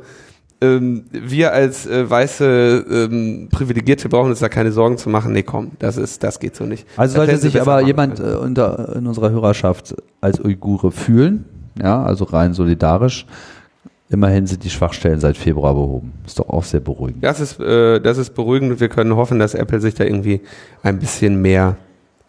ähm, 0.61 1.05
wir 1.11 1.53
als 1.53 1.85
äh, 1.85 2.09
weiße 2.09 2.85
ähm, 2.89 3.49
Privilegierte 3.51 4.09
brauchen 4.09 4.29
uns 4.29 4.39
da 4.39 4.49
keine 4.49 4.71
Sorgen 4.71 4.97
zu 4.97 5.09
machen. 5.09 5.33
Nee, 5.33 5.43
komm, 5.43 5.71
das 5.79 5.97
ist, 5.97 6.23
das 6.23 6.39
geht 6.39 6.55
so 6.55 6.65
nicht. 6.65 6.87
Also 6.97 7.17
sollte 7.17 7.37
sich 7.37 7.59
aber 7.59 7.81
jemand 7.81 8.19
äh, 8.19 8.35
unter, 8.35 8.95
in 8.95 9.05
unserer 9.07 9.31
Hörerschaft 9.31 9.95
als 10.21 10.43
Uigure 10.43 10.91
fühlen, 10.91 11.45
ja, 11.81 12.01
also 12.01 12.25
rein 12.25 12.53
solidarisch, 12.53 13.25
Immerhin 14.09 14.45
sind 14.45 14.63
die 14.63 14.69
Schwachstellen 14.69 15.19
seit 15.19 15.35
Februar 15.35 15.73
behoben. 15.73 16.13
Ist 16.25 16.37
doch 16.37 16.49
auch 16.49 16.63
sehr 16.63 16.79
beruhigend. 16.79 17.23
Das 17.23 17.39
ist, 17.39 17.59
äh, 17.59 17.99
das 17.99 18.17
ist 18.19 18.35
beruhigend. 18.35 18.79
Wir 18.79 18.89
können 18.89 19.15
hoffen, 19.15 19.39
dass 19.39 19.55
Apple 19.55 19.81
sich 19.81 19.95
da 19.95 20.03
irgendwie 20.03 20.41
ein 20.83 20.99
bisschen 20.99 21.41
mehr 21.41 21.77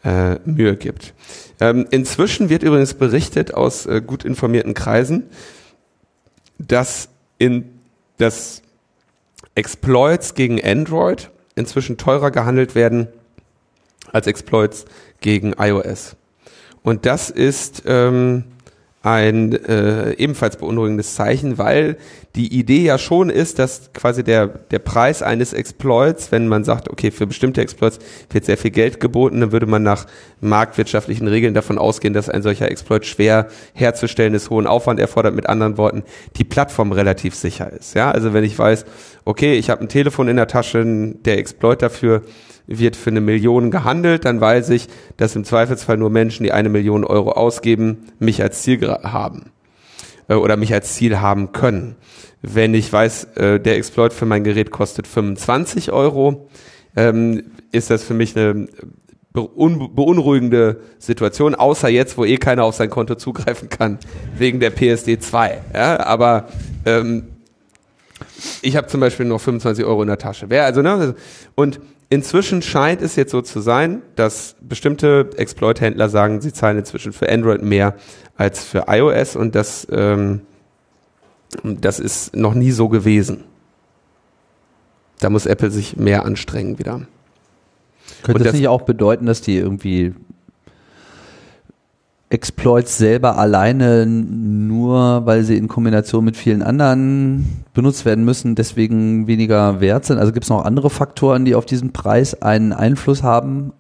äh, 0.05 0.37
Mühe 0.47 0.77
gibt. 0.77 1.13
Ähm, 1.61 1.87
inzwischen 1.91 2.49
wird 2.49 2.63
übrigens 2.63 2.95
berichtet 2.95 3.53
aus 3.53 3.85
äh, 3.85 4.01
gut 4.01 4.25
informierten 4.25 4.73
Kreisen, 4.73 5.25
dass 6.59 7.09
in 7.39 7.67
das 8.17 8.63
Exploits 9.55 10.35
gegen 10.35 10.63
Android 10.65 11.31
inzwischen 11.57 11.99
teurer 11.99 12.31
gehandelt 12.31 12.75
werden 12.75 13.09
als 14.13 14.27
Exploits 14.27 14.87
gegen 15.21 15.55
iOS. 15.59 16.17
Und 16.83 17.05
das 17.05 17.29
ist 17.29 17.83
ähm, 17.87 18.45
ein 19.07 19.53
äh, 19.53 20.15
ebenfalls 20.15 20.57
beunruhigendes 20.57 21.15
Zeichen, 21.15 21.59
weil 21.59 21.97
die 22.35 22.59
Idee 22.59 22.83
ja 22.83 22.99
schon 22.99 23.31
ist, 23.31 23.61
dass 23.61 23.93
quasi 23.93 24.25
der, 24.25 24.49
der 24.49 24.81
Preis 24.81 25.23
eines 25.23 25.53
Exploits, 25.53 26.33
wenn 26.33 26.49
man 26.49 26.65
sagt, 26.65 26.91
okay, 26.91 27.13
für 27.13 27.25
bestimmte 27.29 27.61
Exploits 27.61 28.01
wird 28.31 28.45
sehr 28.45 28.59
viel 28.59 28.73
Geld 28.73 28.99
geboten, 28.99 29.41
dann 29.41 29.53
würde 29.53 29.67
man 29.67 29.85
nach 29.85 30.07
marktwirtschaftlichen 30.41 31.29
Regeln 31.29 31.55
davon 31.55 31.79
ausgehen, 31.79 32.15
dass 32.15 32.29
ein 32.29 32.43
solcher 32.43 32.69
Exploit 32.69 33.07
schwer 33.07 33.47
herzustellen 33.75 34.35
ist, 34.35 34.51
hohen 34.51 34.67
Aufwand 34.67 34.99
erfordert, 34.99 35.37
mit 35.37 35.49
anderen 35.49 35.79
Worten, 35.79 36.03
die 36.37 36.45
Plattform 36.45 36.91
relativ 36.91 37.37
sicher 37.37 37.73
ist. 37.73 37.95
Ja, 37.95 38.11
also 38.11 38.33
wenn 38.33 38.43
ich 38.43 38.59
weiß, 38.59 38.87
okay, 39.25 39.55
ich 39.55 39.71
habe 39.71 39.83
ein 39.83 39.89
Telefon 39.89 40.27
in 40.27 40.37
der 40.37 40.49
Tasche, 40.49 40.85
der 40.85 41.39
Exploit 41.39 41.81
dafür 41.81 42.23
wird 42.67 42.97
für 42.97 43.11
eine 43.11 43.21
Million 43.21 43.71
gehandelt, 43.71 44.25
dann 44.25 44.41
weiß 44.41 44.71
ich, 44.71 44.89
dass 45.17 45.37
im 45.37 45.45
Zweifelsfall 45.45 45.97
nur 45.97 46.11
Menschen, 46.11 46.45
die 46.45 46.53
eine 46.53 46.69
Million 46.69 47.05
Euro 47.05 47.33
ausgeben, 47.33 48.09
mich 48.19 48.43
als 48.43 48.63
Ziel 48.63 48.89
haben 48.89 49.51
äh, 50.29 50.35
oder 50.35 50.57
mich 50.57 50.73
als 50.73 50.95
Ziel 50.95 51.21
haben 51.21 51.53
können. 51.53 51.97
Wenn 52.43 52.75
ich 52.75 52.93
weiß, 52.93 53.25
äh, 53.37 53.61
der 53.61 53.77
Exploit 53.77 54.13
für 54.13 54.27
mein 54.27 54.45
Gerät 54.45 54.71
kostet 54.71 55.07
25 55.07 55.93
Euro, 55.93 56.49
ähm, 56.97 57.45
ist 57.73 57.91
das 57.91 58.03
für 58.03 58.15
mich 58.15 58.37
eine 58.37 58.69
beunruhigende 59.33 60.81
Situation, 60.99 61.55
außer 61.55 61.89
jetzt, 61.91 62.17
wo 62.17 62.25
eh 62.25 62.39
keiner 62.39 62.65
auf 62.65 62.75
sein 62.75 62.89
Konto 62.89 63.17
zugreifen 63.17 63.69
kann, 63.69 63.99
wegen 64.37 64.61
der 64.61 64.71
PSD 64.71 65.19
2. 65.19 65.61
Ja, 65.75 66.07
aber 66.07 66.49
ähm, 66.87 67.25
ich 68.63 68.77
habe 68.77 68.87
zum 68.87 69.01
Beispiel 69.01 69.27
noch 69.27 69.41
25 69.41 69.85
Euro 69.85 70.03
in 70.03 70.09
der 70.09 70.19
Tasche. 70.19 70.47
Wer 70.49 70.65
also 70.65 70.81
ne? 70.81 71.15
Und 71.55 71.81
Inzwischen 72.09 72.63
scheint 72.63 73.03
es 73.03 73.17
jetzt 73.17 73.33
so 73.33 73.43
zu 73.43 73.61
sein, 73.61 74.03
dass 74.15 74.55
bestimmte 74.61 75.31
Exploit-Händler 75.37 76.09
sagen, 76.09 76.41
sie 76.41 76.53
zahlen 76.53 76.79
inzwischen 76.79 77.13
für 77.13 77.29
Android 77.29 77.63
mehr 77.63 77.97
als 78.37 78.63
für 78.63 78.85
iOS 78.89 79.35
und 79.35 79.57
das, 79.57 79.87
ähm, 79.91 80.43
das 81.65 81.99
ist 81.99 82.37
noch 82.37 82.55
nie 82.55 82.71
so 82.71 82.89
gewesen. 82.89 83.45
Da 85.19 85.31
muss 85.31 85.47
Apple 85.47 85.71
sich 85.71 85.97
mehr 85.97 86.25
anstrengen 86.25 86.79
wieder. 86.79 87.07
Könnte 88.23 88.45
das, 88.45 88.53
das 88.53 88.61
nicht 88.61 88.69
auch 88.69 88.83
bedeuten, 88.83 89.27
dass 89.27 89.41
die 89.41 89.57
irgendwie 89.57 90.15
Exploits 92.29 92.99
selber 92.99 93.39
alleine 93.39 94.05
nur, 94.05 95.27
weil 95.27 95.45
sie 95.45 95.57
in 95.57 95.69
Kombination 95.69 96.25
mit 96.25 96.37
vielen 96.37 96.63
anderen 96.63 97.65
benutzt 97.73 98.05
werden 98.05 98.25
müssen, 98.25 98.57
deswegen 98.57 99.29
weniger 99.29 99.81
wert 99.81 100.07
sind? 100.07 100.19
Also 100.19 100.33
gibt 100.33 100.45
es 100.45 100.51
noch 100.51 100.65
andere 100.65 100.91
Faktoren, 100.91 101.45
die 101.45 101.55
auf 101.55 101.67
diesen 101.67 101.93
Preis 101.93 102.43
einen 102.43 102.73
Einfluss 102.73 103.23
haben? 103.23 103.73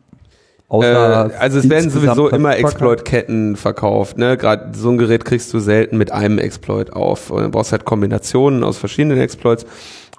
Äh, 0.71 0.85
also 0.85 1.59
es 1.59 1.69
werden 1.69 1.91
sowieso 1.91 2.29
immer 2.29 2.57
Exploit-Ketten 2.57 3.57
verkauft. 3.57 4.19
Ne? 4.19 4.37
Gerade 4.37 4.77
so 4.77 4.91
ein 4.91 4.99
Gerät 4.99 5.25
kriegst 5.25 5.53
du 5.55 5.61
selten 5.61 5.97
mit 5.97 6.11
einem 6.13 6.39
Exploit 6.39 6.93
auf. 6.93 7.29
Du 7.29 7.49
brauchst 7.51 7.73
halt 7.73 7.85
Kombinationen 7.85 8.65
aus 8.65 8.77
verschiedenen 8.77 9.19
Exploits, 9.19 9.65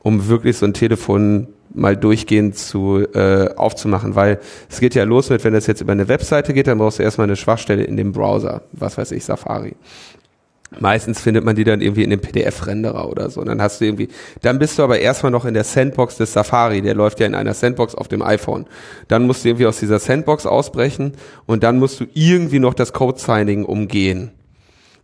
um 0.08 0.30
wirklich 0.30 0.55
so 0.55 0.66
ein 0.66 0.74
Telefon 0.74 1.47
mal 1.74 1.97
durchgehend 1.97 2.55
zu 2.58 3.05
äh, 3.14 3.49
aufzumachen, 3.55 4.16
weil 4.16 4.39
es 4.70 4.80
geht 4.80 4.95
ja 4.95 5.03
los 5.03 5.30
mit, 5.30 5.43
wenn 5.43 5.51
das 5.51 5.68
jetzt 5.68 5.82
über 5.82 5.91
eine 5.91 6.08
Webseite 6.08 6.53
geht, 6.53 6.68
dann 6.68 6.78
brauchst 6.78 6.99
du 6.99 7.03
erstmal 7.03 7.28
eine 7.28 7.36
Schwachstelle 7.36 7.84
in 7.84 7.97
dem 7.97 8.14
Browser, 8.14 8.62
was 8.72 8.97
weiß 8.97 9.12
ich, 9.12 9.26
Safari. 9.26 9.76
Meistens 10.80 11.20
findet 11.20 11.43
man 11.43 11.58
die 11.58 11.66
dann 11.66 11.82
irgendwie 11.82 12.03
in 12.03 12.10
dem 12.10 12.22
PDF-Renderer 12.22 13.10
oder 13.10 13.30
so. 13.30 13.41
Und 13.41 13.47
dann 13.47 13.62
hast 13.62 13.82
du 13.82 13.86
irgendwie, 13.86 14.08
dann 14.41 14.60
bist 14.60 14.80
du 14.80 14.84
aber 14.84 14.99
erstmal 14.99 15.32
noch 15.32 15.43
in 15.43 15.53
der 15.53 15.66
Sandbox 15.66 16.16
des 16.16 16.32
Safari. 16.32 16.82
Der 16.82 16.95
läuft 16.95 17.20
ja 17.20 17.26
in 17.26 17.36
einer 17.36 17.53
Sandbox 17.53 17.93
auf 17.93 18.08
dem 18.08 18.22
iPhone. 18.22 18.66
Dann 19.10 19.28
musst 19.28 19.43
du 19.43 19.49
irgendwie 19.49 19.66
aus 19.66 19.80
dieser 19.80 19.99
Sandbox 19.99 20.45
ausbrechen 20.45 21.14
und 21.45 21.64
dann 21.64 21.80
musst 21.80 21.99
du 21.99 22.05
irgendwie 22.14 22.60
noch 22.60 22.74
das 22.74 22.93
Code-Signing 22.93 23.66
umgehen. 23.66 24.32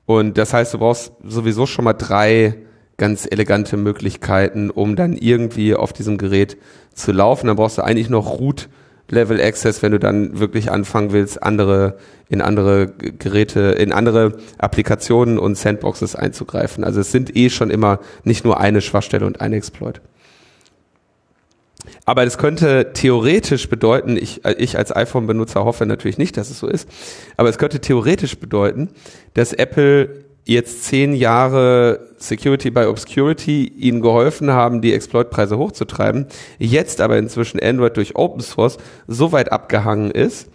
Und 0.06 0.38
das 0.38 0.54
heißt, 0.54 0.74
du 0.74 0.80
brauchst 0.80 1.12
sowieso 1.26 1.66
schon 1.66 1.84
mal 1.84 1.94
drei 1.94 2.56
ganz 2.98 3.28
elegante 3.30 3.78
Möglichkeiten, 3.78 4.70
um 4.70 4.96
dann 4.96 5.14
irgendwie 5.14 5.76
auf 5.76 5.94
diesem 5.94 6.18
Gerät 6.18 6.58
zu 6.94 7.12
laufen. 7.12 7.48
Dann 7.48 7.56
brauchst 7.56 7.78
du 7.78 7.84
eigentlich 7.84 8.10
noch 8.10 8.40
Root 8.40 8.70
Level 9.10 9.42
Access, 9.42 9.82
wenn 9.82 9.92
du 9.92 10.00
dann 10.00 10.40
wirklich 10.40 10.72
anfangen 10.72 11.12
willst, 11.12 11.42
andere 11.44 11.98
in 12.30 12.42
andere 12.42 12.88
Geräte, 12.88 13.60
in 13.60 13.92
andere 13.92 14.38
Applikationen 14.58 15.38
und 15.38 15.56
Sandboxes 15.56 16.16
einzugreifen. 16.16 16.84
Also 16.84 17.02
es 17.02 17.12
sind 17.12 17.36
eh 17.36 17.50
schon 17.50 17.70
immer 17.70 18.00
nicht 18.24 18.44
nur 18.44 18.60
eine 18.60 18.82
Schwachstelle 18.82 19.26
und 19.26 19.40
ein 19.40 19.54
Exploit. 19.54 20.02
Aber 22.06 22.26
das 22.26 22.38
könnte 22.38 22.92
theoretisch 22.94 23.70
bedeuten, 23.70 24.18
ich, 24.18 24.44
ich 24.58 24.78
als 24.78 24.96
iPhone-Benutzer 24.96 25.64
hoffe 25.64 25.86
natürlich 25.86 26.18
nicht, 26.18 26.38
dass 26.38 26.50
es 26.50 26.60
so 26.60 26.68
ist, 26.68 26.90
aber 27.38 27.50
es 27.50 27.58
könnte 27.58 27.82
theoretisch 27.82 28.38
bedeuten, 28.40 28.90
dass 29.34 29.54
Apple 29.54 30.24
jetzt 30.46 30.84
zehn 30.86 31.14
Jahre 31.14 32.08
Security 32.18 32.70
by 32.70 32.86
Obscurity 32.86 33.66
ihnen 33.68 34.02
geholfen 34.02 34.52
haben, 34.52 34.82
die 34.82 34.94
Exploitpreise 34.94 35.58
hochzutreiben, 35.58 36.28
jetzt 36.60 37.02
aber 37.02 37.18
inzwischen 37.18 37.62
Android 37.62 37.96
durch 37.98 38.16
Open 38.16 38.42
Source 38.42 38.78
so 39.08 39.32
weit 39.32 39.52
abgehangen 39.52 40.12
ist, 40.12 40.50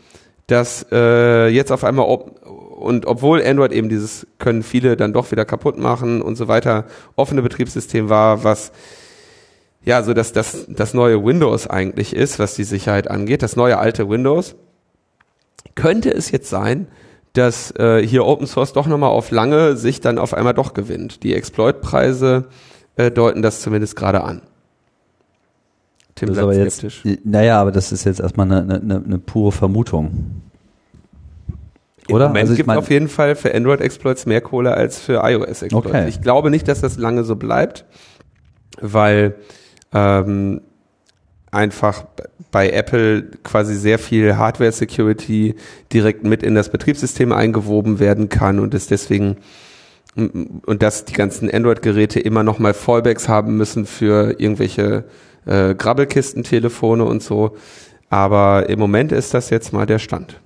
dass 0.47 0.87
äh, 0.93 1.49
jetzt 1.49 1.73
auf 1.73 1.85
einmal 1.85 2.07
und 2.07 3.07
obwohl 3.07 3.43
Android 3.43 3.73
eben 3.73 3.89
dieses 3.89 4.27
können 4.39 4.63
viele 4.63 4.97
dann 4.97 5.13
doch 5.13 5.31
wieder 5.31 5.45
kaputt 5.45 5.79
machen 5.79 6.23
und 6.23 6.37
so 6.37 6.49
weiter 6.49 6.85
offene 7.17 7.43
Betriebssystem 7.43 8.09
war, 8.09 8.45
was 8.45 8.73
ja 9.85 10.03
so 10.03 10.15
dass 10.15 10.33
das 10.33 10.67
das 10.69 10.95
neue 10.95 11.25
Windows 11.25 11.67
eigentlich 11.67 12.15
ist, 12.15 12.39
was 12.39 12.55
die 12.55 12.65
Sicherheit 12.65 13.11
angeht, 13.11 13.43
das 13.43 13.57
neue 13.57 13.79
alte 13.79 14.09
Windows, 14.09 14.55
könnte 15.75 16.11
es 16.13 16.31
jetzt 16.31 16.51
sein, 16.51 16.89
dass 17.33 17.71
äh, 17.77 18.07
hier 18.07 18.25
Open 18.25 18.47
Source 18.47 18.73
doch 18.73 18.87
nochmal 18.87 19.11
auf 19.11 19.31
lange 19.31 19.77
Sicht 19.77 20.05
dann 20.05 20.19
auf 20.19 20.35
einmal 20.35 20.55
doch 20.55 20.75
gewinnt. 20.75 21.23
Die 21.23 21.35
Exploit-Preise 21.35 22.47
äh, 22.97 23.11
deuten 23.11 23.43
das 23.43 23.61
zumindest 23.61 23.97
gerade 23.97 24.25
an. 24.25 24.43
Tim 26.15 26.33
bleibt 26.33 26.55
skeptisch. 26.55 27.05
Jetzt, 27.05 27.25
naja, 27.25 27.61
aber 27.61 27.71
das 27.71 27.93
ist 27.93 28.05
jetzt 28.05 28.21
erstmal 28.21 28.51
eine, 28.51 28.75
eine, 28.75 29.03
eine 29.05 29.19
pure 29.19 29.53
Vermutung. 29.53 30.43
Oder? 32.09 32.27
Im 32.27 32.31
Moment 32.31 32.49
also 32.49 32.57
gibt 32.57 32.71
es 32.71 32.77
auf 32.77 32.91
jeden 32.91 33.09
Fall 33.09 33.37
für 33.37 33.55
Android-Exploits 33.55 34.27
mehr 34.27 34.41
Kohle 34.41 34.75
als 34.75 34.99
für 34.99 35.21
iOS-Exploits. 35.23 35.87
Okay. 35.87 36.09
Ich 36.09 36.21
glaube 36.23 36.51
nicht, 36.51 36.67
dass 36.67 36.81
das 36.81 36.97
lange 36.97 37.23
so 37.25 37.37
bleibt, 37.37 37.85
weil 38.81 39.37
ähm, 39.93 40.63
einfach 41.51 42.05
bei 42.51 42.71
Apple 42.71 43.23
quasi 43.43 43.75
sehr 43.75 43.99
viel 43.99 44.37
Hardware-Security 44.37 45.55
direkt 45.93 46.25
mit 46.25 46.43
in 46.43 46.55
das 46.55 46.71
Betriebssystem 46.71 47.33
eingewoben 47.33 47.99
werden 47.99 48.29
kann 48.29 48.59
und 48.59 48.75
es 48.75 48.87
deswegen 48.87 49.37
und 50.17 50.83
dass 50.83 51.05
die 51.05 51.13
ganzen 51.13 51.49
Android-Geräte 51.49 52.19
immer 52.19 52.43
noch 52.43 52.59
mal 52.59 52.75
Fallbacks 52.75 53.29
haben 53.29 53.57
müssen 53.57 53.87
für 53.87 54.41
irgendwelche 54.41 55.05
äh, 55.47 55.75
Grabbelkistentelefone 55.75 57.05
und 57.05 57.23
so. 57.23 57.57
Aber 58.11 58.69
im 58.69 58.79
Moment 58.79 59.13
ist 59.13 59.35
das 59.35 59.51
jetzt 59.51 59.73
mal 59.73 59.87
der 59.87 59.99
Stand. 59.99 60.41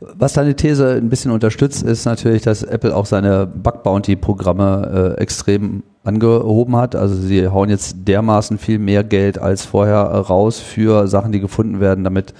Was 0.00 0.32
deine 0.32 0.56
These 0.56 0.94
ein 0.94 1.08
bisschen 1.08 1.30
unterstützt, 1.30 1.82
ist 1.82 2.04
natürlich, 2.04 2.42
dass 2.42 2.62
Apple 2.64 2.96
auch 2.96 3.06
seine 3.06 3.46
Bug-Bounty-Programme 3.46 5.14
äh, 5.18 5.20
extrem 5.20 5.84
angehoben 6.04 6.76
hat. 6.76 6.96
Also 6.96 7.14
sie 7.14 7.48
hauen 7.48 7.70
jetzt 7.70 7.96
dermaßen 8.06 8.58
viel 8.58 8.78
mehr 8.78 9.04
Geld 9.04 9.38
als 9.38 9.64
vorher 9.64 10.02
raus 10.02 10.58
für 10.58 11.06
Sachen, 11.06 11.32
die 11.32 11.40
gefunden 11.40 11.80
werden, 11.80 12.04
damit 12.04 12.34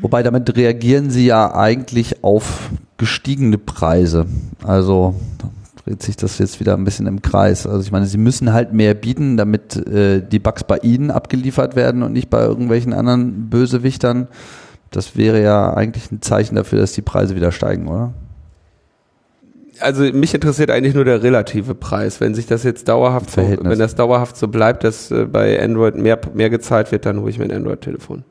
wobei 0.00 0.22
damit 0.22 0.56
reagieren 0.56 1.10
sie 1.10 1.26
ja 1.26 1.54
eigentlich 1.54 2.24
auf 2.24 2.70
gestiegene 2.96 3.58
Preise. 3.58 4.26
Also 4.62 5.14
dreht 5.84 6.02
sich 6.02 6.16
das 6.16 6.38
jetzt 6.38 6.60
wieder 6.60 6.74
ein 6.74 6.84
bisschen 6.84 7.06
im 7.06 7.22
Kreis. 7.22 7.66
Also 7.66 7.80
ich 7.80 7.92
meine, 7.92 8.06
sie 8.06 8.18
müssen 8.18 8.52
halt 8.52 8.72
mehr 8.72 8.94
bieten, 8.94 9.36
damit 9.36 9.76
äh, 9.76 10.20
die 10.20 10.38
Bugs 10.38 10.64
bei 10.64 10.78
ihnen 10.78 11.10
abgeliefert 11.10 11.76
werden 11.76 12.02
und 12.02 12.12
nicht 12.12 12.30
bei 12.30 12.42
irgendwelchen 12.42 12.92
anderen 12.92 13.48
Bösewichtern. 13.48 14.28
Das 14.90 15.16
wäre 15.16 15.42
ja 15.42 15.72
eigentlich 15.72 16.10
ein 16.10 16.20
Zeichen 16.20 16.56
dafür, 16.56 16.80
dass 16.80 16.92
die 16.92 17.02
Preise 17.02 17.36
wieder 17.36 17.52
steigen, 17.52 17.88
oder? 17.88 18.12
Also 19.80 20.04
mich 20.04 20.34
interessiert 20.34 20.70
eigentlich 20.70 20.94
nur 20.94 21.04
der 21.04 21.22
relative 21.22 21.74
Preis. 21.74 22.20
Wenn 22.20 22.34
sich 22.34 22.46
das 22.46 22.62
jetzt 22.62 22.88
dauerhaft, 22.88 23.30
so, 23.30 23.42
wenn 23.42 23.78
das 23.78 23.94
dauerhaft 23.94 24.36
so 24.36 24.48
bleibt, 24.48 24.84
dass 24.84 25.10
äh, 25.10 25.24
bei 25.24 25.62
Android 25.62 25.96
mehr, 25.96 26.18
mehr 26.34 26.50
gezahlt 26.50 26.92
wird, 26.92 27.06
dann 27.06 27.20
hole 27.20 27.30
ich 27.30 27.38
mir 27.38 27.44
ein 27.44 27.52
Android-Telefon. 27.52 28.24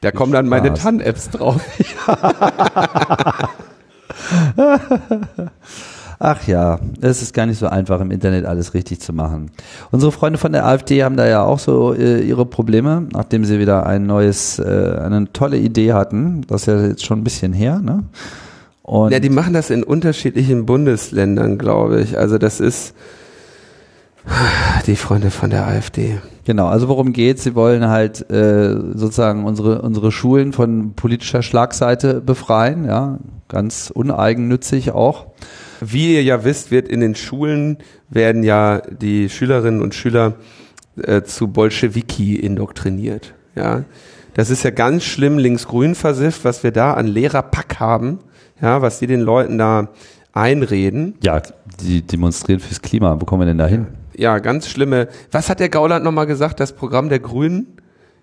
Da 0.00 0.12
kommen 0.12 0.32
dann 0.32 0.48
meine 0.48 0.74
TAN-Apps 0.74 1.30
drauf. 1.30 1.60
Ach 6.20 6.46
ja, 6.48 6.80
es 7.00 7.22
ist 7.22 7.32
gar 7.32 7.46
nicht 7.46 7.58
so 7.58 7.68
einfach 7.68 8.00
im 8.00 8.10
Internet 8.10 8.44
alles 8.44 8.74
richtig 8.74 9.00
zu 9.00 9.12
machen. 9.12 9.50
Unsere 9.92 10.10
Freunde 10.10 10.38
von 10.38 10.50
der 10.52 10.66
AfD 10.66 11.04
haben 11.04 11.16
da 11.16 11.26
ja 11.28 11.44
auch 11.44 11.60
so 11.60 11.94
äh, 11.94 12.20
ihre 12.20 12.44
Probleme, 12.44 13.06
nachdem 13.12 13.44
sie 13.44 13.60
wieder 13.60 13.86
ein 13.86 14.06
neues, 14.06 14.58
äh, 14.58 14.98
eine 15.00 15.32
tolle 15.32 15.58
Idee 15.58 15.92
hatten. 15.92 16.42
Das 16.48 16.62
ist 16.62 16.66
ja 16.66 16.86
jetzt 16.86 17.04
schon 17.04 17.20
ein 17.20 17.24
bisschen 17.24 17.52
her, 17.52 17.80
ne? 17.80 18.04
Und 18.88 19.12
ja, 19.12 19.20
die 19.20 19.28
machen 19.28 19.52
das 19.52 19.68
in 19.68 19.82
unterschiedlichen 19.82 20.64
Bundesländern, 20.64 21.58
glaube 21.58 22.00
ich. 22.00 22.16
Also 22.16 22.38
das 22.38 22.58
ist 22.58 22.94
die 24.86 24.96
Freunde 24.96 25.30
von 25.30 25.50
der 25.50 25.66
AfD. 25.66 26.20
Genau, 26.46 26.68
also 26.68 26.88
worum 26.88 27.12
geht's? 27.12 27.44
Sie 27.44 27.54
wollen 27.54 27.88
halt 27.88 28.30
äh, 28.30 28.74
sozusagen 28.94 29.44
unsere 29.44 29.82
unsere 29.82 30.10
Schulen 30.10 30.54
von 30.54 30.94
politischer 30.94 31.42
Schlagseite 31.42 32.22
befreien, 32.22 32.86
ja, 32.86 33.18
ganz 33.48 33.92
uneigennützig 33.94 34.92
auch. 34.92 35.26
Wie 35.82 36.14
ihr 36.14 36.22
ja 36.22 36.44
wisst, 36.44 36.70
wird 36.70 36.88
in 36.88 37.00
den 37.00 37.14
Schulen 37.14 37.76
werden 38.08 38.42
ja 38.42 38.80
die 38.80 39.28
Schülerinnen 39.28 39.82
und 39.82 39.94
Schüler 39.94 40.32
äh, 41.02 41.20
zu 41.24 41.48
Bolschewiki 41.48 42.36
indoktriniert, 42.36 43.34
ja. 43.54 43.84
Das 44.32 44.48
ist 44.48 44.62
ja 44.62 44.70
ganz 44.70 45.04
schlimm 45.04 45.36
linksgrün 45.36 45.94
versifft, 45.94 46.44
was 46.44 46.62
wir 46.62 46.70
da 46.70 46.94
an 46.94 47.06
Lehrerpack 47.06 47.80
haben 47.80 48.20
ja, 48.60 48.82
was 48.82 48.98
die 48.98 49.06
den 49.06 49.20
Leuten 49.20 49.58
da 49.58 49.88
einreden. 50.32 51.14
Ja, 51.22 51.42
die 51.80 52.02
demonstrieren 52.02 52.60
fürs 52.60 52.82
Klima. 52.82 53.20
Wo 53.20 53.24
kommen 53.24 53.42
wir 53.42 53.46
denn 53.46 53.58
da 53.58 53.66
hin? 53.66 53.86
Ja, 54.16 54.38
ganz 54.38 54.68
schlimme. 54.68 55.08
Was 55.30 55.48
hat 55.48 55.60
der 55.60 55.68
Gauland 55.68 56.04
nochmal 56.04 56.26
gesagt? 56.26 56.60
Das 56.60 56.72
Programm 56.72 57.08
der 57.08 57.20
Grünen? 57.20 57.78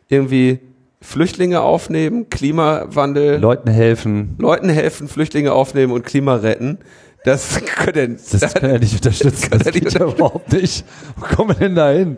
Irgendwie 0.09 0.59
Flüchtlinge 1.01 1.61
aufnehmen, 1.61 2.29
Klimawandel. 2.29 3.39
Leuten 3.39 3.69
helfen. 3.69 4.35
Leuten 4.37 4.69
helfen, 4.69 5.07
Flüchtlinge 5.07 5.53
aufnehmen 5.53 5.93
und 5.93 6.05
Klima 6.05 6.35
retten. 6.35 6.79
Das 7.25 7.59
können, 7.65 8.17
das, 8.31 8.39
das 8.39 8.53
kann 8.53 8.69
er 8.69 8.79
nicht 8.79 8.93
unterstützen. 8.93 9.49
Das, 9.51 9.63
das 9.63 9.73
geht 9.73 9.91
ja 9.91 10.05
überhaupt 10.05 10.53
nicht. 10.53 10.85
Wo 11.17 11.25
kommen 11.25 11.49
wir 11.49 11.55
denn 11.55 11.75
da 11.75 11.89
hin? 11.89 12.17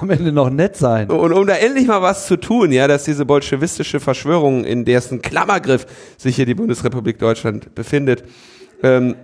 am 0.00 0.10
Ende 0.10 0.32
noch 0.32 0.50
nett 0.50 0.76
sein. 0.76 1.08
Und 1.10 1.32
um 1.32 1.46
da 1.46 1.54
endlich 1.54 1.86
mal 1.86 2.02
was 2.02 2.26
zu 2.26 2.36
tun, 2.36 2.72
ja, 2.72 2.88
dass 2.88 3.04
diese 3.04 3.24
bolschewistische 3.26 4.00
Verschwörung, 4.00 4.64
in 4.64 4.86
dessen 4.86 5.22
Klammergriff 5.22 5.86
sich 6.16 6.34
hier 6.36 6.46
die 6.46 6.54
Bundesrepublik 6.54 7.18
Deutschland 7.18 7.74
befindet, 7.74 8.24
ähm, 8.82 9.16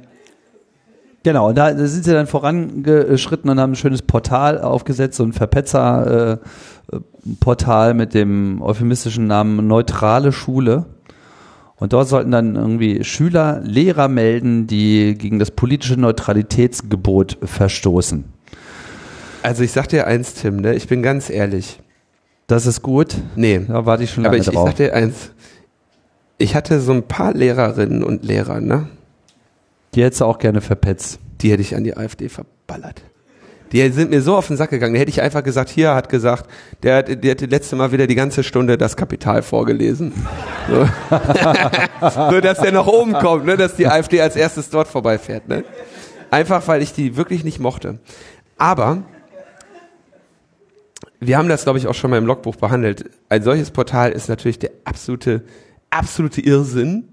Genau, 1.23 1.49
und 1.49 1.57
da 1.59 1.75
sind 1.77 2.05
sie 2.05 2.13
dann 2.13 2.27
vorangeschritten 2.29 3.51
und 3.51 3.59
haben 3.59 3.73
ein 3.73 3.77
schönes 3.77 4.03
Portal 4.03 4.61
aufgesetzt, 4.61 5.17
so 5.17 5.25
ein 5.25 5.33
Verpetzer-Portal 5.33 7.91
äh, 7.91 7.95
mit 7.95 8.15
dem 8.15 8.63
euphemistischen 8.63 9.27
Namen 9.27 9.67
Neutrale 9.67 10.31
Schule. 10.31 10.87
Und 11.79 11.93
dort 11.93 12.09
sollten 12.09 12.31
dann 12.31 12.57
irgendwie 12.57 13.05
Schüler 13.05 13.61
Lehrer 13.63 14.09
melden, 14.09 14.67
die 14.67 15.15
gegen 15.17 15.39
das 15.39 15.51
politische 15.51 15.99
Neutralitätsgebot 15.99 17.39
verstoßen. 17.43 18.25
Also 19.43 19.63
ich 19.63 19.73
sag 19.73 19.89
dir 19.89 20.07
eins, 20.07 20.35
Tim, 20.35 20.57
ne? 20.57 20.75
ich 20.75 20.89
bin 20.89 21.03
ganz 21.03 21.31
ehrlich. 21.31 21.81
Das 22.47 22.67
ist 22.67 22.83
gut. 22.83 23.15
Nee. 23.35 23.61
Da 23.67 23.87
warte 23.87 24.05
ich 24.05 24.11
schon 24.11 24.25
lange 24.25 24.37
Aber 24.37 24.41
ich, 24.41 24.47
drauf. 24.47 24.69
ich 24.69 24.71
sag 24.71 24.77
dir 24.77 24.95
eins. 24.95 25.33
Ich 26.39 26.55
hatte 26.55 26.81
so 26.81 26.93
ein 26.93 27.03
paar 27.03 27.35
Lehrerinnen 27.35 28.03
und 28.03 28.25
Lehrer, 28.25 28.61
ne? 28.61 28.89
Die 29.95 30.03
hättest 30.03 30.21
du 30.21 30.27
auch 30.27 30.39
gerne 30.39 30.61
verpetzt. 30.61 31.19
Die 31.41 31.51
hätte 31.51 31.63
ich 31.63 31.75
an 31.75 31.85
die 31.85 31.97
AfD 31.97 32.29
verballert. 32.29 33.03
Die 33.73 33.89
sind 33.91 34.11
mir 34.11 34.23
so 34.23 34.37
auf 34.37 34.47
den 34.47 34.57
Sack 34.57 34.71
gegangen. 34.71 34.95
Da 34.95 35.01
hätte 35.01 35.11
ich 35.11 35.21
einfach 35.21 35.43
gesagt, 35.43 35.71
hier 35.71 35.95
hat 35.95 36.09
gesagt, 36.09 36.49
der, 36.83 36.99
hat- 36.99 37.25
der 37.25 37.31
hat 37.33 37.41
letzte 37.41 37.75
Mal 37.77 37.91
wieder 37.93 38.07
die 38.07 38.15
ganze 38.15 38.43
Stunde 38.45 38.79
das 38.79 38.97
Kapital 38.97 39.43
vorgelesen. 39.43 40.13
So, 40.69 40.89
so 42.31 42.41
dass 42.41 42.59
der 42.61 42.73
nach 42.73 42.87
oben 42.87 43.13
kommt, 43.15 43.45
ne, 43.45 43.57
dass 43.57 43.75
die 43.77 43.87
AfD 43.89 44.21
als 44.21 44.37
erstes 44.37 44.71
dort 44.71 44.87
vorbeifährt. 44.89 45.49
Ne? 45.49 45.65
Einfach, 46.31 46.67
weil 46.69 46.81
ich 46.83 46.93
die 46.93 47.17
wirklich 47.17 47.43
nicht 47.45 47.59
mochte. 47.59 47.99
Aber 48.59 49.03
wir 51.21 51.39
haben 51.39 51.49
das, 51.49 51.65
glaube 51.65 51.79
ich, 51.79 51.87
auch 51.87 51.95
schon 51.95 52.11
mal 52.11 52.19
im 52.19 52.27
Logbuch 52.27 52.57
behandelt. 52.57 53.11
Ein 53.29 53.43
solches 53.43 53.71
Portal 53.71 54.13
ist 54.13 54.29
natürlich 54.29 54.59
der 54.59 54.71
absolute, 54.85 55.43
absolute 55.91 56.41
Irrsinn, 56.41 57.09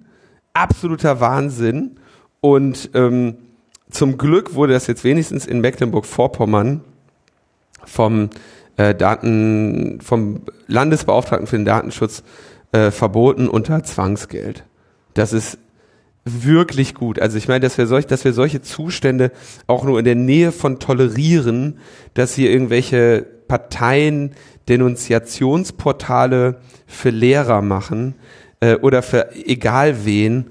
absoluter 0.53 1.19
Wahnsinn. 1.19 1.97
Und 2.41 2.89
ähm, 2.93 3.37
zum 3.93 4.17
Glück 4.17 4.55
wurde 4.55 4.73
das 4.73 4.87
jetzt 4.87 5.03
wenigstens 5.03 5.45
in 5.45 5.61
Mecklenburg-Vorpommern 5.61 6.81
vom 7.85 8.29
äh, 8.77 8.95
Daten, 8.95 9.99
vom 10.01 10.41
Landesbeauftragten 10.67 11.47
für 11.47 11.57
den 11.57 11.65
Datenschutz 11.65 12.23
äh, 12.71 12.91
verboten 12.91 13.47
unter 13.47 13.83
Zwangsgeld. 13.83 14.65
Das 15.13 15.31
ist 15.31 15.59
wirklich 16.25 16.95
gut. 16.95 17.19
Also 17.19 17.37
ich 17.37 17.47
meine, 17.47 17.59
dass 17.59 17.77
wir 17.77 17.85
solch, 17.85 18.07
dass 18.07 18.25
wir 18.25 18.33
solche 18.33 18.61
Zustände 18.61 19.31
auch 19.67 19.83
nur 19.83 19.99
in 19.99 20.05
der 20.05 20.15
Nähe 20.15 20.51
von 20.51 20.79
tolerieren, 20.79 21.77
dass 22.13 22.33
hier 22.33 22.49
irgendwelche 22.49 23.25
Parteien 23.47 24.31
Denunziationsportale 24.69 26.61
für 26.87 27.09
Lehrer 27.09 27.61
machen 27.61 28.15
äh, 28.61 28.75
oder 28.75 29.03
für 29.03 29.35
egal 29.35 30.05
wen. 30.05 30.47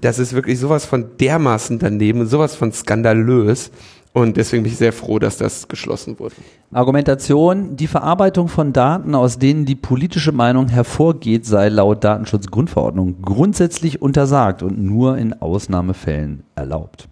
Das 0.00 0.18
ist 0.18 0.32
wirklich 0.32 0.58
sowas 0.58 0.84
von 0.84 1.16
dermaßen 1.18 1.78
daneben, 1.78 2.26
sowas 2.26 2.54
von 2.54 2.72
skandalös. 2.72 3.70
Und 4.12 4.36
deswegen 4.36 4.64
bin 4.64 4.72
ich 4.72 4.78
sehr 4.78 4.92
froh, 4.92 5.18
dass 5.18 5.36
das 5.36 5.68
geschlossen 5.68 6.18
wurde. 6.18 6.34
Argumentation, 6.72 7.76
die 7.76 7.86
Verarbeitung 7.86 8.48
von 8.48 8.72
Daten, 8.72 9.14
aus 9.14 9.38
denen 9.38 9.64
die 9.64 9.76
politische 9.76 10.32
Meinung 10.32 10.68
hervorgeht, 10.68 11.46
sei 11.46 11.68
laut 11.68 12.02
Datenschutzgrundverordnung 12.02 13.22
grundsätzlich 13.22 14.02
untersagt 14.02 14.62
und 14.62 14.82
nur 14.82 15.18
in 15.18 15.40
Ausnahmefällen 15.40 16.42
erlaubt. 16.56 17.08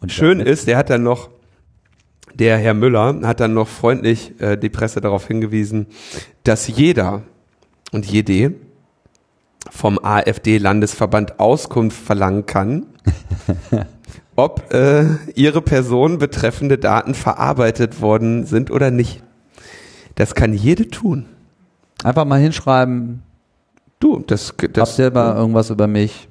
Und 0.00 0.12
Schön 0.12 0.40
ist, 0.40 0.66
der 0.66 0.76
hat 0.76 0.90
dann 0.90 1.02
noch, 1.02 1.30
der 2.34 2.58
Herr 2.58 2.74
Müller 2.74 3.20
hat 3.22 3.40
dann 3.40 3.54
noch 3.54 3.68
freundlich 3.68 4.38
äh, 4.40 4.58
die 4.58 4.68
Presse 4.68 5.00
darauf 5.00 5.28
hingewiesen, 5.28 5.86
dass 6.42 6.68
jeder 6.68 7.22
und 7.90 8.04
jede 8.04 8.54
vom 9.70 9.98
AfD-Landesverband 10.02 11.40
Auskunft 11.40 12.00
verlangen 12.00 12.46
kann, 12.46 12.86
ob 14.36 14.72
äh, 14.72 15.04
ihre 15.34 15.62
Person 15.62 16.18
betreffende 16.18 16.78
Daten 16.78 17.14
verarbeitet 17.14 18.00
worden 18.00 18.46
sind 18.46 18.70
oder 18.70 18.90
nicht. 18.90 19.22
Das 20.14 20.34
kann 20.34 20.52
jede 20.52 20.88
tun. 20.88 21.26
Einfach 22.02 22.24
mal 22.24 22.40
hinschreiben, 22.40 23.22
Du, 24.00 24.22
das, 24.26 24.52
das, 24.72 24.90
habt 24.90 24.98
ihr 24.98 25.10
mal 25.12 25.34
irgendwas 25.36 25.70
über 25.70 25.86
mich? 25.86 26.28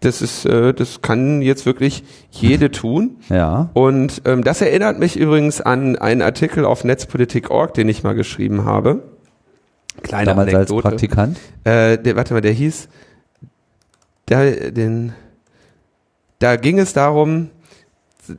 das 0.00 0.22
ist, 0.22 0.44
äh, 0.44 0.72
das 0.72 1.02
kann 1.02 1.42
jetzt 1.42 1.66
wirklich 1.66 2.04
jede 2.30 2.70
tun. 2.70 3.16
Ja. 3.28 3.70
Und 3.74 4.22
ähm, 4.24 4.44
das 4.44 4.60
erinnert 4.60 5.00
mich 5.00 5.16
übrigens 5.16 5.60
an 5.60 5.96
einen 5.96 6.22
Artikel 6.22 6.64
auf 6.64 6.84
netzpolitik.org, 6.84 7.74
den 7.74 7.88
ich 7.88 8.04
mal 8.04 8.14
geschrieben 8.14 8.64
habe. 8.64 9.02
Kleine 10.02 10.26
Damals 10.26 10.48
als 10.48 10.56
Anekdote. 10.70 10.82
Praktikant. 10.88 11.38
Äh, 11.64 11.98
der, 11.98 12.16
warte 12.16 12.34
mal, 12.34 12.40
der 12.40 12.52
hieß, 12.52 12.88
da, 14.26 14.44
den, 14.50 15.12
da 16.38 16.56
ging 16.56 16.78
es 16.78 16.92
darum, 16.92 17.50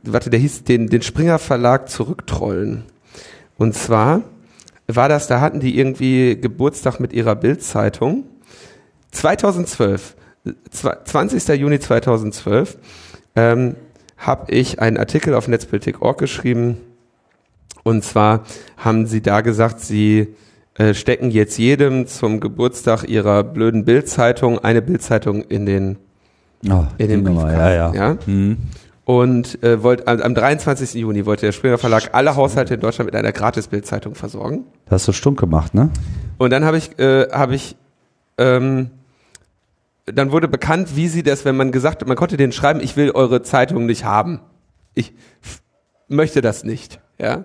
warte, 0.02 0.30
der 0.30 0.40
hieß 0.40 0.64
den, 0.64 0.88
den 0.88 1.02
Springer 1.02 1.38
Verlag 1.38 1.88
zurücktrollen. 1.88 2.84
Und 3.56 3.74
zwar 3.74 4.22
war 4.86 5.08
das, 5.08 5.26
da 5.26 5.40
hatten 5.40 5.60
die 5.60 5.76
irgendwie 5.78 6.38
Geburtstag 6.40 7.00
mit 7.00 7.12
ihrer 7.12 7.34
Bildzeitung. 7.36 8.24
2012, 9.10 10.14
zwa- 10.72 11.04
20. 11.04 11.48
Juni 11.58 11.80
2012, 11.80 12.78
ähm, 13.36 13.76
habe 14.16 14.50
ich 14.52 14.80
einen 14.80 14.96
Artikel 14.96 15.34
auf 15.34 15.48
netzpolitik.org 15.48 16.18
geschrieben. 16.18 16.78
Und 17.84 18.04
zwar 18.04 18.44
haben 18.76 19.06
sie 19.06 19.22
da 19.22 19.40
gesagt, 19.40 19.80
sie 19.80 20.34
äh, 20.78 20.94
stecken 20.94 21.30
jetzt 21.30 21.58
jedem 21.58 22.06
zum 22.06 22.40
Geburtstag 22.40 23.04
ihrer 23.04 23.44
blöden 23.44 23.84
Bildzeitung 23.84 24.58
eine 24.60 24.80
Bildzeitung 24.80 25.42
in 25.42 25.66
den 25.66 25.98
Oh, 26.68 26.84
in 26.98 27.08
den 27.08 27.22
Briefkasten, 27.22 27.56
ja, 27.56 27.70
ja. 27.70 27.94
ja? 27.94 28.16
Hm. 28.24 28.56
und 29.04 29.62
äh, 29.62 29.80
wollt, 29.82 30.08
am, 30.08 30.20
am 30.20 30.34
23. 30.34 30.94
Juni 30.94 31.24
wollte 31.24 31.46
der 31.46 31.52
Springer 31.52 31.78
Verlag 31.78 32.10
alle 32.12 32.34
Haushalte 32.34 32.74
in 32.74 32.80
Deutschland 32.80 33.06
mit 33.06 33.14
einer 33.14 33.30
Gratis-Bildzeitung 33.30 34.16
versorgen. 34.16 34.64
Das 34.86 35.02
hast 35.02 35.08
du 35.08 35.12
stumm 35.12 35.36
gemacht, 35.36 35.74
ne? 35.74 35.90
Und 36.36 36.50
dann 36.50 36.64
habe 36.64 36.76
ich, 36.76 36.98
äh, 36.98 37.28
habe 37.30 37.54
ich, 37.54 37.76
ähm, 38.38 38.90
dann 40.06 40.32
wurde 40.32 40.48
bekannt, 40.48 40.96
wie 40.96 41.06
sie 41.06 41.22
das, 41.22 41.44
wenn 41.44 41.56
man 41.56 41.70
gesagt 41.70 42.00
hat, 42.00 42.08
man 42.08 42.16
konnte 42.16 42.36
denen 42.36 42.52
schreiben, 42.52 42.80
ich 42.80 42.96
will 42.96 43.12
eure 43.12 43.42
Zeitung 43.42 43.86
nicht 43.86 44.04
haben. 44.04 44.40
Ich 44.94 45.12
möchte 46.08 46.40
das 46.40 46.64
nicht, 46.64 46.98
ja. 47.18 47.44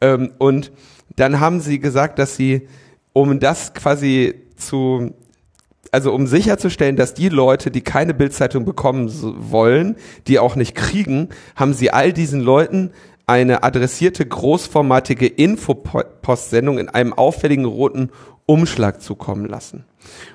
Ähm, 0.00 0.32
und 0.38 0.72
dann 1.16 1.40
haben 1.40 1.60
sie 1.60 1.80
gesagt, 1.80 2.18
dass 2.18 2.36
sie, 2.36 2.68
um 3.12 3.40
das 3.40 3.74
quasi 3.74 4.34
zu, 4.56 5.14
also 5.90 6.12
um 6.12 6.26
sicherzustellen, 6.26 6.96
dass 6.96 7.14
die 7.14 7.28
Leute, 7.28 7.70
die 7.70 7.80
keine 7.80 8.14
Bildzeitung 8.14 8.64
bekommen 8.64 9.10
wollen, 9.50 9.96
die 10.26 10.38
auch 10.38 10.56
nicht 10.56 10.74
kriegen, 10.74 11.30
haben 11.54 11.74
sie 11.74 11.90
all 11.90 12.12
diesen 12.12 12.40
Leuten 12.40 12.92
eine 13.26 13.64
adressierte 13.64 14.24
großformatige 14.24 15.26
Infopostsendung 15.26 16.78
in 16.78 16.88
einem 16.88 17.12
auffälligen 17.12 17.64
roten 17.64 18.10
Umschlag 18.46 19.02
zukommen 19.02 19.46
lassen. 19.46 19.84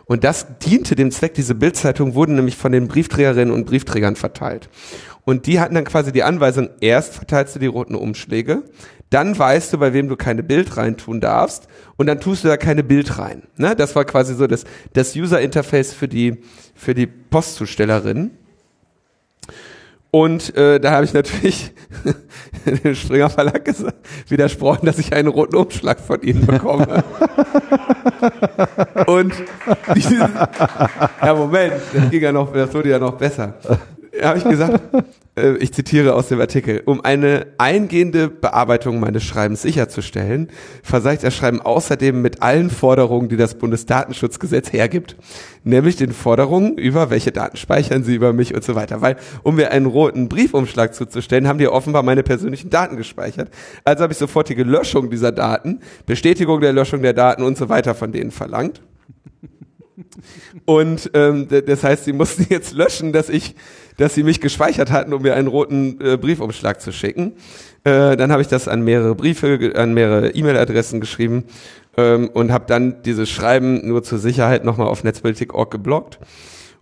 Und 0.06 0.26
das 0.26 0.46
diente 0.60 0.96
dem 0.96 1.12
Zweck, 1.12 1.34
diese 1.34 1.56
Bildzeitung 1.56 2.14
wurden 2.16 2.36
nämlich 2.36 2.58
von 2.58 2.74
den 2.74 2.90
Briefträgerinnen 2.90 3.54
und 3.54 3.66
Briefträgern 3.66 4.18
verteilt. 4.18 4.70
Und 5.24 5.46
die 5.46 5.62
hatten 5.62 5.76
dann 5.76 5.86
quasi 5.86 6.12
die 6.12 6.24
Anweisung, 6.24 6.70
erst 6.82 7.14
verteilst 7.16 7.56
du 7.56 7.60
die 7.60 7.68
roten 7.68 7.96
Umschläge, 7.96 8.64
dann 9.12 9.38
weißt 9.38 9.74
du, 9.74 9.78
bei 9.78 9.93
wem 9.93 10.07
du 10.07 10.16
keine 10.16 10.41
Bild 10.41 10.78
reintun 10.78 11.22
darfst 11.22 11.68
und 11.97 12.07
dann 12.07 12.20
tust 12.20 12.43
du 12.43 12.47
da 12.47 12.57
keine 12.57 12.84
Bild 12.84 13.20
rein. 13.20 13.43
Ne? 13.57 13.76
Das 13.76 13.95
war 13.95 14.05
quasi 14.05 14.34
so 14.34 14.47
das, 14.47 14.64
das 14.93 15.16
User-Interface 15.16 15.93
für 15.93 16.07
die, 16.07 16.38
für 16.74 16.95
die 16.95 17.07
Postzustellerin. 17.07 18.32
Und 20.12 20.55
äh, 20.57 20.80
da 20.80 20.91
habe 20.91 21.05
ich 21.05 21.14
natürlich 21.14 21.72
dem 22.84 22.95
Springer 22.95 23.30
Verlag 23.30 23.70
widersprochen, 24.28 24.86
dass 24.86 24.97
ich 24.97 25.14
einen 25.14 25.28
roten 25.28 25.55
Umschlag 25.55 25.99
von 25.99 26.22
ihnen 26.22 26.45
bekomme. 26.45 27.03
Und 29.07 29.34
dieses, 29.95 30.20
ja 31.22 31.34
Moment, 31.34 31.74
das 31.93 32.09
ging 32.09 32.22
ja 32.22 32.32
noch, 32.32 32.51
das 32.53 32.74
wurde 32.74 32.89
ja 32.89 32.99
noch 32.99 33.18
besser. 33.18 33.55
Habe 34.20 34.38
ich 34.39 34.43
gesagt, 34.43 34.82
äh, 35.38 35.55
ich 35.57 35.74
zitiere 35.74 36.14
aus 36.16 36.28
dem 36.28 36.41
Artikel, 36.41 36.82
um 36.86 37.01
eine 37.01 37.47
eingehende 37.57 38.28
Bearbeitung 38.28 38.99
meines 38.99 39.24
Schreibens 39.24 39.62
sicherzustellen, 39.62 40.49
versah 40.84 41.14
ich 41.14 41.20
das 41.20 41.36
Schreiben 41.36 41.62
außerdem 41.62 42.22
mit 42.22 42.41
allen 42.41 42.70
Forderungen, 42.70 43.30
die 43.30 43.38
das 43.38 43.55
Bundesdatenschutzgesetz 43.55 44.74
hergibt. 44.74 45.16
Nämlich 45.64 45.95
den 45.95 46.12
Forderungen 46.12 46.78
über 46.78 47.09
welche 47.09 47.32
Daten 47.32 47.55
speichern 47.55 48.03
Sie 48.03 48.16
über 48.16 48.34
mich 48.34 48.53
und 48.53 48.64
so 48.64 48.76
weiter. 48.76 49.01
Weil, 49.01 49.16
um 49.43 49.55
mir 49.55 49.72
einen 49.72 49.86
roten 49.86 50.28
Briefumschlag 50.28 50.93
zuzustellen, 50.93 51.47
haben 51.47 51.59
die 51.59 51.68
offenbar 51.68 52.03
meine 52.03 52.24
persönlichen 52.24 52.70
Daten 52.70 52.97
gespeichert. 52.97 53.49
Also 53.86 54.03
habe 54.03 54.14
ich 54.14 54.20
sofortige 54.20 54.64
Löschung 54.64 55.09
dieser 55.09 55.32
Daten, 55.32 55.80
Bestätigung 56.05 56.59
der 56.59 56.74
Löschung 56.74 57.01
der 57.01 57.14
Daten 57.14 57.43
und 57.43 57.57
so 57.57 57.70
weiter 57.70 57.95
von 57.95 58.12
denen 58.12 58.32
verlangt. 58.32 58.82
Und 60.65 61.11
ähm, 61.13 61.47
das 61.49 61.84
heißt, 61.84 62.05
sie 62.05 62.13
mussten 62.13 62.47
jetzt 62.49 62.74
löschen, 62.74 63.13
dass 63.13 63.30
ich, 63.30 63.55
dass 63.97 64.15
sie 64.15 64.24
mich 64.24 64.41
gespeichert 64.41 64.91
hatten, 64.91 65.13
um 65.13 65.22
mir 65.22 65.36
einen 65.36 65.47
roten 65.47 65.99
äh, 66.01 66.17
Briefumschlag 66.17 66.82
zu 66.82 66.91
schicken. 66.91 67.34
Äh, 67.84 68.15
dann 68.15 68.32
habe 68.32 68.41
ich 68.41 68.47
das 68.47 68.67
an 68.67 68.84
mehrere 68.84 69.15
Briefe, 69.15 69.74
an 69.76 69.93
mehrere 69.93 70.30
E-Mail-Adressen 70.30 70.99
geschrieben 70.99 71.45
ähm, 71.97 72.30
und 72.30 72.51
habe 72.51 72.65
dann 72.67 73.01
dieses 73.03 73.30
Schreiben 73.30 73.88
nur 73.88 74.03
zur 74.03 74.19
Sicherheit 74.19 74.63
nochmal 74.63 74.88
auf 74.88 75.03
netzpolitik.org 75.03 75.72
geblockt. 75.72 76.19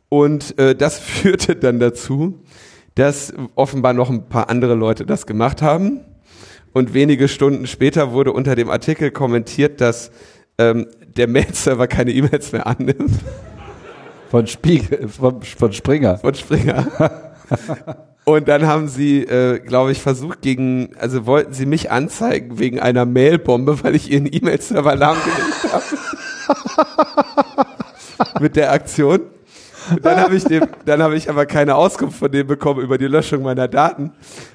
Und 0.10 0.58
äh, 0.60 0.76
das 0.76 1.00
führte 1.00 1.56
dann 1.56 1.80
dazu, 1.80 2.44
dass 2.96 3.34
offenbar 3.56 3.94
noch 3.94 4.10
ein 4.10 4.28
paar 4.28 4.50
andere 4.50 4.76
Leute 4.76 5.06
das 5.06 5.26
gemacht 5.26 5.62
haben. 5.62 6.02
Und 6.74 6.94
wenige 6.94 7.28
Stunden 7.28 7.66
später 7.66 8.12
wurde 8.12 8.32
unter 8.32 8.56
dem 8.56 8.70
Artikel 8.70 9.10
kommentiert, 9.10 9.82
dass 9.82 10.12
ähm, 10.60 10.88
der 11.18 11.28
Mail-Server 11.28 11.88
keine 11.88 12.12
E-Mails 12.12 12.52
mehr 12.52 12.68
annimmt 12.68 13.12
Von 14.30 14.46
Spiegel, 14.46 15.08
von, 15.08 15.42
von 15.42 15.74
Springer. 15.74 16.20
von 16.20 16.36
Springer. 16.36 16.86
Und 18.26 18.48
dann 18.48 18.68
haben 18.68 18.88
sie, 18.88 19.24
äh, 19.24 19.58
glaube 19.58 19.92
ich, 19.92 20.02
versucht 20.02 20.42
gegen, 20.42 20.92
also 21.00 21.26
wollten 21.26 21.54
sie 21.54 21.66
mich 21.66 21.90
anzeigen 21.90 22.60
wegen 22.60 22.80
einer 22.80 23.06
Mailbombe, 23.06 23.84
weil 23.84 23.96
ich 23.96 24.12
ihren 24.12 24.32
E-Mail-Server 24.32 24.96
lahmgelegt 24.96 25.74
habe. 25.74 25.84
Mit 28.40 28.56
der 28.56 28.72
Aktion. 28.72 29.22
dann 30.04 30.20
habe 30.20 30.36
ich 30.36 30.44
dem, 30.44 30.68
dann 30.86 31.02
habe 31.02 31.16
ich 31.16 31.28
aber 31.30 31.48
keine 31.48 31.74
Auskunft 31.76 32.20
von 32.20 32.32
dem 32.32 32.46
bekommen 32.46 32.82
über 32.82 33.00
die 33.00 33.08
Löschung 33.08 33.42
meiner 33.42 33.68
Daten. 33.68 34.12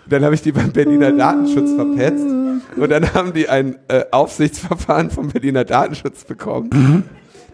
Dann 0.09 0.25
habe 0.25 0.37
ich 0.37 0.43
die 0.43 0.53
beim 0.53 0.71
Berliner 0.71 1.11
Datenschutz 1.11 1.73
verpetzt 1.73 2.44
und 2.77 2.91
dann 2.91 3.12
haben 3.14 3.33
die 3.33 3.49
ein 3.49 3.77
äh, 3.89 4.05
Aufsichtsverfahren 4.11 5.11
vom 5.11 5.29
Berliner 5.29 5.64
Datenschutz 5.64 6.25
bekommen. 6.25 6.70
Mhm. 6.72 7.03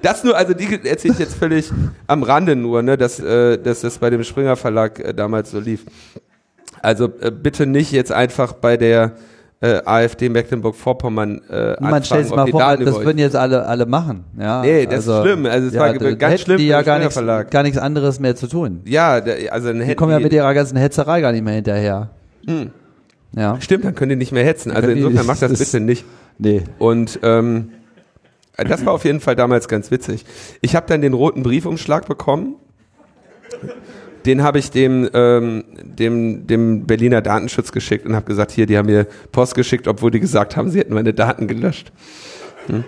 Das 0.03 0.25
nur, 0.25 0.37
also 0.37 0.55
die 0.55 0.67
erzähle 0.89 1.13
ich 1.15 1.21
jetzt 1.21 1.35
völlig 1.35 1.71
am 2.07 2.23
Rande 2.23 2.57
nur, 2.57 2.83
ne, 2.83 2.97
dass, 2.97 3.21
äh, 3.21 3.59
dass 3.59 3.81
das 3.83 3.99
bei 3.99 4.09
dem 4.11 4.25
Springer 4.25 4.57
Verlag 4.57 4.99
äh, 4.99 5.13
damals 5.13 5.51
so 5.51 5.61
lief. 5.61 5.85
Also 6.81 7.11
äh, 7.21 7.31
bitte 7.31 7.67
nicht 7.67 7.93
jetzt 7.93 8.11
einfach 8.11 8.55
bei 8.55 8.79
der 8.79 9.13
äh, 9.61 9.83
AfD 9.85 10.31
Mecklenburg-Vorpommern 10.31 11.43
äh, 11.51 11.77
Man 11.81 12.03
stellt 12.03 12.29
sich 12.29 12.35
mal 12.35 12.47
die 12.47 12.53
vor, 12.53 12.77
das 12.79 12.95
würden 13.05 13.19
jetzt 13.19 13.37
alle, 13.37 13.67
alle 13.67 13.85
machen. 13.85 14.25
Ja, 14.39 14.63
Nee, 14.63 14.87
das 14.87 15.07
ist 15.07 15.21
schlimm. 15.21 15.45
Also 15.45 15.69
es 15.69 15.75
war 15.77 15.93
da 15.93 16.13
ganz 16.15 16.41
schlimm 16.41 16.57
Die 16.57 16.67
ja 16.69 16.81
gar 16.81 16.99
nichts, 16.99 17.21
gar 17.51 17.63
nichts 17.63 17.77
anderes 17.77 18.21
mehr 18.21 18.35
zu 18.35 18.47
tun. 18.47 18.81
Ja, 18.87 19.21
der, 19.21 19.53
also 19.53 19.69
dann 19.69 19.81
Die 19.81 19.85
hätten 19.85 19.99
kommen 19.99 20.13
ja 20.13 20.17
die- 20.19 20.25
mit 20.25 20.33
ihrer 20.33 20.55
ganzen 20.55 20.79
Hetzerei 20.79 21.21
gar 21.21 21.33
nicht 21.33 21.45
mehr 21.45 21.53
hinterher. 21.55 22.09
Ja. 23.37 23.61
Stimmt, 23.61 23.85
dann 23.85 23.95
können 23.95 24.11
die 24.11 24.17
nicht 24.17 24.33
mehr 24.33 24.45
hetzen. 24.45 24.73
Also 24.73 24.89
insofern 24.91 25.27
macht 25.27 25.43
das, 25.43 25.51
das- 25.53 25.59
bitte 25.59 25.81
nicht. 25.81 26.05
Nee. 26.39 26.63
Und 26.79 27.21
ähm, 27.23 27.71
das 28.57 28.85
war 28.85 28.93
auf 28.93 29.05
jeden 29.05 29.21
Fall 29.21 29.37
damals 29.37 29.69
ganz 29.69 29.91
witzig. 29.91 30.25
Ich 30.61 30.75
habe 30.77 30.87
dann 30.89 31.01
den 31.01 31.13
roten 31.15 31.43
Briefumschlag 31.43 32.07
bekommen. 32.07 32.57
Den 34.27 34.43
habe 34.43 34.59
ich 34.59 34.71
dem, 34.71 35.09
ähm, 35.15 35.65
dem, 35.83 36.47
dem 36.47 36.87
Berliner 36.87 37.23
Datenschutz 37.23 37.73
geschickt 37.73 38.05
und 38.07 38.15
habe 38.15 38.27
gesagt, 38.27 38.51
hier, 38.51 38.67
die 38.67 38.77
haben 38.77 38.87
mir 38.87 39.07
Post 39.33 39.55
geschickt, 39.55 39.89
obwohl 39.89 40.11
die 40.11 40.21
gesagt 40.21 40.57
haben, 40.57 40.71
sie 40.71 40.79
hätten 40.81 40.93
meine 40.93 41.15
Daten 41.15 41.47
gelöscht. 41.49 41.93
Hm. 42.67 42.85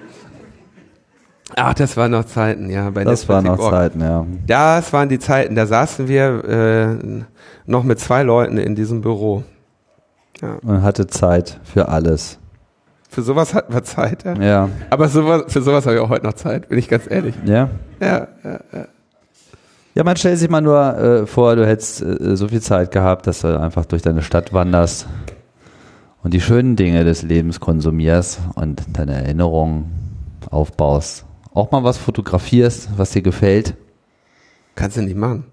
Ach, 1.56 1.74
das 1.74 1.96
waren 1.96 2.10
noch 2.12 2.24
Zeiten, 2.24 2.70
ja. 2.70 2.90
Bei 2.90 3.04
Das 3.04 3.28
waren 3.28 3.44
noch 3.44 3.52
Netzpolitik.org. 3.56 3.92
Zeiten, 3.92 4.00
ja. 4.00 4.26
Das 4.46 4.92
waren 4.92 5.08
die 5.08 5.18
Zeiten, 5.18 5.54
da 5.54 5.66
saßen 5.66 6.08
wir 6.08 6.44
äh, 6.44 7.22
noch 7.66 7.84
mit 7.84 7.98
zwei 8.00 8.22
Leuten 8.22 8.56
in 8.58 8.74
diesem 8.74 9.00
Büro. 9.02 9.42
Man 10.62 10.82
hatte 10.82 11.06
Zeit 11.06 11.60
für 11.62 11.88
alles. 11.88 12.38
Für 13.08 13.22
sowas 13.22 13.54
hatten 13.54 13.72
wir 13.72 13.84
Zeit, 13.84 14.24
ja. 14.24 14.34
Ja. 14.40 14.68
Aber 14.90 15.08
sowas, 15.08 15.44
für 15.48 15.62
sowas 15.62 15.84
habe 15.86 15.96
ich 15.96 16.00
auch 16.00 16.08
heute 16.08 16.24
noch 16.26 16.32
Zeit, 16.32 16.68
bin 16.68 16.78
ich 16.78 16.88
ganz 16.88 17.10
ehrlich. 17.10 17.34
Ja. 17.44 17.70
Ja, 18.00 18.28
ja. 18.42 18.60
Ja, 19.94 20.04
man 20.04 20.16
stellt 20.16 20.38
sich 20.38 20.48
mal 20.48 20.62
nur 20.62 20.96
äh, 20.96 21.26
vor, 21.26 21.54
du 21.54 21.66
hättest 21.66 22.00
äh, 22.00 22.34
so 22.34 22.48
viel 22.48 22.62
Zeit 22.62 22.90
gehabt, 22.90 23.26
dass 23.26 23.42
du 23.42 23.60
einfach 23.60 23.84
durch 23.84 24.00
deine 24.00 24.22
Stadt 24.22 24.54
wanderst 24.54 25.06
und 26.22 26.32
die 26.32 26.40
schönen 26.40 26.76
Dinge 26.76 27.04
des 27.04 27.22
Lebens 27.22 27.60
konsumierst 27.60 28.40
und 28.54 28.82
deine 28.96 29.12
Erinnerungen 29.12 29.90
aufbaust. 30.50 31.26
Auch 31.52 31.70
mal 31.70 31.84
was 31.84 31.98
fotografierst, 31.98 32.88
was 32.96 33.10
dir 33.10 33.20
gefällt. 33.20 33.74
Kannst 34.74 34.96
du 34.96 35.02
nicht 35.02 35.16
machen. 35.16 35.44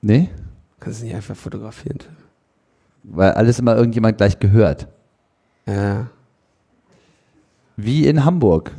Nee? 0.00 0.28
Kannst 0.78 1.00
du 1.00 1.06
nicht 1.06 1.16
einfach 1.16 1.34
fotografieren. 1.34 1.98
Weil 3.10 3.32
alles 3.32 3.58
immer 3.58 3.76
irgendjemand 3.76 4.18
gleich 4.18 4.38
gehört. 4.38 4.86
Ja, 5.66 6.06
Wie 7.76 8.06
in 8.06 8.24
Hamburg. 8.24 8.72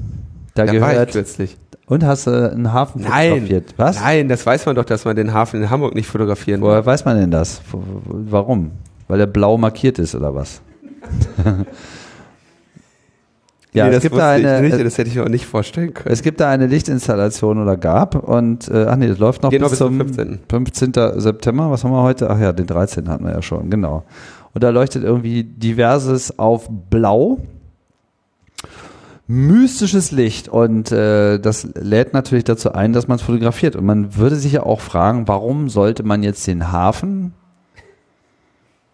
Da, 0.55 0.65
da 0.65 0.71
war 0.81 0.89
ich 0.89 0.93
gehört. 0.93 1.11
plötzlich. 1.11 1.57
Und 1.85 2.03
hast 2.03 2.27
du 2.27 2.51
einen 2.51 2.71
Hafen 2.71 3.01
Nein, 3.01 3.29
fotografiert? 3.31 3.73
Was? 3.77 3.99
nein, 3.99 4.27
das 4.27 4.45
weiß 4.45 4.65
man 4.67 4.75
doch, 4.75 4.85
dass 4.85 5.05
man 5.05 5.15
den 5.15 5.33
Hafen 5.33 5.63
in 5.63 5.69
Hamburg 5.69 5.95
nicht 5.95 6.07
fotografieren 6.07 6.61
Woher 6.61 6.85
weiß 6.85 7.05
man 7.05 7.17
denn 7.17 7.31
das? 7.31 7.61
Warum? 7.71 8.71
Weil 9.07 9.19
er 9.21 9.27
blau 9.27 9.57
markiert 9.57 9.97
ist 9.97 10.13
oder 10.13 10.35
was? 10.35 10.61
ja, 13.73 13.85
nee, 13.85 13.89
es 13.91 13.95
das 13.97 14.03
gibt 14.03 14.17
da 14.17 14.35
ich 14.37 14.45
eine, 14.45 14.61
nicht, 14.61 14.79
äh, 14.79 14.83
das 14.83 14.97
hätte 14.97 15.09
ich 15.09 15.19
auch 15.19 15.29
nicht 15.29 15.45
vorstellen 15.45 15.93
können. 15.93 16.11
es 16.11 16.23
gibt 16.23 16.39
da 16.39 16.49
eine 16.49 16.65
Lichtinstallation 16.65 17.61
oder 17.61 17.77
gab 17.77 18.15
und 18.15 18.67
äh, 18.67 18.85
ach 18.89 18.95
nee, 18.95 19.07
das 19.07 19.19
läuft 19.19 19.43
noch 19.43 19.51
bis, 19.51 19.61
bis 19.61 19.77
zum 19.77 19.99
zum 19.99 20.07
15.. 20.07 20.39
15. 20.49 20.93
September. 21.17 21.69
Was 21.69 21.83
haben 21.83 21.91
wir 21.91 22.01
heute? 22.01 22.29
Ach 22.29 22.39
ja, 22.39 22.51
den 22.51 22.65
13. 22.65 23.07
hatten 23.09 23.25
wir 23.25 23.31
ja 23.31 23.41
schon, 23.41 23.69
genau. 23.69 24.03
Und 24.53 24.63
da 24.63 24.69
leuchtet 24.69 25.03
irgendwie 25.03 25.43
diverses 25.43 26.39
auf 26.39 26.67
blau. 26.89 27.39
Mystisches 29.27 30.09
Licht 30.09 30.47
und 30.47 30.91
äh, 30.91 31.37
das 31.37 31.69
lädt 31.75 32.15
natürlich 32.15 32.45
dazu 32.45 32.73
ein, 32.73 32.93
dass 32.93 33.07
man 33.07 33.17
es 33.17 33.21
fotografiert. 33.21 33.75
Und 33.75 33.85
man 33.85 34.15
würde 34.15 34.35
sich 34.35 34.53
ja 34.53 34.63
auch 34.63 34.81
fragen, 34.81 35.27
warum 35.27 35.69
sollte 35.69 36.01
man 36.01 36.23
jetzt 36.23 36.47
den 36.47 36.71
Hafen 36.71 37.35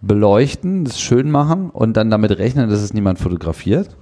beleuchten, 0.01 0.83
das 0.83 0.99
schön 0.99 1.31
machen 1.31 1.69
und 1.69 1.95
dann 1.95 2.11
damit 2.11 2.37
rechnen, 2.37 2.69
dass 2.69 2.81
es 2.81 2.93
niemand 2.93 3.17
fotografiert? 3.17 3.95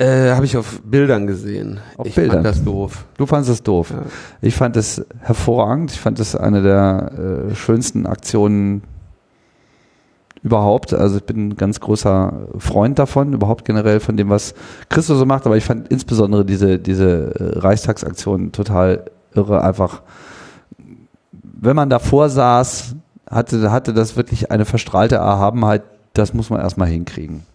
Äh, 0.00 0.32
habe 0.32 0.46
ich 0.46 0.56
auf 0.56 0.80
Bildern 0.82 1.26
gesehen. 1.26 1.78
Auf 1.98 2.06
ich 2.06 2.14
Bildern? 2.14 2.36
fand 2.36 2.46
das 2.46 2.64
doof. 2.64 3.04
Du 3.18 3.26
fandest 3.26 3.50
es 3.50 3.62
doof. 3.62 3.90
Ja. 3.90 4.02
Ich 4.40 4.54
fand 4.54 4.78
es 4.78 5.04
hervorragend. 5.20 5.92
Ich 5.92 6.00
fand 6.00 6.18
es 6.18 6.34
eine 6.34 6.62
der 6.62 7.50
äh, 7.50 7.54
schönsten 7.54 8.06
Aktionen 8.06 8.82
überhaupt. 10.42 10.94
Also 10.94 11.18
ich 11.18 11.24
bin 11.24 11.48
ein 11.48 11.56
ganz 11.56 11.80
großer 11.80 12.48
Freund 12.56 12.98
davon, 12.98 13.34
überhaupt 13.34 13.66
generell 13.66 14.00
von 14.00 14.16
dem, 14.16 14.30
was 14.30 14.54
Christo 14.88 15.16
so 15.16 15.26
macht. 15.26 15.44
Aber 15.44 15.58
ich 15.58 15.66
fand 15.66 15.88
insbesondere 15.88 16.46
diese, 16.46 16.78
diese 16.78 17.34
äh, 17.34 17.58
Reichstagsaktion 17.58 18.52
total 18.52 19.04
irre. 19.34 19.62
Einfach, 19.62 20.00
wenn 21.42 21.76
man 21.76 21.90
davor 21.90 22.30
saß, 22.30 22.96
hatte, 23.28 23.70
hatte 23.70 23.92
das 23.92 24.16
wirklich 24.16 24.50
eine 24.50 24.64
verstrahlte 24.64 25.16
Erhabenheit. 25.16 25.82
Das 26.14 26.32
muss 26.32 26.48
man 26.48 26.62
erstmal 26.62 26.88
hinkriegen. 26.88 27.49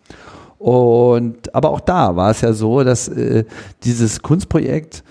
Und 0.57 1.53
aber 1.53 1.69
auch 1.69 1.81
da 1.81 2.15
war 2.15 2.31
es 2.31 2.41
ja 2.41 2.53
so, 2.53 2.83
dass 2.83 3.07
äh, 3.07 3.45
dieses 3.83 4.21
Kunstprojekt 4.21 5.03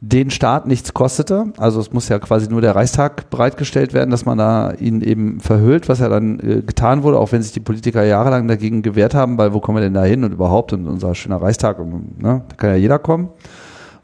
den 0.00 0.30
Staat 0.30 0.66
nichts 0.66 0.94
kostete. 0.94 1.52
Also 1.56 1.80
es 1.80 1.92
muss 1.92 2.08
ja 2.08 2.18
quasi 2.18 2.48
nur 2.48 2.60
der 2.60 2.76
Reichstag 2.76 3.30
bereitgestellt 3.30 3.94
werden, 3.94 4.10
dass 4.10 4.24
man 4.24 4.38
da 4.38 4.72
ihn 4.72 5.00
eben 5.00 5.40
verhüllt, 5.40 5.88
was 5.88 5.98
ja 5.98 6.08
dann 6.08 6.38
äh, 6.38 6.62
getan 6.62 7.02
wurde, 7.02 7.18
auch 7.18 7.32
wenn 7.32 7.42
sich 7.42 7.52
die 7.52 7.60
Politiker 7.60 8.04
jahrelang 8.04 8.46
dagegen 8.46 8.82
gewehrt 8.82 9.14
haben, 9.14 9.38
weil 9.38 9.54
wo 9.54 9.60
kommen 9.60 9.78
wir 9.78 9.82
denn 9.82 9.94
da 9.94 10.04
hin 10.04 10.22
und 10.22 10.32
überhaupt 10.32 10.72
und 10.72 10.86
unser 10.86 11.14
schöner 11.14 11.42
Reichstag, 11.42 11.80
und, 11.80 12.22
ne, 12.22 12.42
da 12.48 12.56
kann 12.56 12.70
ja 12.70 12.76
jeder 12.76 12.98
kommen. 13.00 13.30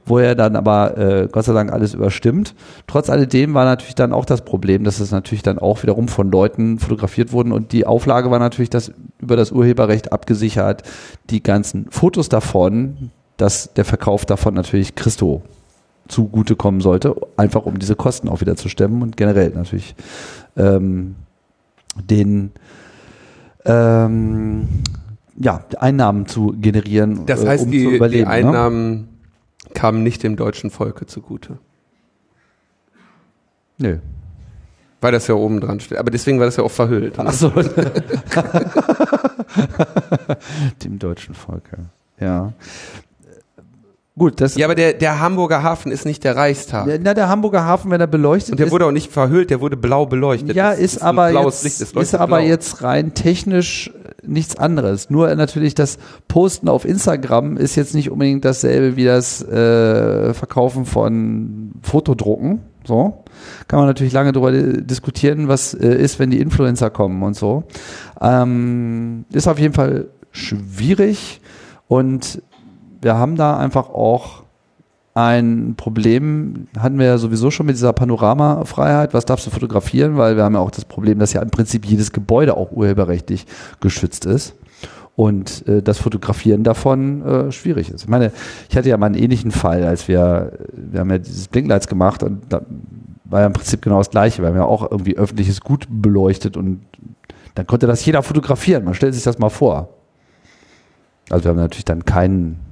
Wo 0.07 0.19
er 0.19 0.35
dann 0.35 0.55
aber 0.57 0.99
äh, 0.99 1.29
Gott 1.33 1.45
sei 1.45 1.53
Dank 1.55 1.73
alles 1.73 1.95
überstimmt. 1.95 2.55
Trotz 2.87 3.09
alledem 3.09 3.55
war 3.55 3.65
natürlich 3.65 3.95
dann 3.95 4.13
auch 4.13 4.27
das 4.27 4.45
Problem, 4.45 4.85
dass 4.85 5.01
es 5.01 5.11
natürlich 5.11 5.43
dann 5.43 5.59
auch 5.59 5.83
wiederum 5.83 6.09
von 6.09 6.31
Leuten 6.31 6.79
fotografiert 6.79 7.33
wurden 7.33 7.53
und 7.53 7.73
die 7.73 7.87
Auflage 7.87 8.31
war 8.31 8.39
natürlich, 8.39 8.71
dass 8.71 8.93
über 9.21 9.37
das 9.37 9.51
Urheberrecht 9.51 10.13
abgesichert 10.13 10.83
die 11.31 11.43
ganzen 11.43 11.87
Fotos 11.91 12.29
davon, 12.29 13.11
dass 13.39 13.73
der 13.75 13.85
Verkauf 13.85 14.27
davon 14.27 14.55
natürlich 14.55 14.95
Christo 14.95 15.43
zugutekommen 16.09 16.81
sollte, 16.81 17.15
einfach 17.37 17.65
um 17.65 17.79
diese 17.79 17.97
Kosten 17.97 18.29
auch 18.29 18.41
wieder 18.43 18.57
zu 18.57 18.69
stemmen 18.69 19.01
und 19.03 19.17
generell 19.17 19.51
natürlich 19.51 19.95
ähm, 20.57 21.15
den 22.11 22.51
ähm, 23.65 24.69
ja, 25.39 25.65
Einnahmen 25.79 26.27
zu 26.27 26.55
generieren, 26.59 27.27
Das 27.27 27.43
äh, 27.43 27.49
heißt, 27.49 27.65
um 27.65 27.71
die, 27.71 27.85
zu 27.85 27.91
die 27.91 27.97
überleben. 27.97 28.31
ne? 29.01 29.05
Kamen 29.73 30.03
nicht 30.03 30.23
dem 30.23 30.37
deutschen 30.37 30.71
Volke 30.71 31.07
zugute. 31.07 31.59
Nö. 33.79 33.99
Weil 35.01 35.13
das 35.13 35.27
ja 35.27 35.35
oben 35.35 35.61
dran 35.61 35.81
steht. 35.81 35.99
Aber 35.99 36.11
deswegen 36.11 36.39
war 36.39 36.47
das 36.47 36.57
ja 36.57 36.65
auch 36.65 36.71
verhüllt. 36.71 37.19
ne? 37.19 37.25
Ach 37.27 37.33
so. 37.33 37.51
Dem 40.85 40.99
deutschen 40.99 41.35
Volk, 41.35 41.71
ja. 42.21 42.53
Ja. 44.17 44.21
Gut, 44.23 44.41
das 44.41 44.55
Ja, 44.55 44.67
aber 44.67 44.75
der, 44.77 44.93
der 44.93 45.21
Hamburger 45.21 45.63
Hafen 45.63 45.91
ist 45.91 46.05
nicht 46.05 46.23
der 46.23 46.37
Reichstag. 46.37 46.87
na, 47.03 47.15
der 47.15 47.29
Hamburger 47.29 47.65
Hafen, 47.65 47.91
wenn 47.91 48.01
er 48.01 48.07
beleuchtet 48.07 48.53
Und 48.53 48.59
der 48.59 48.67
ist, 48.67 48.73
wurde 48.73 48.87
auch 48.87 48.93
nicht 48.93 49.11
verhüllt, 49.11 49.51
der 49.51 49.61
wurde 49.61 49.77
blau 49.77 50.07
beleuchtet. 50.07 50.55
Ja, 50.55 50.71
Das 50.71 50.79
ist, 50.79 51.03
ein 51.03 51.09
aber 51.09 51.31
jetzt, 51.31 51.65
Licht, 51.65 51.81
ist 51.81 52.15
aber 52.15 52.39
blau. 52.39 52.47
jetzt 52.47 52.83
rein 52.83 53.15
technisch 53.15 53.93
nichts 54.23 54.57
anderes. 54.57 55.11
Nur 55.11 55.35
natürlich 55.35 55.75
das 55.75 55.99
Posten 56.29 56.69
auf 56.69 56.85
Instagram 56.85 57.57
ist 57.57 57.75
jetzt 57.77 57.95
nicht 57.95 58.11
unbedingt 58.11 58.45
dasselbe 58.45 58.97
wie 58.97 59.05
das 59.05 59.43
äh, 59.43 60.33
Verkaufen 60.33 60.87
von 60.87 61.73
Fotodrucken. 61.83 62.61
So 62.87 63.25
kann 63.67 63.79
man 63.81 63.89
natürlich 63.89 64.13
lange 64.13 64.33
darüber 64.33 64.53
diskutieren, 64.53 65.49
was 65.49 65.75
äh, 65.75 65.95
ist, 65.95 66.19
wenn 66.19 66.31
die 66.31 66.41
Influencer 66.41 66.91
kommen 66.91 67.23
und 67.23 67.35
so. 67.35 67.65
Ähm, 68.21 69.25
ist 69.33 69.49
auf 69.49 69.59
jeden 69.59 69.75
Fall 69.75 70.07
schwierig 70.33 71.41
und 71.89 72.43
wir 73.05 73.17
haben 73.17 73.37
da 73.37 73.57
einfach 73.57 73.91
auch 73.91 74.45
ein 75.15 75.75
Problem, 75.77 76.67
hatten 76.77 76.99
wir 76.99 77.07
ja 77.07 77.19
sowieso 77.19 77.53
schon 77.53 77.67
mit 77.67 77.77
dieser 77.77 77.93
Panoramafreiheit, 77.93 79.15
was 79.15 79.25
darfst 79.25 79.47
du 79.47 79.51
fotografieren, 79.51 80.17
weil 80.17 80.37
wir 80.37 80.43
haben 80.43 80.55
ja 80.55 80.61
auch 80.61 80.73
das 80.73 80.85
Problem, 80.85 81.21
dass 81.21 81.33
ja 81.33 81.41
im 81.41 81.51
Prinzip 81.51 81.87
jedes 81.87 82.13
Gebäude 82.13 82.57
auch 82.57 82.73
urheberrechtlich 82.73 83.47
geschützt 83.81 84.27
ist 84.27 84.57
und 85.15 85.67
äh, 85.69 85.83
das 85.83 85.99
Fotografieren 85.99 86.65
davon 86.65 87.23
äh, 87.23 87.53
schwierig 87.53 87.91
ist. 87.91 88.03
Ich 88.03 88.09
meine, 88.09 88.33
ich 88.69 88.77
hatte 88.77 88.89
ja 88.89 88.97
mal 88.97 89.07
einen 89.07 89.15
ähnlichen 89.15 89.53
Fall, 89.53 89.85
als 89.85 90.09
wir, 90.09 90.53
wir 90.73 91.01
haben 91.01 91.11
ja 91.11 91.19
dieses 91.19 91.47
Blinklights 91.47 91.87
gemacht 91.87 92.25
und 92.25 92.43
da 92.49 92.63
war 93.25 93.41
ja 93.41 93.47
im 93.47 93.53
Prinzip 93.53 93.83
genau 93.83 93.99
das 93.99 94.11
Gleiche. 94.11 94.43
Wir 94.43 94.49
haben 94.49 94.57
ja 94.57 94.65
auch 94.65 94.91
irgendwie 94.91 95.17
öffentliches 95.17 95.61
Gut 95.61 95.87
beleuchtet 95.89 96.57
und 96.57 96.81
dann 97.55 97.69
konnte 97.69 97.87
das 97.87 98.05
jeder 98.05 98.23
fotografieren. 98.23 98.85
Man 98.85 98.95
stellt 98.95 99.15
sich 99.15 99.23
das 99.23 99.39
mal 99.39 99.49
vor. 99.49 99.91
Also 101.31 101.45
wir 101.45 101.51
haben 101.51 101.57
natürlich 101.57 101.85
dann 101.85 102.05
keinen 102.05 102.64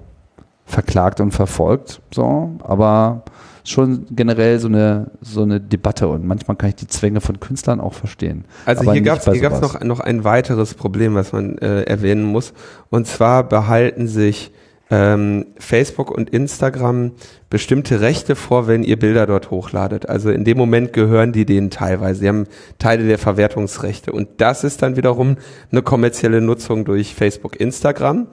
verklagt 0.73 1.21
und 1.21 1.33
verfolgt, 1.33 2.01
so, 2.13 2.53
aber 2.63 3.23
schon 3.65 4.07
generell 4.11 4.59
so 4.59 4.69
eine, 4.69 5.11
so 5.21 5.43
eine 5.43 5.61
Debatte 5.61 6.09
und 6.09 6.27
manchmal 6.27 6.57
kann 6.57 6.71
ich 6.71 6.77
die 6.77 6.89
Zwänge 6.89 7.21
von 7.21 7.39
Künstlern 7.39 7.81
auch 7.81 7.95
verstehen. 7.95 8.45
Also 8.67 8.91
hier 8.91 9.03
gab 9.03 9.19
es 9.27 9.61
noch, 9.61 9.81
noch 9.81 10.01
ein 10.01 10.25
weiteres 10.25 10.75
Problem, 10.75 11.15
was 11.15 11.33
man 11.33 11.59
äh, 11.59 11.83
erwähnen 11.83 12.25
muss. 12.25 12.55
Und 12.91 13.07
zwar 13.07 13.45
behalten 13.45 14.09
sich 14.09 14.53
ähm, 14.93 15.47
Facebook 15.59 16.11
und 16.11 16.29
Instagram 16.29 17.13
bestimmte 17.49 18.03
Rechte 18.03 18.37
vor, 18.37 18.67
wenn 18.67 18.83
ihr 18.83 18.99
Bilder 18.99 19.27
dort 19.27 19.51
hochladet. 19.51 20.07
Also 20.07 20.31
in 20.31 20.45
dem 20.45 20.59
Moment 20.59 20.93
gehören 20.93 21.33
die 21.33 21.47
denen 21.47 21.71
teilweise. 21.71 22.21
Sie 22.21 22.29
haben 22.29 22.47
Teile 22.79 23.07
der 23.07 23.17
Verwertungsrechte. 23.17 24.13
Und 24.13 24.29
das 24.37 24.65
ist 24.65 24.83
dann 24.83 24.97
wiederum 24.97 25.39
eine 25.71 25.81
kommerzielle 25.81 26.43
Nutzung 26.43 26.85
durch 26.85 27.15
Facebook, 27.15 27.59
Instagram. 27.59 28.27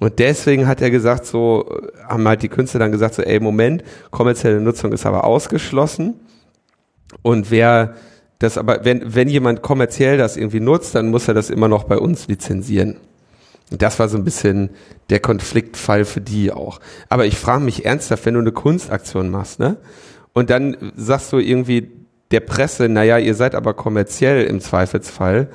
Und 0.00 0.18
deswegen 0.18 0.68
hat 0.68 0.82
er 0.82 0.90
gesagt, 0.90 1.24
so 1.24 1.64
haben 2.06 2.28
halt 2.28 2.42
die 2.42 2.50
Künstler 2.50 2.80
dann 2.80 2.92
gesagt, 2.92 3.14
so, 3.14 3.22
ey, 3.22 3.40
Moment, 3.40 3.82
kommerzielle 4.10 4.60
Nutzung 4.60 4.92
ist 4.92 5.06
aber 5.06 5.24
ausgeschlossen. 5.24 6.20
Und 7.22 7.50
wer 7.50 7.94
das 8.38 8.58
aber, 8.58 8.84
wenn, 8.84 9.14
wenn 9.14 9.28
jemand 9.28 9.62
kommerziell 9.62 10.18
das 10.18 10.36
irgendwie 10.36 10.60
nutzt, 10.60 10.94
dann 10.94 11.08
muss 11.08 11.26
er 11.26 11.32
das 11.32 11.48
immer 11.48 11.68
noch 11.68 11.84
bei 11.84 11.96
uns 11.96 12.28
lizenzieren. 12.28 12.98
Das 13.78 13.98
war 13.98 14.08
so 14.08 14.16
ein 14.16 14.24
bisschen 14.24 14.70
der 15.10 15.20
Konfliktfall 15.20 16.04
für 16.04 16.20
die 16.20 16.52
auch. 16.52 16.80
Aber 17.08 17.26
ich 17.26 17.38
frage 17.38 17.64
mich 17.64 17.84
ernsthaft, 17.84 18.26
wenn 18.26 18.34
du 18.34 18.40
eine 18.40 18.52
Kunstaktion 18.52 19.30
machst, 19.30 19.58
ne? 19.58 19.76
Und 20.32 20.50
dann 20.50 20.92
sagst 20.96 21.32
du 21.32 21.38
irgendwie 21.38 21.90
der 22.30 22.40
Presse, 22.40 22.88
naja, 22.88 23.18
ihr 23.18 23.34
seid 23.34 23.54
aber 23.54 23.74
kommerziell 23.74 24.44
im 24.46 24.60
Zweifelsfall 24.60 25.48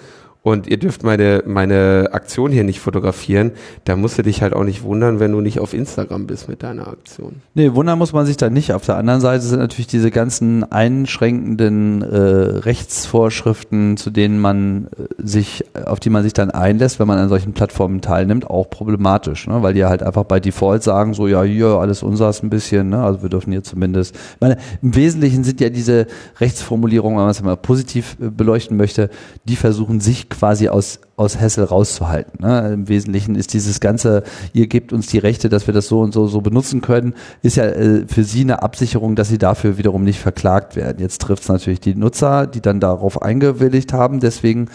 und 0.47 0.65
ihr 0.65 0.77
dürft 0.77 1.03
meine, 1.03 1.43
meine 1.45 2.11
Aktion 2.13 2.53
hier 2.53 2.63
nicht 2.63 2.79
fotografieren, 2.79 3.51
da 3.83 3.97
musst 3.97 4.17
du 4.17 4.21
dich 4.23 4.41
halt 4.41 4.53
auch 4.53 4.63
nicht 4.63 4.81
wundern, 4.81 5.19
wenn 5.19 5.33
du 5.33 5.41
nicht 5.41 5.59
auf 5.59 5.73
Instagram 5.73 6.25
bist 6.25 6.47
mit 6.47 6.63
deiner 6.63 6.87
Aktion. 6.87 7.41
Nee, 7.53 7.73
wundern 7.73 7.99
muss 7.99 8.13
man 8.13 8.25
sich 8.25 8.37
da 8.37 8.49
nicht. 8.49 8.71
Auf 8.71 8.85
der 8.85 8.95
anderen 8.95 9.19
Seite 9.19 9.43
sind 9.43 9.59
natürlich 9.59 9.87
diese 9.87 10.09
ganzen 10.09 10.63
einschränkenden 10.71 12.01
äh, 12.01 12.15
Rechtsvorschriften, 12.15 13.97
zu 13.97 14.09
denen 14.09 14.39
man 14.39 14.87
äh, 14.97 15.07
sich, 15.17 15.65
auf 15.85 15.99
die 15.99 16.09
man 16.09 16.23
sich 16.23 16.31
dann 16.31 16.49
einlässt, 16.49 16.97
wenn 17.01 17.07
man 17.07 17.19
an 17.19 17.27
solchen 17.27 17.51
Plattformen 17.51 17.99
teilnimmt, 17.99 18.49
auch 18.49 18.69
problematisch, 18.69 19.47
ne? 19.47 19.61
weil 19.63 19.73
die 19.73 19.83
halt 19.83 20.01
einfach 20.01 20.23
bei 20.23 20.39
Default 20.39 20.81
sagen, 20.81 21.13
so 21.13 21.27
ja, 21.27 21.43
hier, 21.43 21.67
alles 21.67 22.03
unseres 22.03 22.41
ein 22.41 22.49
bisschen, 22.49 22.87
ne? 22.87 23.03
also 23.03 23.21
wir 23.21 23.27
dürfen 23.29 23.51
hier 23.51 23.65
zumindest, 23.65 24.15
ich 24.15 24.39
meine, 24.39 24.55
im 24.81 24.95
Wesentlichen 24.95 25.43
sind 25.43 25.59
ja 25.59 25.69
diese 25.69 26.07
Rechtsformulierungen, 26.39 27.17
wenn 27.17 27.25
man 27.25 27.31
es 27.31 27.43
mal 27.43 27.57
positiv 27.57 28.15
äh, 28.21 28.29
beleuchten 28.29 28.77
möchte, 28.77 29.09
die 29.43 29.57
versuchen 29.57 29.99
sich 29.99 30.29
quasi 30.37 30.69
aus 30.69 30.99
aus 31.17 31.39
Hessel 31.39 31.63
rauszuhalten. 31.63 32.45
Ne? 32.45 32.73
Im 32.73 32.87
Wesentlichen 32.87 33.35
ist 33.35 33.53
dieses 33.53 33.79
ganze, 33.79 34.23
ihr 34.53 34.67
gebt 34.67 34.93
uns 34.93 35.07
die 35.07 35.17
Rechte, 35.17 35.49
dass 35.49 35.65
wir 35.65 35.73
das 35.73 35.87
so 35.87 36.01
und 36.01 36.13
so 36.13 36.27
so 36.27 36.41
benutzen 36.41 36.81
können, 36.81 37.15
ist 37.41 37.57
ja 37.57 37.65
äh, 37.65 38.05
für 38.07 38.23
sie 38.23 38.41
eine 38.41 38.61
Absicherung, 38.61 39.15
dass 39.15 39.27
sie 39.27 39.39
dafür 39.39 39.79
wiederum 39.79 40.03
nicht 40.03 40.19
verklagt 40.19 40.75
werden. 40.75 40.99
Jetzt 40.99 41.21
trifft 41.21 41.41
es 41.41 41.49
natürlich 41.49 41.79
die 41.79 41.95
Nutzer, 41.95 42.45
die 42.45 42.61
dann 42.61 42.79
darauf 42.79 43.21
eingewilligt 43.21 43.93
haben. 43.93 44.19
Deswegen 44.19 44.69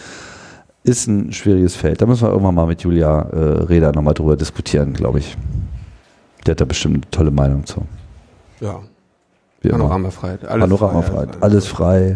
ist 0.83 1.07
ein 1.07 1.31
schwieriges 1.31 1.75
Feld. 1.75 2.01
Da 2.01 2.05
müssen 2.05 2.23
wir 2.23 2.31
irgendwann 2.31 2.55
mal 2.55 2.67
mit 2.67 2.81
Julia 2.81 3.21
äh, 3.21 3.63
Reda 3.63 3.93
nochmal 3.93 4.13
drüber 4.13 4.35
diskutieren, 4.35 4.93
glaube 4.93 5.19
ich. 5.19 5.37
Der 6.45 6.51
hat 6.51 6.61
da 6.61 6.65
bestimmt 6.65 6.95
eine 6.95 7.11
tolle 7.11 7.31
Meinung 7.31 7.65
zu. 7.65 7.83
Ja. 8.59 8.81
Wie. 9.61 9.69
Panoramafreiheit. 9.69 10.43
Alles 10.43 10.61
Panoramafreiheit. 10.61 11.35
frei. 11.35 11.41
Alles 11.41 11.67
frei. 11.67 12.15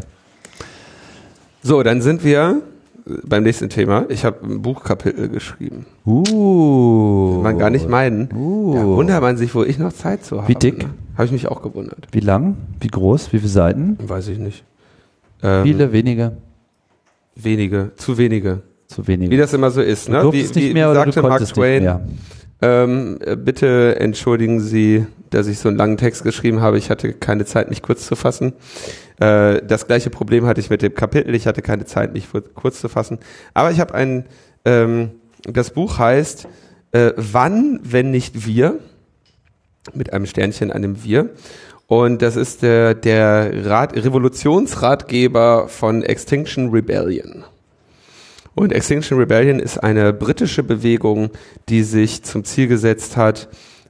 So, 1.63 1.81
dann 1.81 2.01
sind 2.01 2.25
wir 2.25 2.61
beim 3.26 3.43
nächsten 3.43 3.70
Thema. 3.70 4.05
Ich 4.10 4.26
habe 4.26 4.45
ein 4.45 4.62
Buchkapitel 4.62 5.30
geschrieben. 5.30 5.86
Uh. 6.05 7.36
Will 7.36 7.43
man 7.43 7.58
gar 7.58 7.70
nicht 7.70 7.88
meinen. 7.89 8.30
Uh. 8.36 8.74
Da 8.76 8.84
wundert 8.86 9.22
man 9.22 9.38
sich, 9.38 9.53
wo 9.55 9.64
ich 9.64 9.78
noch 9.80 9.93
Zeit 9.93 10.26
zu 10.26 10.38
habe. 10.38 10.47
Wie 10.47 10.55
dick? 10.55 10.80
Ne? 10.80 10.89
Habe 11.16 11.26
ich 11.26 11.32
mich 11.32 11.47
auch 11.47 11.62
gewundert. 11.62 12.08
Wie 12.12 12.20
lang? 12.20 12.58
Wie 12.80 12.88
groß? 12.88 13.34
Wie 13.34 13.39
viele 13.39 13.49
Seiten? 13.49 13.97
Weiß 14.01 14.28
ich 14.28 14.38
nicht. 14.39 14.64
Ähm, 15.43 15.64
Viele, 15.64 15.91
wenige, 15.91 16.34
Wenige, 17.36 17.91
zu 17.95 18.18
wenige. 18.18 18.62
zu 18.88 19.08
wenige. 19.08 19.32
Wie 19.32 19.38
das 19.38 19.53
immer 19.53 19.70
so 19.72 19.82
ist. 19.82 20.08
du 20.08 20.12
Ne? 20.14 20.22
durftest 20.22 20.55
wie, 20.55 20.60
nicht 20.60 20.70
wie 20.70 20.74
mehr 20.74 20.89
oder 20.89 21.05
du 21.05 21.12
sagte 21.12 21.22
Mark 21.22 21.32
konntest 21.34 21.53
Twain, 21.55 21.74
nicht 21.74 21.82
mehr. 21.84 22.01
Ähm, 22.62 23.20
äh, 23.22 23.36
bitte 23.36 23.99
entschuldigen 23.99 24.60
Sie, 24.60 25.05
dass 25.30 25.47
ich 25.47 25.60
so 25.60 25.70
einen 25.70 25.78
langen 25.78 25.97
Text 25.97 26.24
geschrieben 26.24 26.62
habe. 26.62 26.78
Ich 26.78 26.89
hatte 26.89 27.14
keine 27.14 27.45
Zeit, 27.45 27.70
mich 27.70 27.82
kurz 27.82 28.08
zu 28.08 28.16
fassen. 28.16 28.53
Äh, 29.20 29.62
das 29.62 29.88
gleiche 29.88 30.10
Problem 30.10 30.45
hatte 30.45 30.60
ich 30.60 30.70
mit 30.70 30.82
dem 30.82 30.95
Kapitel. 30.95 31.36
Ich 31.36 31.45
hatte 31.45 31.62
keine 31.62 31.86
Zeit, 31.86 32.14
mich 32.14 32.28
kurz 32.55 32.80
zu 32.80 32.89
fassen. 32.89 33.20
Aber 33.53 33.72
ich 33.72 33.80
habe 33.80 33.93
ein, 33.93 34.26
ähm, 34.66 35.12
das 35.43 35.72
Buch 35.72 35.99
heißt 35.99 36.47
äh, 36.91 37.14
Wann, 37.16 37.80
wenn 37.84 38.12
nicht 38.12 38.45
wir? 38.47 38.80
Mit 39.93 40.12
einem 40.12 40.26
Sternchen, 40.26 40.72
einem 40.72 41.03
Wir. 41.03 41.30
Und 41.88 42.22
das 42.22 42.36
ist 42.36 42.64
der, 42.64 42.93
der 42.93 43.66
Rat, 43.66 43.95
Revolutionsratgeber 43.95 45.70
von 45.70 46.03
Extinction 46.03 46.70
Rebellion. 46.72 47.45
Und 48.58 48.74
Extinction 48.74 49.20
Rebellion 49.20 49.60
ist 49.60 49.78
eine 49.78 50.14
britische 50.14 50.64
Bewegung, 50.64 51.30
die 51.70 51.84
sich 51.84 52.24
zum 52.24 52.43
Ziel 52.43 52.68
gesetzt 52.68 53.16
hat, 53.16 53.49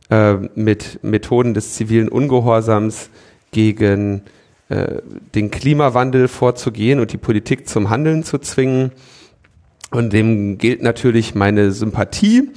äh, 0.10 0.34
mit 0.56 1.02
Methoden 1.04 1.54
des 1.54 1.76
zivilen 1.76 2.10
Ungehorsams 2.10 3.10
gegen 3.52 4.24
äh, 4.68 4.98
den 5.34 5.52
Klimawandel 5.52 6.28
vorzugehen 6.28 7.00
und 7.00 7.14
die 7.14 7.18
Politik 7.18 7.70
zum 7.70 7.90
Handeln 7.90 8.24
zu 8.24 8.40
zwingen. 8.40 8.92
Und 9.92 10.12
dem 10.12 10.58
gilt 10.58 10.82
natürlich 10.82 11.34
meine 11.34 11.72
Sympathie. 11.72 12.50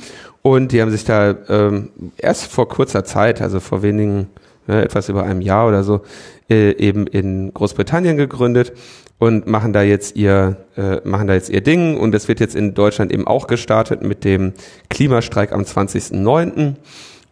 Und 0.43 0.73
die 0.73 0.83
haben 0.83 0.91
sich 0.91 1.05
da 1.05 1.37
ähm, 1.49 1.91
erst 2.17 2.47
vor 2.51 2.69
kurzer 2.69 3.05
Zeit, 3.05 3.41
also 3.41 3.61
vor 3.61 3.83
wenigen, 3.85 4.27
ne, 4.71 4.85
etwas 4.85 5.09
über 5.09 5.25
einem 5.25 5.41
Jahr 5.41 5.68
oder 5.68 5.83
so, 5.83 6.03
äh, 6.49 6.73
eben 6.77 7.07
in 7.07 7.53
Großbritannien 7.53 8.16
gegründet 8.16 8.73
und 9.18 9.47
machen 9.47 9.73
da 9.73 9.83
jetzt 9.83 10.16
ihr 10.16 10.57
äh, 10.77 11.07
machen 11.07 11.27
da 11.27 11.35
jetzt 11.35 11.51
ihr 11.51 11.61
Ding 11.61 11.99
und 11.99 12.14
es 12.14 12.29
wird 12.29 12.41
jetzt 12.41 12.57
in 12.57 12.75
Deutschland 12.75 13.12
eben 13.12 13.27
auch 13.27 13.47
gestartet 13.47 14.03
mit 14.03 14.25
dem 14.25 14.55
Klimastreik 14.89 15.53
am 15.53 15.62
20.09. 15.62 16.75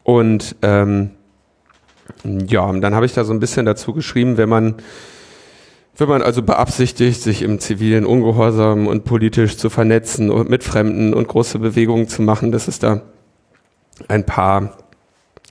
und 0.02 0.56
ähm, 0.62 1.10
ja, 2.24 2.72
dann 2.72 2.94
habe 2.94 3.06
ich 3.06 3.14
da 3.14 3.24
so 3.24 3.32
ein 3.32 3.40
bisschen 3.40 3.66
dazu 3.66 3.92
geschrieben, 3.92 4.36
wenn 4.36 4.48
man 4.48 4.76
wenn 5.96 6.08
man 6.08 6.22
also 6.22 6.42
beabsichtigt, 6.42 7.20
sich 7.20 7.42
im 7.42 7.58
zivilen 7.58 8.06
Ungehorsam 8.06 8.86
und 8.86 9.04
politisch 9.04 9.56
zu 9.56 9.68
vernetzen 9.68 10.30
und 10.30 10.48
mit 10.48 10.62
Fremden 10.62 11.12
und 11.12 11.26
große 11.26 11.58
Bewegungen 11.58 12.06
zu 12.06 12.22
machen, 12.22 12.52
dass 12.52 12.68
es 12.68 12.78
da 12.78 13.02
ein 14.06 14.24
paar 14.24 14.78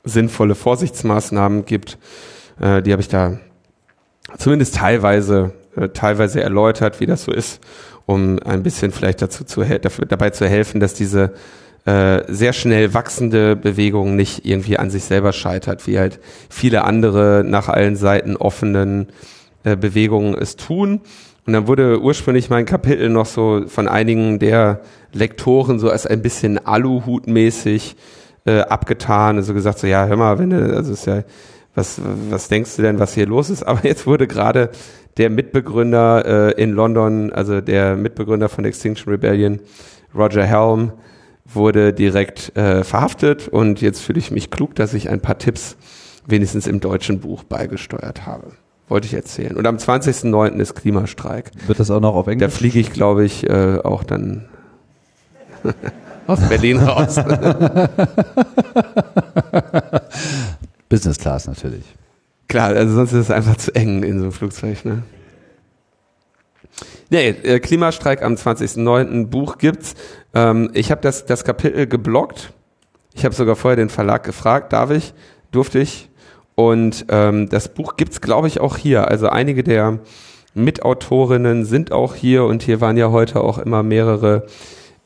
sinnvolle 0.07 0.55
Vorsichtsmaßnahmen 0.55 1.65
gibt, 1.65 1.97
äh, 2.59 2.81
die 2.81 2.91
habe 2.91 3.01
ich 3.01 3.07
da 3.07 3.39
zumindest 4.37 4.75
teilweise 4.75 5.53
äh, 5.77 5.89
teilweise 5.89 6.41
erläutert, 6.41 6.99
wie 6.99 7.05
das 7.05 7.23
so 7.23 7.31
ist, 7.31 7.61
um 8.05 8.39
ein 8.39 8.63
bisschen 8.63 8.91
vielleicht 8.91 9.21
dazu 9.21 9.43
zu 9.43 9.63
dafür, 9.63 10.05
dabei 10.05 10.31
zu 10.31 10.47
helfen, 10.47 10.79
dass 10.79 10.93
diese 10.93 11.33
äh, 11.85 12.23
sehr 12.27 12.53
schnell 12.53 12.93
wachsende 12.93 13.55
Bewegung 13.55 14.15
nicht 14.15 14.45
irgendwie 14.45 14.77
an 14.77 14.89
sich 14.89 15.03
selber 15.03 15.33
scheitert, 15.33 15.85
wie 15.87 15.99
halt 15.99 16.19
viele 16.49 16.83
andere 16.83 17.43
nach 17.45 17.69
allen 17.69 17.95
Seiten 17.95 18.35
offenen 18.35 19.07
äh, 19.63 19.75
Bewegungen 19.75 20.33
es 20.33 20.55
tun. 20.55 21.01
Und 21.45 21.53
dann 21.53 21.67
wurde 21.67 22.01
ursprünglich 22.01 22.49
mein 22.49 22.65
Kapitel 22.65 23.09
noch 23.09 23.25
so 23.25 23.63
von 23.67 23.87
einigen 23.87 24.39
der 24.39 24.81
Lektoren 25.13 25.79
so 25.79 25.89
als 25.89 26.05
ein 26.05 26.21
bisschen 26.21 26.65
Aluhutmäßig 26.65 27.95
äh, 28.47 28.61
abgetan, 28.61 29.37
also 29.37 29.53
gesagt 29.53 29.79
so, 29.79 29.87
ja, 29.87 30.05
hör 30.07 30.17
mal, 30.17 30.39
wenn 30.39 30.49
du, 30.49 30.75
also 30.75 30.93
ist 30.93 31.05
ja, 31.05 31.23
was, 31.75 32.01
was 32.29 32.47
denkst 32.47 32.75
du 32.77 32.81
denn, 32.81 32.99
was 32.99 33.13
hier 33.13 33.27
los 33.27 33.49
ist? 33.49 33.63
Aber 33.67 33.83
jetzt 33.83 34.07
wurde 34.07 34.27
gerade 34.27 34.69
der 35.17 35.29
Mitbegründer 35.29 36.55
äh, 36.57 36.61
in 36.61 36.71
London, 36.71 37.31
also 37.31 37.61
der 37.61 37.95
Mitbegründer 37.95 38.49
von 38.49 38.65
Extinction 38.65 39.11
Rebellion, 39.11 39.59
Roger 40.15 40.45
Helm, 40.45 40.93
wurde 41.45 41.93
direkt 41.93 42.55
äh, 42.57 42.83
verhaftet 42.83 43.47
und 43.47 43.81
jetzt 43.81 44.01
fühle 44.01 44.19
ich 44.19 44.31
mich 44.31 44.49
klug, 44.51 44.75
dass 44.75 44.93
ich 44.93 45.09
ein 45.09 45.21
paar 45.21 45.37
Tipps 45.37 45.77
wenigstens 46.25 46.67
im 46.67 46.79
deutschen 46.79 47.19
Buch 47.19 47.43
beigesteuert 47.43 48.25
habe. 48.25 48.51
Wollte 48.89 49.07
ich 49.07 49.13
erzählen. 49.13 49.55
Und 49.57 49.67
am 49.67 49.77
20.09. 49.77 50.59
ist 50.59 50.75
Klimastreik. 50.75 51.51
Wird 51.67 51.79
das 51.79 51.91
auch 51.91 51.99
noch 51.99 52.15
auf 52.15 52.25
Da 52.25 52.31
Englisch? 52.31 52.53
fliege 52.53 52.79
ich, 52.79 52.93
glaube 52.93 53.25
ich, 53.25 53.49
äh, 53.49 53.79
auch 53.83 54.03
dann. 54.03 54.45
aus 56.27 56.39
Berlin 56.47 56.77
raus. 56.77 57.15
Business 60.89 61.17
Class 61.17 61.47
natürlich. 61.47 61.83
Klar, 62.47 62.69
also 62.69 62.93
sonst 62.95 63.13
ist 63.13 63.19
es 63.19 63.31
einfach 63.31 63.57
zu 63.57 63.73
eng 63.75 64.03
in 64.03 64.19
so 64.19 64.25
einem 64.25 64.31
Flugzeug, 64.31 64.85
ne? 64.85 65.03
Nee, 67.09 67.29
äh, 67.29 67.59
Klimastreik 67.59 68.21
am 68.21 68.35
20.09. 68.35 69.27
Buch 69.27 69.57
gibt's. 69.57 69.95
Ähm, 70.33 70.69
ich 70.73 70.91
habe 70.91 71.01
das, 71.01 71.25
das 71.25 71.43
Kapitel 71.43 71.87
geblockt. 71.87 72.53
Ich 73.13 73.25
habe 73.25 73.33
sogar 73.33 73.55
vorher 73.55 73.77
den 73.77 73.89
Verlag 73.89 74.23
gefragt, 74.23 74.73
darf 74.73 74.91
ich, 74.91 75.13
durfte 75.51 75.79
ich. 75.79 76.09
Und 76.55 77.05
ähm, 77.09 77.49
das 77.49 77.69
Buch 77.69 77.95
gibt's, 77.95 78.21
glaube 78.21 78.47
ich, 78.47 78.59
auch 78.59 78.77
hier. 78.77 79.07
Also 79.07 79.29
einige 79.29 79.63
der 79.63 79.99
Mitautorinnen 80.53 81.65
sind 81.65 81.91
auch 81.91 82.15
hier 82.15 82.43
und 82.45 82.63
hier 82.63 82.81
waren 82.81 82.97
ja 82.97 83.11
heute 83.11 83.41
auch 83.41 83.57
immer 83.57 83.83
mehrere 83.83 84.47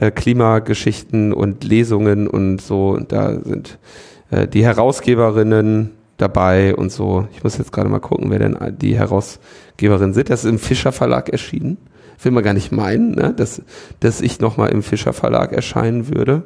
äh, 0.02 0.12
Klimageschichten 0.12 1.32
und 1.32 1.64
Lesungen 1.64 2.28
und 2.28 2.60
so. 2.60 2.90
Und 2.90 3.12
da 3.12 3.40
sind 3.40 3.78
äh, 4.32 4.48
die 4.48 4.66
Herausgeberinnen 4.66 5.92
dabei 6.18 6.76
und 6.76 6.92
so. 6.92 7.28
Ich 7.34 7.44
muss 7.44 7.58
jetzt 7.58 7.72
gerade 7.72 7.88
mal 7.88 8.00
gucken, 8.00 8.32
wer 8.32 8.40
denn 8.40 8.58
die 8.82 8.98
Herausgeberinnen 8.98 10.14
sind. 10.14 10.30
Das 10.30 10.44
ist 10.44 10.50
im 10.50 10.60
Fischer 10.60 10.92
Verlag 10.92 11.30
erschienen. 11.30 11.78
Will 12.24 12.32
man 12.32 12.44
gar 12.44 12.54
nicht 12.54 12.72
meinen, 12.72 13.12
ne? 13.12 13.34
dass, 13.36 13.62
dass 14.00 14.22
ich 14.22 14.40
nochmal 14.40 14.70
im 14.70 14.84
Fischer 14.84 15.14
Verlag 15.14 15.54
erscheinen 15.54 16.14
würde. 16.14 16.44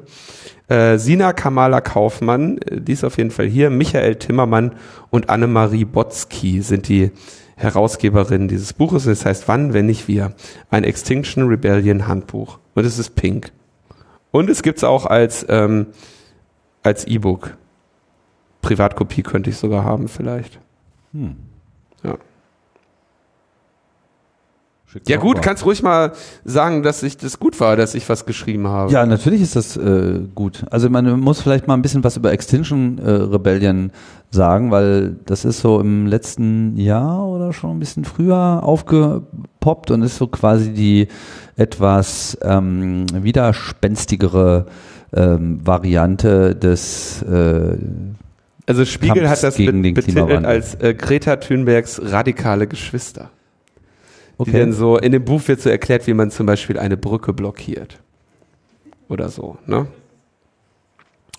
Äh, 0.67 0.97
Sina 0.97 1.33
Kamala 1.33 1.79
Kaufmann, 1.81 2.57
äh, 2.57 2.81
die 2.81 2.93
ist 2.93 3.03
auf 3.03 3.17
jeden 3.17 3.31
Fall 3.31 3.47
hier. 3.47 3.69
Michael 3.69 4.15
Timmermann 4.15 4.73
und 5.11 5.29
Annemarie 5.29 5.85
Botzki 5.85 6.61
sind 6.61 6.87
die 6.87 7.11
Herausgeberinnen 7.55 8.47
dieses 8.47 8.73
Buches. 8.73 9.05
Das 9.05 9.25
heißt, 9.25 9.47
wann, 9.47 9.73
wenn 9.73 9.85
nicht 9.85 10.07
wir? 10.07 10.33
Ein 10.69 10.83
Extinction 10.83 11.47
Rebellion 11.47 12.07
Handbuch. 12.07 12.59
Und 12.73 12.85
es 12.85 12.99
ist 12.99 13.15
pink. 13.15 13.51
Und 14.31 14.49
es 14.49 14.63
gibt's 14.63 14.83
auch 14.83 15.05
als, 15.05 15.45
ähm, 15.49 15.87
als 16.83 17.05
E-Book. 17.05 17.57
Privatkopie 18.61 19.23
könnte 19.23 19.49
ich 19.49 19.57
sogar 19.57 19.83
haben, 19.83 20.07
vielleicht. 20.07 20.59
Hm. 21.13 21.37
Ja. 22.03 22.17
Ja 25.07 25.17
gut, 25.17 25.41
kannst 25.41 25.65
ruhig 25.65 25.83
mal 25.83 26.13
sagen, 26.43 26.83
dass 26.83 27.03
ich 27.03 27.17
das 27.17 27.39
gut 27.39 27.59
war, 27.59 27.75
dass 27.75 27.95
ich 27.95 28.07
was 28.09 28.25
geschrieben 28.25 28.67
habe. 28.67 28.91
Ja, 28.91 29.05
natürlich 29.05 29.41
ist 29.41 29.55
das 29.55 29.77
äh, 29.77 30.19
gut. 30.33 30.63
Also 30.71 30.89
man 30.89 31.19
muss 31.19 31.41
vielleicht 31.41 31.67
mal 31.67 31.73
ein 31.73 31.81
bisschen 31.81 32.03
was 32.03 32.17
über 32.17 32.31
Extinction 32.31 32.97
äh, 32.99 33.09
Rebellion 33.09 33.91
sagen, 34.31 34.71
weil 34.71 35.15
das 35.25 35.45
ist 35.45 35.59
so 35.59 35.79
im 35.79 36.07
letzten 36.07 36.77
Jahr 36.77 37.27
oder 37.27 37.53
schon 37.53 37.71
ein 37.71 37.79
bisschen 37.79 38.05
früher 38.05 38.61
aufgepoppt 38.63 39.91
und 39.91 40.01
ist 40.01 40.17
so 40.17 40.27
quasi 40.27 40.71
die 40.73 41.07
etwas 41.55 42.37
ähm, 42.41 43.05
widerspenstigere 43.13 44.65
ähm, 45.13 45.65
Variante 45.65 46.55
des 46.55 47.21
äh, 47.23 47.77
also 48.67 48.83
Spiegel 48.85 49.23
Kampfs 49.23 49.31
hat 49.31 49.43
das 49.43 49.57
betitelt 49.57 50.45
als 50.45 50.75
äh, 50.75 50.93
Greta 50.93 51.35
Thunbergs 51.35 52.01
radikale 52.03 52.67
Geschwister. 52.67 53.29
Okay. 54.37 54.51
Die 54.51 54.57
denn 54.57 54.73
so, 54.73 54.97
in 54.97 55.11
dem 55.11 55.23
Buch 55.23 55.47
wird 55.47 55.61
so 55.61 55.69
erklärt, 55.69 56.07
wie 56.07 56.13
man 56.13 56.31
zum 56.31 56.45
Beispiel 56.45 56.77
eine 56.77 56.97
Brücke 56.97 57.33
blockiert. 57.33 57.99
Oder 59.07 59.29
so, 59.29 59.57
ne? 59.65 59.87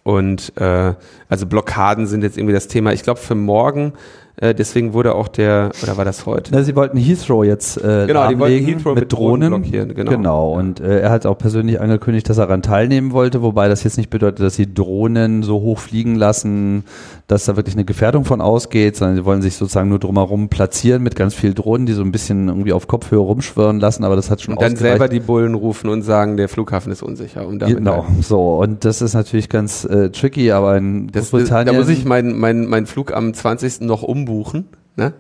Und 0.03 0.53
äh, 0.57 0.95
also 1.29 1.47
Blockaden 1.47 2.07
sind 2.07 2.23
jetzt 2.23 2.39
irgendwie 2.39 2.55
das 2.55 2.69
Thema. 2.69 2.93
Ich 2.93 3.03
glaube, 3.03 3.19
für 3.19 3.35
morgen 3.35 3.93
äh, 4.39 4.55
deswegen 4.55 4.93
wurde 4.93 5.15
auch 5.15 5.29
der, 5.29 5.71
oder 5.83 5.97
war 5.97 6.05
das 6.05 6.27
heute? 6.27 6.51
Na, 6.53 6.63
sie 6.63 6.77
wollten 6.77 6.99
Heathrow 6.99 7.43
jetzt 7.43 7.79
äh, 7.79 8.07
genau, 8.07 8.29
die 8.29 8.39
wollten 8.39 8.67
Heathrow 8.67 8.95
mit, 8.95 9.05
mit 9.05 9.13
Drohnen, 9.13 9.51
Drohnen 9.51 9.63
blockieren. 9.63 9.95
Genau, 9.95 10.11
genau. 10.11 10.53
und 10.53 10.81
äh, 10.81 11.01
er 11.01 11.11
hat 11.11 11.25
auch 11.25 11.39
persönlich 11.39 11.81
angekündigt, 11.81 12.29
dass 12.29 12.37
er 12.37 12.47
daran 12.47 12.61
teilnehmen 12.61 13.13
wollte, 13.13 13.41
wobei 13.41 13.69
das 13.69 13.83
jetzt 13.83 13.97
nicht 13.97 14.11
bedeutet, 14.11 14.41
dass 14.41 14.55
sie 14.55 14.73
Drohnen 14.73 15.43
so 15.43 15.63
hoch 15.63 15.79
fliegen 15.79 16.17
lassen, 16.17 16.85
dass 17.29 17.47
da 17.47 17.57
wirklich 17.57 17.77
eine 17.77 17.87
Gefährdung 17.87 18.27
von 18.27 18.43
ausgeht, 18.43 18.97
sondern 18.97 19.17
sie 19.17 19.25
wollen 19.25 19.41
sich 19.41 19.57
sozusagen 19.57 19.89
nur 19.89 19.99
drumherum 19.99 20.51
platzieren 20.51 21.03
mit 21.03 21.17
ganz 21.17 21.35
vielen 21.35 21.55
Drohnen, 21.55 21.87
die 21.87 21.95
so 21.95 22.03
ein 22.03 22.13
bisschen 22.13 22.49
irgendwie 22.49 22.75
auf 22.75 22.89
Kopfhöhe 22.89 23.19
rumschwirren 23.19 23.81
lassen, 23.81 24.05
aber 24.05 24.17
das 24.17 24.31
hat 24.31 24.43
schon 24.43 24.53
Und 24.53 24.61
dann 24.61 24.77
selber 24.77 25.09
die 25.09 25.21
Bullen 25.21 25.55
rufen 25.55 25.89
und 25.89 26.03
sagen, 26.03 26.37
der 26.37 26.51
Flughafen 26.51 26.93
ist 26.93 27.03
unsicher. 27.03 27.47
Um 27.47 27.59
damit 27.59 27.79
genau, 27.79 28.07
halt 28.07 28.23
so. 28.23 28.57
Und 28.57 28.85
das 28.85 29.01
ist 29.01 29.15
natürlich 29.15 29.49
ganz 29.49 29.87
äh, 29.87 30.11
tricky, 30.11 30.53
aber 30.53 30.77
in 30.77 31.07
das, 31.07 31.31
Großbritannien... 31.31 31.75
Da 31.75 31.81
muss 31.81 31.89
ich 31.89 32.05
meinen 32.05 32.39
mein, 32.39 32.67
mein 32.67 32.85
Flug 32.85 33.15
am 33.15 33.33
20. 33.33 33.81
noch 33.81 34.03
um 34.03 34.26
umbuchen, 34.27 34.67
ne? 34.97 35.15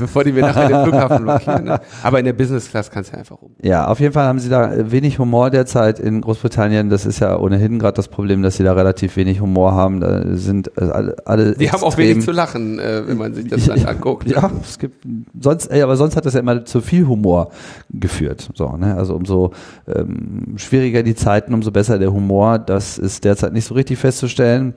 bevor 0.00 0.24
die 0.24 0.32
mir 0.32 0.42
nachher 0.42 0.68
den 0.68 0.82
Flughafen 0.82 1.24
blockieren. 1.24 1.64
Ne? 1.64 1.80
Aber 2.02 2.18
in 2.18 2.24
der 2.24 2.32
Business 2.32 2.68
Class 2.68 2.90
kannst 2.90 3.10
du 3.10 3.12
ja 3.12 3.20
einfach 3.20 3.40
um. 3.40 3.52
Ja, 3.62 3.86
auf 3.86 4.00
jeden 4.00 4.12
Fall 4.12 4.26
haben 4.26 4.40
sie 4.40 4.48
da 4.48 4.90
wenig 4.90 5.18
Humor 5.18 5.50
derzeit 5.50 6.00
in 6.00 6.20
Großbritannien. 6.20 6.90
Das 6.90 7.06
ist 7.06 7.20
ja 7.20 7.38
ohnehin 7.38 7.78
gerade 7.78 7.94
das 7.94 8.08
Problem, 8.08 8.42
dass 8.42 8.56
sie 8.56 8.64
da 8.64 8.72
relativ 8.72 9.16
wenig 9.16 9.40
Humor 9.40 9.72
haben. 9.72 10.00
Da 10.00 10.24
sind 10.36 10.72
äh, 10.76 10.84
alle, 10.84 11.16
alle 11.24 11.54
Die 11.54 11.70
haben 11.70 11.82
auch 11.84 11.96
wenig 11.96 12.24
zu 12.24 12.32
lachen, 12.32 12.80
äh, 12.80 13.06
wenn 13.06 13.18
man 13.18 13.34
sich 13.34 13.46
das 13.46 13.66
dann 13.66 13.84
anguckt. 13.86 14.28
Ja, 14.28 14.50
es 14.60 14.78
gibt 14.80 15.06
sonst, 15.40 15.66
ey, 15.66 15.82
aber 15.82 15.96
sonst 15.96 16.16
hat 16.16 16.26
das 16.26 16.34
ja 16.34 16.40
immer 16.40 16.64
zu 16.64 16.80
viel 16.80 17.06
Humor 17.06 17.50
geführt. 17.90 18.48
So, 18.54 18.76
ne? 18.76 18.96
Also 18.96 19.14
umso 19.14 19.52
ähm, 19.86 20.54
schwieriger 20.56 21.04
die 21.04 21.14
Zeiten, 21.14 21.54
umso 21.54 21.70
besser 21.70 22.00
der 22.00 22.12
Humor. 22.12 22.58
Das 22.58 22.98
ist 22.98 23.24
derzeit 23.24 23.52
nicht 23.52 23.66
so 23.66 23.74
richtig 23.74 23.98
festzustellen. 23.98 24.74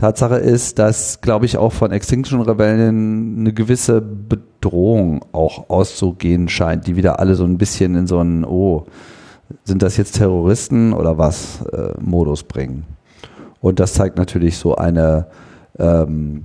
Tatsache 0.00 0.36
ist, 0.36 0.78
dass, 0.78 1.20
glaube 1.20 1.44
ich, 1.44 1.58
auch 1.58 1.72
von 1.72 1.92
Extinction 1.92 2.40
Rebellion 2.40 3.36
eine 3.40 3.52
gewisse 3.52 4.00
Bedrohung 4.00 5.22
auch 5.32 5.68
auszugehen 5.68 6.48
scheint, 6.48 6.86
die 6.86 6.96
wieder 6.96 7.20
alle 7.20 7.34
so 7.34 7.44
ein 7.44 7.58
bisschen 7.58 7.94
in 7.94 8.06
so 8.06 8.18
einen, 8.18 8.46
oh, 8.46 8.86
sind 9.64 9.82
das 9.82 9.98
jetzt 9.98 10.12
Terroristen 10.12 10.94
oder 10.94 11.18
was, 11.18 11.62
äh, 11.72 11.92
Modus 12.00 12.44
bringen. 12.44 12.84
Und 13.60 13.78
das 13.78 13.92
zeigt 13.92 14.16
natürlich 14.16 14.56
so 14.56 14.74
eine, 14.74 15.26
ähm, 15.78 16.44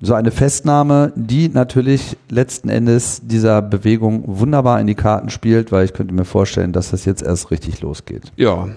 so 0.00 0.14
eine 0.14 0.30
Festnahme, 0.30 1.12
die 1.16 1.48
natürlich 1.48 2.16
letzten 2.28 2.68
Endes 2.68 3.22
dieser 3.24 3.62
Bewegung 3.62 4.22
wunderbar 4.26 4.80
in 4.80 4.86
die 4.86 4.94
Karten 4.94 5.28
spielt, 5.28 5.72
weil 5.72 5.84
ich 5.84 5.92
könnte 5.92 6.14
mir 6.14 6.24
vorstellen, 6.24 6.72
dass 6.72 6.92
das 6.92 7.04
jetzt 7.04 7.22
erst 7.22 7.50
richtig 7.50 7.80
losgeht. 7.80 8.30
Ja, 8.36 8.68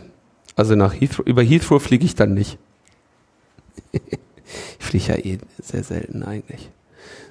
also 0.55 0.75
nach 0.75 0.99
Heathrow, 0.99 1.25
über 1.27 1.43
Heathrow 1.43 1.81
fliege 1.81 2.05
ich 2.05 2.15
dann 2.15 2.33
nicht. 2.33 2.57
Ich 3.91 4.85
fliege 4.85 5.13
ja 5.13 5.17
eh 5.17 5.37
sehr 5.61 5.83
selten 5.83 6.23
eigentlich. 6.23 6.69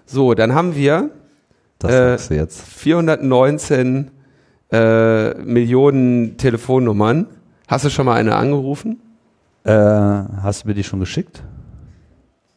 So, 0.07 0.35
dann 0.35 0.55
haben 0.55 0.75
wir 0.75 1.11
äh, 1.83 2.17
419 2.19 4.11
äh, 4.73 5.35
Millionen 5.35 6.37
Telefonnummern. 6.37 7.27
Hast 7.69 7.85
du 7.85 7.91
schon 7.91 8.07
mal 8.07 8.15
eine 8.15 8.35
angerufen? 8.37 9.01
Äh, 9.65 9.71
hast 9.73 10.65
du 10.65 10.69
mir 10.69 10.75
die 10.75 10.85
schon 10.85 11.01
geschickt? 11.01 11.43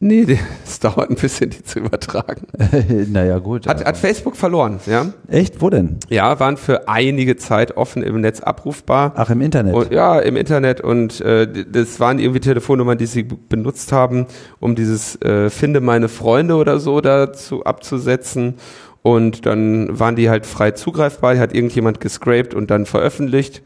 Nee, 0.00 0.38
es 0.64 0.78
dauert 0.78 1.10
ein 1.10 1.16
bisschen, 1.16 1.50
die 1.50 1.62
zu 1.62 1.80
übertragen. 1.80 2.46
naja, 3.12 3.38
gut. 3.38 3.66
Hat, 3.66 3.84
hat 3.84 3.96
Facebook 3.96 4.36
verloren, 4.36 4.78
ja? 4.86 5.06
Echt? 5.26 5.60
Wo 5.60 5.70
denn? 5.70 5.98
Ja, 6.08 6.38
waren 6.38 6.56
für 6.56 6.88
einige 6.88 7.36
Zeit 7.36 7.76
offen 7.76 8.04
im 8.04 8.20
Netz 8.20 8.40
abrufbar. 8.40 9.12
Ach, 9.16 9.30
im 9.30 9.40
Internet? 9.40 9.74
Und, 9.74 9.90
ja, 9.90 10.20
im 10.20 10.36
Internet 10.36 10.80
und 10.80 11.20
äh, 11.20 11.48
das 11.64 11.98
waren 11.98 12.20
irgendwie 12.20 12.40
Telefonnummern, 12.40 12.96
die 12.96 13.06
sie 13.06 13.24
benutzt 13.24 13.90
haben, 13.90 14.26
um 14.60 14.76
dieses 14.76 15.20
äh, 15.22 15.50
Finde 15.50 15.80
meine 15.80 16.08
Freunde 16.08 16.54
oder 16.54 16.78
so 16.78 17.00
dazu 17.00 17.64
abzusetzen. 17.64 18.54
Und 19.02 19.46
dann 19.46 19.98
waren 19.98 20.16
die 20.16 20.28
halt 20.28 20.46
frei 20.46 20.72
zugreifbar, 20.72 21.38
hat 21.38 21.54
irgendjemand 21.54 22.00
gescraped 22.00 22.54
und 22.54 22.70
dann 22.70 22.86
veröffentlicht. 22.86 23.62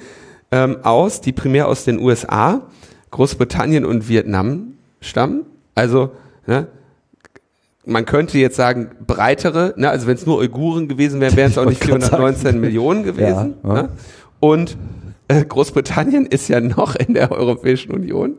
ähm, 0.51 0.79
aus, 0.83 1.21
die 1.21 1.31
primär 1.33 1.69
aus 1.69 1.85
den 1.85 2.01
USA, 2.01 2.63
Großbritannien 3.13 3.85
und 3.85 4.09
Vietnam 4.09 4.73
stammen. 5.01 5.43
Also 5.77 6.11
ne, 6.49 6.67
man 7.87 8.05
könnte 8.07 8.39
jetzt 8.39 8.57
sagen, 8.57 8.91
breitere, 9.07 9.75
ne? 9.77 9.91
also 9.91 10.07
wenn 10.07 10.15
es 10.15 10.27
nur 10.27 10.39
Uiguren 10.39 10.89
gewesen 10.89 11.21
wären, 11.21 11.37
wären 11.37 11.51
es 11.51 11.59
auch 11.59 11.67
nicht 11.67 11.85
419 11.85 12.43
sagen. 12.43 12.61
Millionen 12.61 13.03
gewesen. 13.05 13.55
Ja, 13.63 13.75
ja. 13.75 13.83
Ne? 13.83 13.89
Und 14.41 14.77
äh, 15.29 15.45
Großbritannien 15.45 16.27
ist 16.27 16.49
ja 16.49 16.61
noch 16.61 16.97
in 16.97 17.15
der 17.15 17.33
Europäischen 17.33 17.93
Union. 17.93 18.37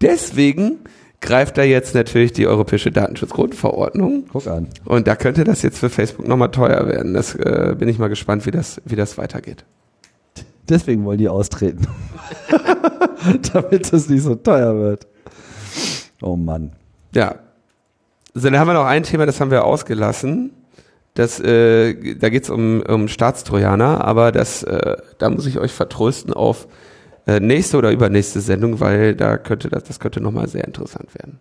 Deswegen 0.00 0.78
greift 1.20 1.58
da 1.58 1.62
jetzt 1.62 1.94
natürlich 1.94 2.32
die 2.32 2.46
Europäische 2.46 2.90
Datenschutzgrundverordnung. 2.90 4.26
Guck 4.30 4.46
an. 4.46 4.68
Und 4.84 5.06
da 5.06 5.16
könnte 5.16 5.44
das 5.44 5.62
jetzt 5.62 5.78
für 5.78 5.90
Facebook 5.90 6.28
nochmal 6.28 6.50
teuer 6.50 6.86
werden. 6.86 7.14
Das 7.14 7.34
äh, 7.34 7.74
bin 7.78 7.88
ich 7.88 7.98
mal 7.98 8.08
gespannt, 8.08 8.46
wie 8.46 8.50
das, 8.50 8.80
wie 8.84 8.96
das 8.96 9.18
weitergeht. 9.18 9.64
Deswegen 10.68 11.04
wollen 11.04 11.18
die 11.18 11.28
austreten. 11.28 11.86
Damit 13.52 13.92
es 13.92 14.08
nicht 14.08 14.22
so 14.22 14.34
teuer 14.34 14.76
wird. 14.76 15.06
Oh 16.22 16.36
Mann. 16.36 16.72
Ja. 17.14 17.36
So, 18.38 18.50
dann 18.50 18.58
haben 18.58 18.68
wir 18.68 18.74
noch 18.74 18.84
ein 18.84 19.02
Thema, 19.02 19.24
das 19.24 19.40
haben 19.40 19.50
wir 19.50 19.64
ausgelassen. 19.64 20.50
Das, 21.14 21.40
äh, 21.40 22.14
da 22.16 22.28
geht's 22.28 22.50
um, 22.50 22.82
um 22.82 23.08
Staatstrojaner, 23.08 24.04
aber 24.04 24.30
das, 24.30 24.62
äh, 24.62 24.96
da 25.16 25.30
muss 25.30 25.46
ich 25.46 25.58
euch 25.58 25.72
vertrösten 25.72 26.34
auf 26.34 26.68
äh, 27.26 27.40
nächste 27.40 27.78
oder 27.78 27.90
übernächste 27.92 28.42
Sendung, 28.42 28.78
weil 28.80 29.14
da 29.14 29.38
könnte 29.38 29.70
das, 29.70 29.84
das 29.84 30.00
könnte 30.00 30.20
nochmal 30.20 30.48
sehr 30.48 30.64
interessant 30.64 31.14
werden. 31.14 31.40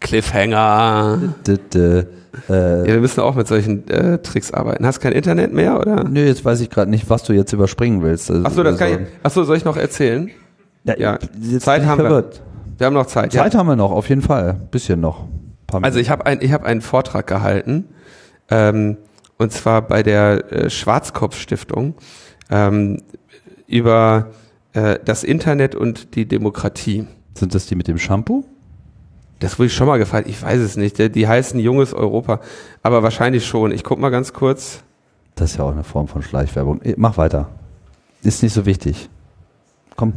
Cliffhanger. 0.00 1.34
D 1.46 1.58
-d 1.70 2.06
ja, 2.48 2.84
wir 2.86 3.00
müssen 3.00 3.20
auch 3.20 3.34
mit 3.34 3.48
solchen 3.48 3.88
äh, 3.88 4.18
Tricks 4.18 4.52
arbeiten. 4.52 4.86
Hast 4.86 5.00
kein 5.00 5.12
Internet 5.12 5.52
mehr, 5.52 5.78
oder? 5.78 6.04
Nö, 6.04 6.24
jetzt 6.24 6.44
weiß 6.44 6.60
ich 6.60 6.70
gerade 6.70 6.90
nicht, 6.90 7.08
was 7.10 7.22
du 7.22 7.32
jetzt 7.32 7.52
überspringen 7.52 8.02
willst. 8.02 8.30
Also, 8.30 8.44
Achso, 8.44 8.62
das 8.62 8.78
kann 8.78 8.88
ich. 8.88 8.98
Achso, 9.22 9.44
soll 9.44 9.56
ich 9.56 9.64
noch 9.64 9.76
erzählen? 9.76 10.30
Ja, 10.84 10.94
Ja, 10.98 11.18
Zeit 11.60 11.84
haben 11.84 11.98
wir. 12.02 12.08
verwirrt. 12.08 12.42
Wir 12.42 12.55
haben 12.84 12.94
noch 12.94 13.06
Zeit. 13.06 13.32
Zeit 13.32 13.54
haben 13.54 13.66
wir 13.66 13.76
noch, 13.76 13.90
auf 13.90 14.08
jeden 14.08 14.22
Fall. 14.22 14.54
Bisschen 14.70 15.00
noch. 15.00 15.24
Also 15.72 15.98
ich 15.98 16.10
habe 16.10 16.26
ein, 16.26 16.40
ich 16.42 16.52
hab 16.52 16.64
einen 16.64 16.80
Vortrag 16.80 17.26
gehalten, 17.26 17.86
ähm, 18.50 18.98
und 19.38 19.52
zwar 19.52 19.82
bei 19.82 20.02
der 20.02 20.52
äh, 20.52 20.70
Schwarzkopf 20.70 21.36
Stiftung 21.36 21.94
ähm, 22.50 23.02
über 23.66 24.30
äh, 24.72 24.98
das 25.04 25.24
Internet 25.24 25.74
und 25.74 26.14
die 26.14 26.26
Demokratie. 26.26 27.06
Sind 27.34 27.54
das 27.54 27.66
die 27.66 27.74
mit 27.74 27.88
dem 27.88 27.98
Shampoo? 27.98 28.44
Das 29.40 29.58
wurde 29.58 29.66
ich 29.66 29.74
schon 29.74 29.86
mal 29.86 29.98
gefragt, 29.98 30.28
ich 30.28 30.42
weiß 30.42 30.60
es 30.60 30.76
nicht. 30.76 30.98
Die, 30.98 31.10
die 31.10 31.28
heißen 31.28 31.60
Junges 31.60 31.92
Europa, 31.92 32.40
aber 32.82 33.02
wahrscheinlich 33.02 33.46
schon. 33.46 33.72
Ich 33.72 33.84
guck 33.84 33.98
mal 33.98 34.10
ganz 34.10 34.32
kurz. 34.32 34.82
Das 35.34 35.50
ist 35.50 35.58
ja 35.58 35.64
auch 35.64 35.72
eine 35.72 35.84
Form 35.84 36.08
von 36.08 36.22
Schleichwerbung. 36.22 36.80
Mach 36.96 37.18
weiter. 37.18 37.50
Ist 38.22 38.42
nicht 38.42 38.54
so 38.54 38.64
wichtig. 38.64 39.10
Komm. 39.96 40.14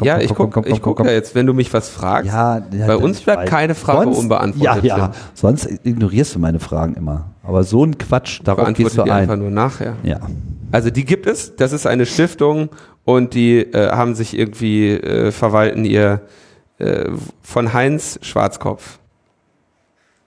Komm 0.00 0.06
ja, 0.06 0.14
komm, 0.14 0.24
ich 0.24 0.28
komm, 0.28 0.36
guck, 0.36 0.52
komm, 0.52 0.62
komm, 0.64 0.72
ich 0.72 0.82
guck 0.82 1.04
ja 1.04 1.12
jetzt, 1.12 1.34
wenn 1.34 1.46
du 1.46 1.54
mich 1.54 1.72
was 1.72 1.88
fragst. 1.88 2.26
Ja, 2.26 2.62
ja, 2.72 2.86
Bei 2.86 2.96
uns 2.96 3.20
bleibt 3.20 3.46
keine 3.46 3.74
Frage 3.74 4.04
sonst, 4.04 4.18
unbeantwortet. 4.18 4.84
Ja, 4.84 4.98
ja. 4.98 5.12
Sonst 5.34 5.68
ignorierst 5.84 6.34
du 6.34 6.38
meine 6.38 6.58
Fragen 6.58 6.94
immer. 6.94 7.30
Aber 7.42 7.64
so 7.64 7.84
ein 7.84 7.98
Quatsch, 7.98 8.40
darauf 8.44 8.72
gehst 8.74 8.96
du 8.98 9.02
die 9.02 9.10
einfach 9.10 9.34
ein. 9.34 9.40
nur 9.40 9.50
nachher. 9.50 9.96
Ja. 10.02 10.20
Also 10.72 10.90
die 10.90 11.04
gibt 11.04 11.26
es, 11.26 11.56
das 11.56 11.72
ist 11.72 11.86
eine 11.86 12.06
Stiftung 12.06 12.70
und 13.04 13.34
die 13.34 13.58
äh, 13.58 13.90
haben 13.90 14.14
sich 14.14 14.36
irgendwie 14.38 14.90
äh, 14.90 15.32
verwalten 15.32 15.84
ihr 15.84 16.22
äh, 16.78 17.10
von 17.42 17.72
Heinz 17.72 18.18
Schwarzkopf. 18.22 18.98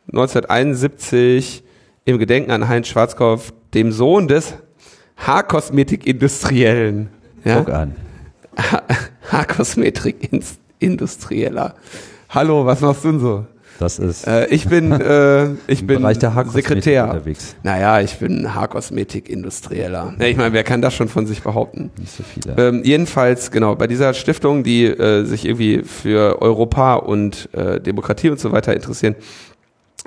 1971 0.08 1.64
im 2.06 2.20
Gedenken 2.20 2.52
an 2.52 2.68
Heinz 2.68 2.88
Schwarzkopf, 2.88 3.54
dem 3.74 3.92
Sohn 3.92 4.28
des 4.28 4.54
Haarkosmetik-Industriellen. 5.18 7.10
Ja? 7.44 7.60
Guck 7.60 7.74
an. 7.74 7.96
Haarkosmetik-Industrieller. 9.32 11.74
Hallo, 12.30 12.66
was 12.66 12.82
machst 12.82 13.04
du 13.04 13.12
denn 13.12 13.20
so? 13.20 13.46
Das 13.80 13.98
ist 14.00 14.28
Äh, 14.28 14.46
ich 14.48 14.68
bin, 14.68 14.92
äh, 14.92 15.46
ich 15.68 15.86
bin 15.88 16.02
Bereich 16.02 16.20
der 16.20 16.36
Haarkosmetik 16.36 16.68
Sekretär. 16.68 17.06
unterwegs. 17.06 17.56
Naja, 17.64 18.00
ich 18.02 18.18
bin 18.20 18.54
Haarkosmetik-Industrieller. 18.54 20.14
Ja, 20.20 20.26
ich 20.28 20.38
meine, 20.38 20.54
wer 20.54 20.64
kann 20.64 20.82
das 20.82 20.94
schon 20.94 21.08
von 21.10 21.26
sich 21.26 21.42
behaupten? 21.42 21.90
Nicht 21.98 22.16
so 22.16 22.24
viele. 22.24 22.56
Ähm, 22.58 22.82
jedenfalls, 22.84 23.50
genau, 23.52 23.76
bei 23.76 23.88
dieser 23.88 24.14
Stiftung, 24.14 24.64
die 24.64 24.86
äh, 24.86 25.24
sich 25.26 25.46
irgendwie 25.46 25.82
für 25.84 26.42
Europa 26.42 26.96
und 26.96 27.50
äh, 27.54 27.80
Demokratie 27.82 28.30
und 28.30 28.40
so 28.40 28.52
weiter 28.52 28.74
interessieren, 28.76 29.16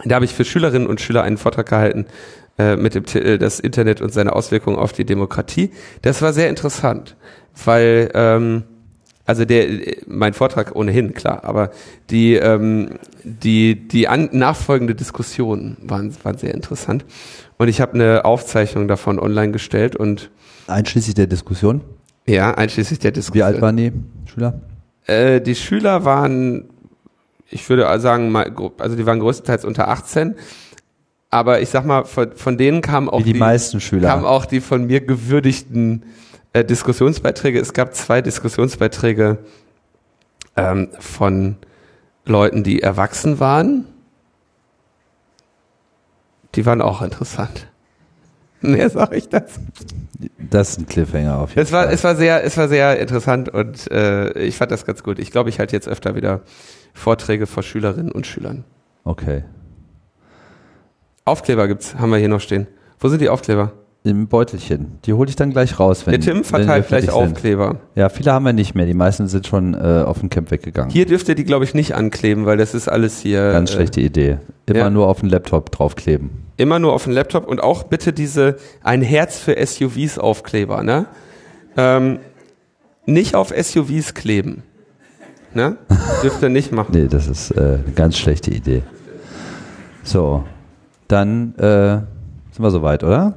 da 0.05 0.15
habe 0.17 0.25
ich 0.27 0.35
für 0.35 0.45
Schülerinnen 0.45 0.87
und 0.87 1.01
Schüler 1.01 1.23
einen 1.23 1.39
Vortrag 1.39 1.69
gehalten 1.69 2.07
äh, 2.59 2.77
mit 2.77 2.95
dem 2.95 3.05
Titel 3.05 3.39
Das 3.39 3.59
Internet 3.61 4.01
und 4.01 4.13
seine 4.13 4.35
Auswirkungen 4.35 4.77
auf 4.77 4.93
die 4.93 5.05
Demokratie. 5.05 5.71
Das 6.03 6.23
war 6.23 6.33
sehr 6.33 6.49
interessant, 6.51 7.17
weil 7.65 8.11
ähm, 8.15 8.63
also 9.27 9.45
der 9.45 9.67
mein 10.07 10.33
Vortrag 10.33 10.75
ohnehin 10.75 11.13
klar, 11.15 11.45
aber 11.45 11.71
die 12.11 12.35
ähm, 12.35 12.99
die 13.25 13.89
die 13.89 14.09
an, 14.09 14.29
nachfolgende 14.33 14.95
Diskussionen 14.95 15.77
waren 15.83 16.15
waren 16.23 16.39
sehr 16.39 16.55
interessant 16.55 17.05
und 17.59 17.69
ich 17.69 17.81
habe 17.81 17.95
eine 17.95 18.25
Aufzeichnung 18.25 18.89
davon 18.89 19.19
online 19.19 19.53
gestellt 19.53 19.97
und 19.97 20.31
Einschließlich 20.69 21.15
der 21.15 21.27
Diskussion. 21.27 21.83
ja 22.27 22.55
einschließlich 22.55 22.99
der 22.99 23.11
Wie 23.11 23.15
Diskussion. 23.15 23.45
alt 23.45 23.61
waren 23.61 23.77
die 23.77 23.93
Schüler? 24.33 24.61
Äh, 25.07 25.41
die 25.41 25.55
Schüler 25.55 26.05
waren, 26.05 26.65
ich 27.49 27.69
würde 27.69 27.87
sagen, 28.01 28.31
mal, 28.31 28.53
also 28.79 28.97
die 28.97 29.07
waren 29.07 29.21
größtenteils 29.21 29.65
unter 29.65 29.89
18. 29.89 30.35
Aber 31.31 31.61
ich 31.61 31.69
sag 31.69 31.85
mal, 31.85 32.05
von, 32.05 32.33
von 32.35 32.57
denen 32.57 32.81
kamen 32.81 33.09
auch 33.09 33.21
Wie 33.21 33.33
die 33.33 33.39
meisten 33.39 33.81
Schüler. 33.81 34.09
kamen 34.09 34.25
auch 34.25 34.47
die 34.47 34.61
von 34.61 34.87
mir 34.87 35.01
gewürdigten 35.01 36.05
äh, 36.57 36.65
Diskussionsbeiträge. 36.65 37.61
Es 37.61 37.73
gab 37.75 37.95
zwei 37.95 38.23
Diskussionsbeiträge 38.23 39.39
ähm, 40.57 40.89
von 40.99 41.57
Leuten, 42.25 42.65
die 42.65 42.83
erwachsen 42.83 43.41
waren. 43.41 43.87
Die 46.55 46.65
waren 46.65 46.81
auch 46.81 47.03
interessant. 47.03 47.69
Mehr 48.63 48.89
sag 48.89 49.13
ich 49.13 49.29
das. 49.29 49.61
Das 50.39 50.71
ist 50.71 50.79
ein 50.79 50.87
Cliffhanger 50.87 51.39
auf 51.39 51.51
jeden 51.51 51.61
Es 51.61 51.73
war, 51.73 51.85
Fall. 51.85 51.95
es 51.95 52.05
war 52.05 52.17
sehr, 52.17 52.43
es 52.43 52.57
war 52.57 52.69
sehr 52.69 52.99
interessant 52.99 53.51
und 53.51 53.91
äh, 53.91 54.33
ich 54.39 54.57
fand 54.57 54.71
das 54.71 54.87
ganz 54.87 55.03
gut. 55.03 55.19
Ich 55.19 55.31
glaube, 55.31 55.51
ich 55.51 55.59
halte 55.59 55.77
jetzt 55.77 55.89
öfter 55.89 56.15
wieder 56.15 56.41
Vorträge 56.95 57.47
vor 57.47 57.63
Schülerinnen 57.63 58.11
und 58.11 58.27
Schülern. 58.27 58.65
Okay. 59.05 59.45
Aufkleber 61.27 61.69
gibt's, 61.69 61.97
haben 61.97 62.11
wir 62.11 62.19
hier 62.19 62.31
noch 62.31 62.41
stehen. 62.41 62.67
Wo 62.99 63.09
sind 63.09 63.21
die 63.21 63.29
Aufkleber? 63.29 63.73
Im 64.07 64.29
Beutelchen. 64.29 65.01
Die 65.05 65.15
hole 65.15 65.29
ich 65.29 65.35
dann 65.35 65.51
gleich 65.51 65.81
raus, 65.81 66.07
wenn 66.07 66.13
Der 66.13 66.21
Tim 66.21 66.45
verteilt 66.45 66.87
gleich 66.87 67.07
sind. 67.07 67.13
Aufkleber. 67.13 67.81
Ja, 67.97 68.09
viele 68.09 68.33
haben 68.33 68.45
wir 68.45 68.53
nicht 68.53 68.77
mehr. 68.77 68.87
Die 68.87 68.95
meisten 68.95 69.27
sind 69.27 69.49
schon 69.49 69.75
äh, 69.75 70.05
auf 70.07 70.21
dem 70.21 70.31
Camp 70.31 70.53
weggegangen. 70.53 70.93
Hier 70.93 71.07
dürft 71.07 71.29
ihr 71.29 71.35
die, 71.35 71.43
glaube 71.43 71.65
ich, 71.65 71.75
nicht 71.75 71.97
ankleben, 71.97 72.47
weil 72.47 72.57
das 72.57 72.73
ist 72.73 72.87
alles 72.87 73.19
hier. 73.19 73.51
Ganz 73.51 73.73
äh, 73.73 73.75
schlechte 73.75 74.01
Idee. 74.01 74.39
Immer 74.67 74.79
ja. 74.79 74.91
nur 74.91 75.09
auf 75.09 75.23
den 75.23 75.29
Laptop 75.29 75.73
draufkleben. 75.73 76.31
Immer 76.57 76.79
nur 76.79 76.93
auf 76.93 77.03
den 77.03 77.15
Laptop 77.15 77.49
und 77.49 77.61
auch 77.61 77.83
bitte 77.83 78.13
diese 78.13 78.59
ein 78.85 79.03
Herz 79.03 79.41
für 79.41 79.57
SUVs 79.67 80.21
Aufkleber, 80.21 80.85
ne? 80.85 81.07
Ähm, 81.77 82.21
nicht 83.07 83.35
auf 83.35 83.49
SUVs 83.49 84.15
kleben. 84.15 84.63
Ne? 85.53 85.79
Dürft 86.23 86.41
ihr 86.45 86.49
nicht 86.49 86.71
machen. 86.71 86.93
Nee, 86.93 87.09
das 87.09 87.27
ist 87.27 87.51
äh, 87.51 87.61
eine 87.85 87.93
ganz 87.97 88.17
schlechte 88.17 88.53
Idee. 88.53 88.85
So, 90.05 90.45
dann 91.09 91.57
äh, 91.57 92.03
sind 92.53 92.63
wir 92.63 92.71
soweit, 92.71 93.03
oder? 93.03 93.35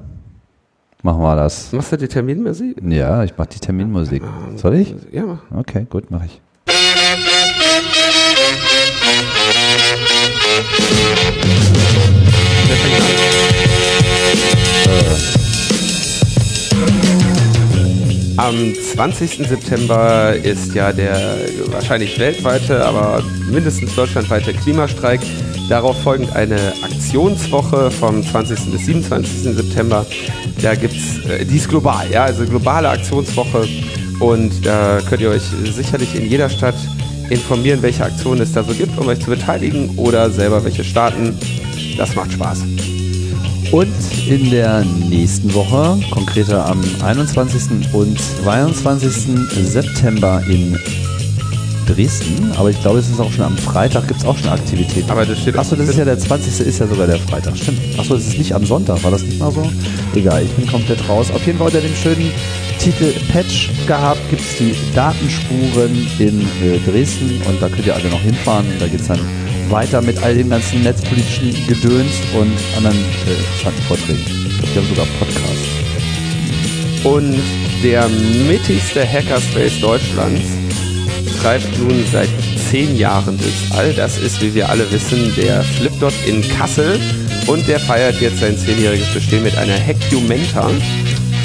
Machen 1.01 1.21
wir 1.21 1.35
das. 1.37 1.71
Machst 1.71 1.93
du 1.93 1.97
die 1.97 2.09
Terminmusik? 2.09 2.75
Ja, 2.83 3.23
ich 3.23 3.37
mache 3.37 3.47
die 3.53 3.59
Terminmusik. 3.59 4.21
Soll 4.57 4.75
ich? 4.75 4.93
Ja, 5.13 5.25
mach. 5.25 5.39
Okay, 5.57 5.87
gut, 5.89 6.11
mache 6.11 6.25
ich. 6.25 6.41
Am 18.35 18.73
20. 18.73 19.47
September 19.47 20.33
ist 20.35 20.73
ja 20.73 20.91
der 20.91 21.37
wahrscheinlich 21.67 22.19
weltweite, 22.19 22.85
aber 22.85 23.23
mindestens 23.49 23.95
deutschlandweite 23.95 24.53
Klimastreik. 24.53 25.21
Darauf 25.69 26.01
folgend 26.01 26.35
eine 26.35 26.73
Aktionswoche 26.81 27.91
vom 27.91 28.23
20. 28.23 28.71
bis 28.71 28.87
27. 28.87 29.55
September. 29.55 30.03
Da 30.63 30.73
gibt's, 30.73 31.19
äh, 31.29 31.45
die 31.45 31.57
ist 31.57 31.69
global, 31.69 32.09
ja, 32.09 32.23
also 32.23 32.43
globale 32.45 32.89
Aktionswoche. 32.89 33.67
Und 34.19 34.65
da 34.65 34.99
könnt 35.07 35.21
ihr 35.21 35.29
euch 35.29 35.43
sicherlich 35.71 36.15
in 36.15 36.27
jeder 36.27 36.49
Stadt 36.49 36.73
informieren, 37.29 37.83
welche 37.83 38.03
Aktionen 38.03 38.41
es 38.41 38.51
da 38.51 38.63
so 38.63 38.73
gibt, 38.73 38.97
um 38.97 39.07
euch 39.07 39.19
zu 39.19 39.29
beteiligen 39.29 39.91
oder 39.97 40.31
selber 40.31 40.63
welche 40.63 40.83
starten. 40.83 41.37
Das 41.97 42.15
macht 42.15 42.33
Spaß. 42.33 42.63
Und 43.71 43.93
in 44.27 44.49
der 44.49 44.83
nächsten 44.83 45.53
Woche, 45.53 45.99
konkreter 46.09 46.65
am 46.65 46.83
21. 47.03 47.93
und 47.93 48.19
22. 48.43 49.37
September 49.67 50.41
in 50.49 50.79
Dresden, 51.89 52.51
aber 52.55 52.69
ich 52.69 52.79
glaube, 52.81 52.99
es 52.99 53.09
ist 53.09 53.19
auch 53.19 53.31
schon 53.31 53.45
am 53.45 53.57
Freitag, 53.57 54.07
gibt 54.07 54.19
es 54.19 54.25
auch 54.25 54.37
schon 54.37 54.49
Aktivitäten. 54.49 55.09
Aber 55.09 55.25
das 55.25 55.39
steht 55.39 55.57
Achso, 55.57 55.75
das 55.75 55.89
ist 55.89 55.97
ja 55.97 56.05
der 56.05 56.19
20. 56.19 56.67
ist 56.67 56.79
ja 56.79 56.87
sogar 56.87 57.07
der 57.07 57.17
Freitag, 57.17 57.57
stimmt. 57.57 57.79
Achso, 57.97 58.15
das 58.15 58.27
ist 58.27 58.37
nicht 58.37 58.53
am 58.53 58.65
Sonntag, 58.65 59.03
war 59.03 59.11
das 59.11 59.23
nicht 59.23 59.39
mal 59.39 59.51
so? 59.51 59.67
Egal, 60.13 60.43
ich 60.43 60.51
bin 60.51 60.67
komplett 60.67 61.07
raus. 61.09 61.31
Auf 61.31 61.45
jeden 61.45 61.57
Fall 61.57 61.67
unter 61.67 61.81
dem 61.81 61.95
schönen 61.95 62.31
Titel 62.79 63.13
Patch 63.31 63.69
gehabt 63.87 64.21
gibt 64.29 64.41
es 64.41 64.57
die 64.57 64.75
Datenspuren 64.95 66.07
in 66.19 66.41
äh, 66.41 66.79
Dresden 66.85 67.41
und 67.47 67.61
da 67.61 67.67
könnt 67.67 67.85
ihr 67.85 67.95
alle 67.95 68.09
noch 68.09 68.21
hinfahren 68.21 68.65
und 68.71 68.81
da 68.81 68.87
geht 68.87 69.01
es 69.01 69.07
dann 69.07 69.19
weiter 69.69 70.01
mit 70.01 70.21
all 70.23 70.35
dem 70.35 70.49
ganzen 70.49 70.83
netzpolitischen 70.83 71.53
Gedöns 71.67 72.13
und 72.39 72.51
anderen 72.77 72.97
äh, 72.97 73.33
interessanten 73.33 73.81
Vorträgen. 73.83 74.21
Ich 74.21 74.57
glaube, 74.57 74.67
die 74.73 74.79
haben 74.79 74.87
sogar 74.87 75.05
Podcasts. 75.19 75.69
Und 77.03 77.39
der 77.83 78.07
mittigste 78.47 79.05
Hackerspace 79.05 79.79
Deutschlands 79.79 80.58
betreibt 81.39 81.79
nun 81.79 82.03
seit 82.11 82.27
zehn 82.69 82.97
Jahren 82.97 83.39
All. 83.71 83.93
Das 83.93 84.17
ist, 84.17 84.41
wie 84.41 84.53
wir 84.53 84.67
alle 84.67 84.91
wissen, 84.91 85.33
der 85.37 85.63
Flipdot 85.63 86.13
in 86.25 86.41
Kassel 86.41 86.99
und 87.47 87.65
der 87.65 87.79
feiert 87.79 88.19
jetzt 88.19 88.39
sein 88.39 88.57
zehnjähriges 88.57 89.13
Bestehen 89.13 89.43
mit 89.43 89.57
einer 89.57 89.75
Hecumenta 89.75 90.69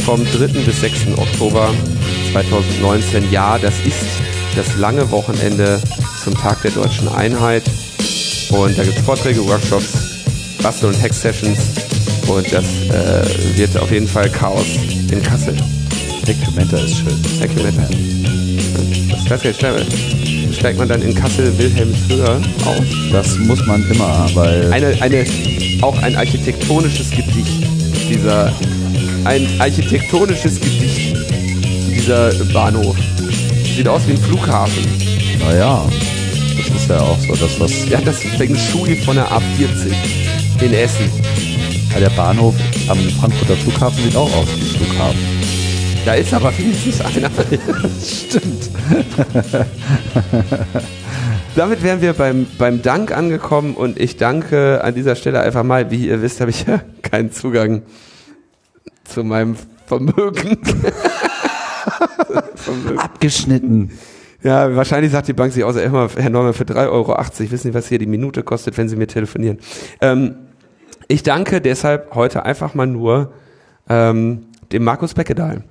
vom 0.05 0.21
3. 0.33 0.49
bis 0.49 0.81
6. 0.81 1.17
Oktober 1.17 1.73
2019. 2.33 3.31
Ja, 3.31 3.57
das 3.57 3.75
ist 3.87 4.05
das 4.57 4.77
lange 4.79 5.09
Wochenende 5.13 5.81
zum 6.25 6.35
Tag 6.35 6.61
der 6.63 6.73
deutschen 6.73 7.07
Einheit. 7.09 7.63
Und 8.51 8.77
da 8.77 8.83
gibt 8.83 8.99
es 8.99 9.05
Vorträge, 9.05 9.47
Workshops, 9.47 9.93
Bastel- 10.61 10.89
und 10.89 11.01
Hack-Sessions. 11.01 11.59
Und 12.27 12.53
das 12.53 12.65
äh, 12.65 13.57
wird 13.57 13.77
auf 13.77 13.93
jeden 13.93 14.09
Fall 14.09 14.29
Chaos 14.29 14.67
in 15.13 15.23
Kassel. 15.23 15.55
Hecumenta 16.27 16.79
ist 16.79 16.97
schön. 16.97 17.23
Hecumenta. 17.39 18.24
Jetzt, 19.29 19.65
steigt 20.55 20.79
man 20.79 20.89
dann 20.89 21.01
in 21.01 21.15
Kassel 21.15 21.57
Wilhelmshöhe 21.59 22.41
aus? 22.65 22.87
Das 23.11 23.39
muss 23.39 23.65
man 23.67 23.83
immer, 23.91 24.29
weil. 24.35 24.71
Eine, 24.73 25.01
eine, 25.01 25.25
auch 25.81 26.01
ein 26.03 26.15
architektonisches 26.15 27.11
Gedicht 27.11 27.67
dieser, 28.09 28.53
ein 29.25 29.47
architektonisches 29.59 30.61
Gedicht 30.61 31.17
dieser 31.91 32.33
Bahnhof. 32.53 32.97
Sieht 33.77 33.89
aus 33.89 34.07
wie 34.07 34.13
ein 34.13 34.19
Flughafen. 34.19 34.85
Naja, 35.41 35.85
das 36.57 36.83
ist 36.83 36.91
ja 36.91 37.01
auch 37.01 37.19
so 37.19 37.35
das, 37.35 37.59
was. 37.59 37.89
Ja, 37.89 38.01
das 38.01 38.19
Feng 38.37 38.55
Shui 38.55 38.97
von 38.97 39.17
der 39.17 39.27
A40 39.27 39.93
in 40.61 40.75
Essen. 40.75 41.11
Ja, 41.93 42.01
der 42.01 42.11
Bahnhof 42.11 42.55
am 42.89 42.99
Frankfurter 43.21 43.57
Flughafen 43.57 44.05
sieht 44.05 44.17
auch 44.17 44.33
aus 44.35 44.49
wie 44.55 44.61
ein 44.61 44.77
Flughafen. 44.77 45.34
Da 46.05 46.15
ist 46.15 46.35
aber 46.35 46.57
wenigstens 46.59 47.01
einer. 47.01 47.31
Stimmt. 48.03 48.71
Damit 51.57 51.83
wären 51.83 52.01
wir 52.01 52.13
beim, 52.15 52.47
beim 52.59 52.83
Dank 52.83 53.17
angekommen 53.17 53.75
und 53.75 53.99
ich 53.99 54.17
danke 54.17 54.83
an 54.83 54.95
dieser 54.95 55.15
Stelle 55.15 55.41
einfach 55.41 55.63
mal, 55.63 55.91
wie 55.91 56.09
ihr 56.09 56.21
wisst, 56.21 56.41
habe 56.41 56.51
ich 56.51 56.65
ja 56.67 56.81
keinen 57.03 57.31
Zugang 57.31 57.83
zu 59.05 59.23
meinem 59.23 59.57
Vermögen. 59.87 60.59
Vermögen. 62.57 62.99
Abgeschnitten. 62.99 63.93
Ja, 64.43 64.75
wahrscheinlich 64.75 65.13
sagt 65.13 65.29
die 65.29 65.33
Bank 65.33 65.53
sich 65.53 65.65
außer 65.65 65.83
immer, 65.83 66.11
Herr 66.17 66.31
Neumann, 66.31 66.55
für 66.55 66.65
3,80 66.65 66.91
Euro, 66.91 67.17
wissen 67.19 67.59
Sie, 67.59 67.75
was 67.75 67.89
hier 67.89 67.99
die 67.99 68.07
Minute 68.07 68.43
kostet, 68.43 68.77
wenn 68.77 68.89
Sie 68.89 68.97
mir 68.97 69.07
telefonieren. 69.07 69.59
Ähm, 70.01 70.35
ich 71.09 71.23
danke 71.23 71.61
deshalb 71.61 72.15
heute 72.15 72.45
einfach 72.45 72.75
mal 72.75 72.87
nur 72.87 73.33
ähm, 73.89 74.47
dem 74.75 74.85
Markus 74.85 75.15
Beckedahl 75.15 75.65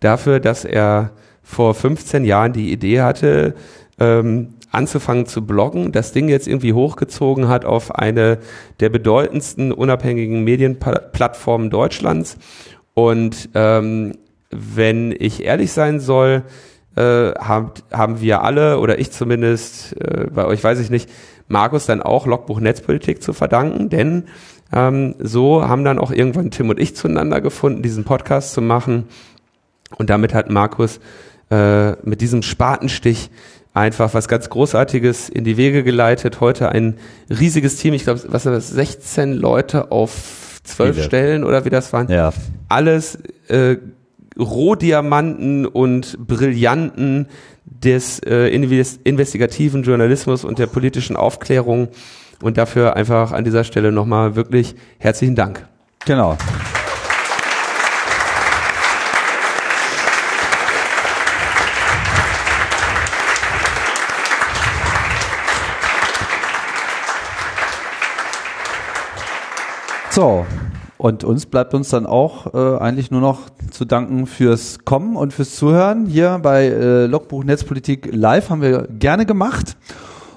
dafür, 0.00 0.38
dass 0.38 0.64
er 0.64 1.10
vor 1.42 1.74
15 1.74 2.24
Jahren 2.24 2.52
die 2.52 2.72
Idee 2.72 3.00
hatte, 3.00 3.54
ähm, 3.98 4.54
anzufangen 4.70 5.26
zu 5.26 5.44
bloggen, 5.44 5.92
das 5.92 6.12
Ding 6.12 6.28
jetzt 6.28 6.46
irgendwie 6.46 6.72
hochgezogen 6.72 7.48
hat 7.48 7.64
auf 7.64 7.94
eine 7.94 8.38
der 8.78 8.88
bedeutendsten 8.88 9.72
unabhängigen 9.72 10.44
Medienplattformen 10.44 11.70
Deutschlands. 11.70 12.36
Und 12.94 13.48
ähm, 13.54 14.12
wenn 14.50 15.14
ich 15.18 15.42
ehrlich 15.44 15.72
sein 15.72 15.98
soll, 16.00 16.44
äh, 16.96 17.32
haben, 17.32 17.72
haben 17.92 18.20
wir 18.20 18.42
alle, 18.42 18.78
oder 18.78 18.98
ich 18.98 19.10
zumindest, 19.10 20.00
äh, 20.00 20.26
bei 20.32 20.44
euch 20.44 20.62
weiß 20.62 20.78
ich 20.80 20.90
nicht, 20.90 21.10
Markus 21.48 21.86
dann 21.86 22.00
auch 22.00 22.26
Logbuch 22.26 22.60
Netzpolitik 22.60 23.22
zu 23.22 23.32
verdanken, 23.32 23.88
denn 23.88 24.24
ähm, 24.72 25.14
so 25.18 25.66
haben 25.66 25.84
dann 25.84 25.98
auch 25.98 26.10
irgendwann 26.10 26.50
Tim 26.50 26.70
und 26.70 26.78
ich 26.78 26.96
zueinander 26.96 27.40
gefunden, 27.40 27.82
diesen 27.82 28.04
Podcast 28.04 28.52
zu 28.52 28.60
machen. 28.60 29.04
Und 29.96 30.10
damit 30.10 30.34
hat 30.34 30.50
Markus 30.50 31.00
äh, 31.50 31.92
mit 32.06 32.20
diesem 32.20 32.42
Spatenstich 32.42 33.30
einfach 33.74 34.14
was 34.14 34.28
ganz 34.28 34.48
Großartiges 34.48 35.28
in 35.28 35.44
die 35.44 35.56
Wege 35.56 35.82
geleitet. 35.82 36.40
Heute 36.40 36.70
ein 36.70 36.98
riesiges 37.28 37.76
Team, 37.76 37.94
ich 37.94 38.04
glaube, 38.04 38.20
was 38.28 38.44
das, 38.44 38.68
16 38.70 39.34
Leute 39.34 39.90
auf 39.90 40.60
zwölf 40.64 40.96
Viele. 40.96 41.06
Stellen 41.06 41.44
oder 41.44 41.64
wie 41.64 41.70
das 41.70 41.92
waren. 41.92 42.08
Ja. 42.08 42.32
Alles 42.68 43.18
äh, 43.48 43.76
Rohdiamanten 44.38 45.66
und 45.66 46.16
Brillanten 46.26 47.26
des 47.64 48.20
äh, 48.20 48.48
investigativen 48.48 49.82
Journalismus 49.82 50.44
und 50.44 50.58
der 50.58 50.66
politischen 50.66 51.16
Aufklärung. 51.16 51.88
Und 52.42 52.56
dafür 52.56 52.96
einfach 52.96 53.32
an 53.32 53.44
dieser 53.44 53.64
Stelle 53.64 53.92
nochmal 53.92 54.34
wirklich 54.34 54.74
herzlichen 54.98 55.34
Dank. 55.34 55.66
Genau. 56.06 56.36
So, 70.10 70.44
und 70.98 71.24
uns 71.24 71.46
bleibt 71.46 71.72
uns 71.72 71.88
dann 71.88 72.04
auch 72.04 72.52
äh, 72.52 72.78
eigentlich 72.78 73.10
nur 73.10 73.20
noch 73.20 73.48
zu 73.70 73.84
danken 73.84 74.26
fürs 74.26 74.80
Kommen 74.84 75.16
und 75.16 75.32
fürs 75.32 75.54
Zuhören. 75.54 76.04
Hier 76.06 76.40
bei 76.42 76.66
äh, 76.66 77.06
Logbuch 77.06 77.44
Netzpolitik 77.44 78.08
Live 78.12 78.50
haben 78.50 78.60
wir 78.60 78.86
gerne 78.88 79.24
gemacht. 79.24 79.76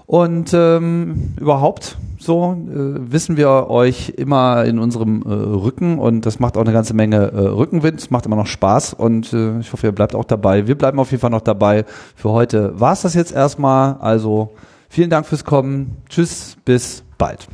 Und 0.06 0.52
ähm, 0.54 1.34
überhaupt 1.40 1.98
so 2.24 2.54
äh, 2.54 3.12
wissen 3.12 3.38
wir 3.38 3.70
euch 3.70 4.14
immer 4.16 4.64
in 4.66 4.80
unserem 4.80 5.24
äh, 5.24 5.30
Rücken 5.30 6.00
und 6.00 6.26
das 6.26 6.40
macht 6.40 6.58
auch 6.58 6.62
eine 6.62 6.74
ganze 6.74 6.94
Menge 6.94 7.32
äh, 7.32 7.40
Rückenwind. 7.40 8.00
Es 8.00 8.12
macht 8.12 8.26
immer 8.26 8.36
noch 8.36 8.48
Spaß 8.48 8.94
und 8.94 9.34
äh, 9.34 9.60
ich 9.60 9.72
hoffe, 9.74 9.88
ihr 9.88 9.92
bleibt 9.92 10.16
auch 10.16 10.26
dabei. 10.26 10.68
Wir 10.68 10.78
bleiben 10.78 11.00
auf 11.00 11.12
jeden 11.12 11.22
Fall 11.22 11.30
noch 11.30 11.42
dabei. 11.42 11.86
Für 12.16 12.30
heute 12.30 12.80
war 12.80 12.94
es 12.94 13.02
das 13.02 13.14
jetzt 13.14 13.34
erstmal. 13.34 13.98
Also 14.00 14.54
vielen 14.90 15.10
Dank 15.10 15.26
fürs 15.26 15.44
Kommen. 15.44 15.98
Tschüss, 16.10 16.58
bis 16.66 17.04
bald. 17.18 17.48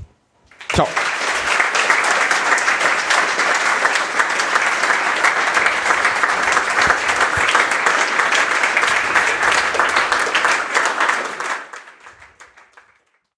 Ciao. 0.74 0.88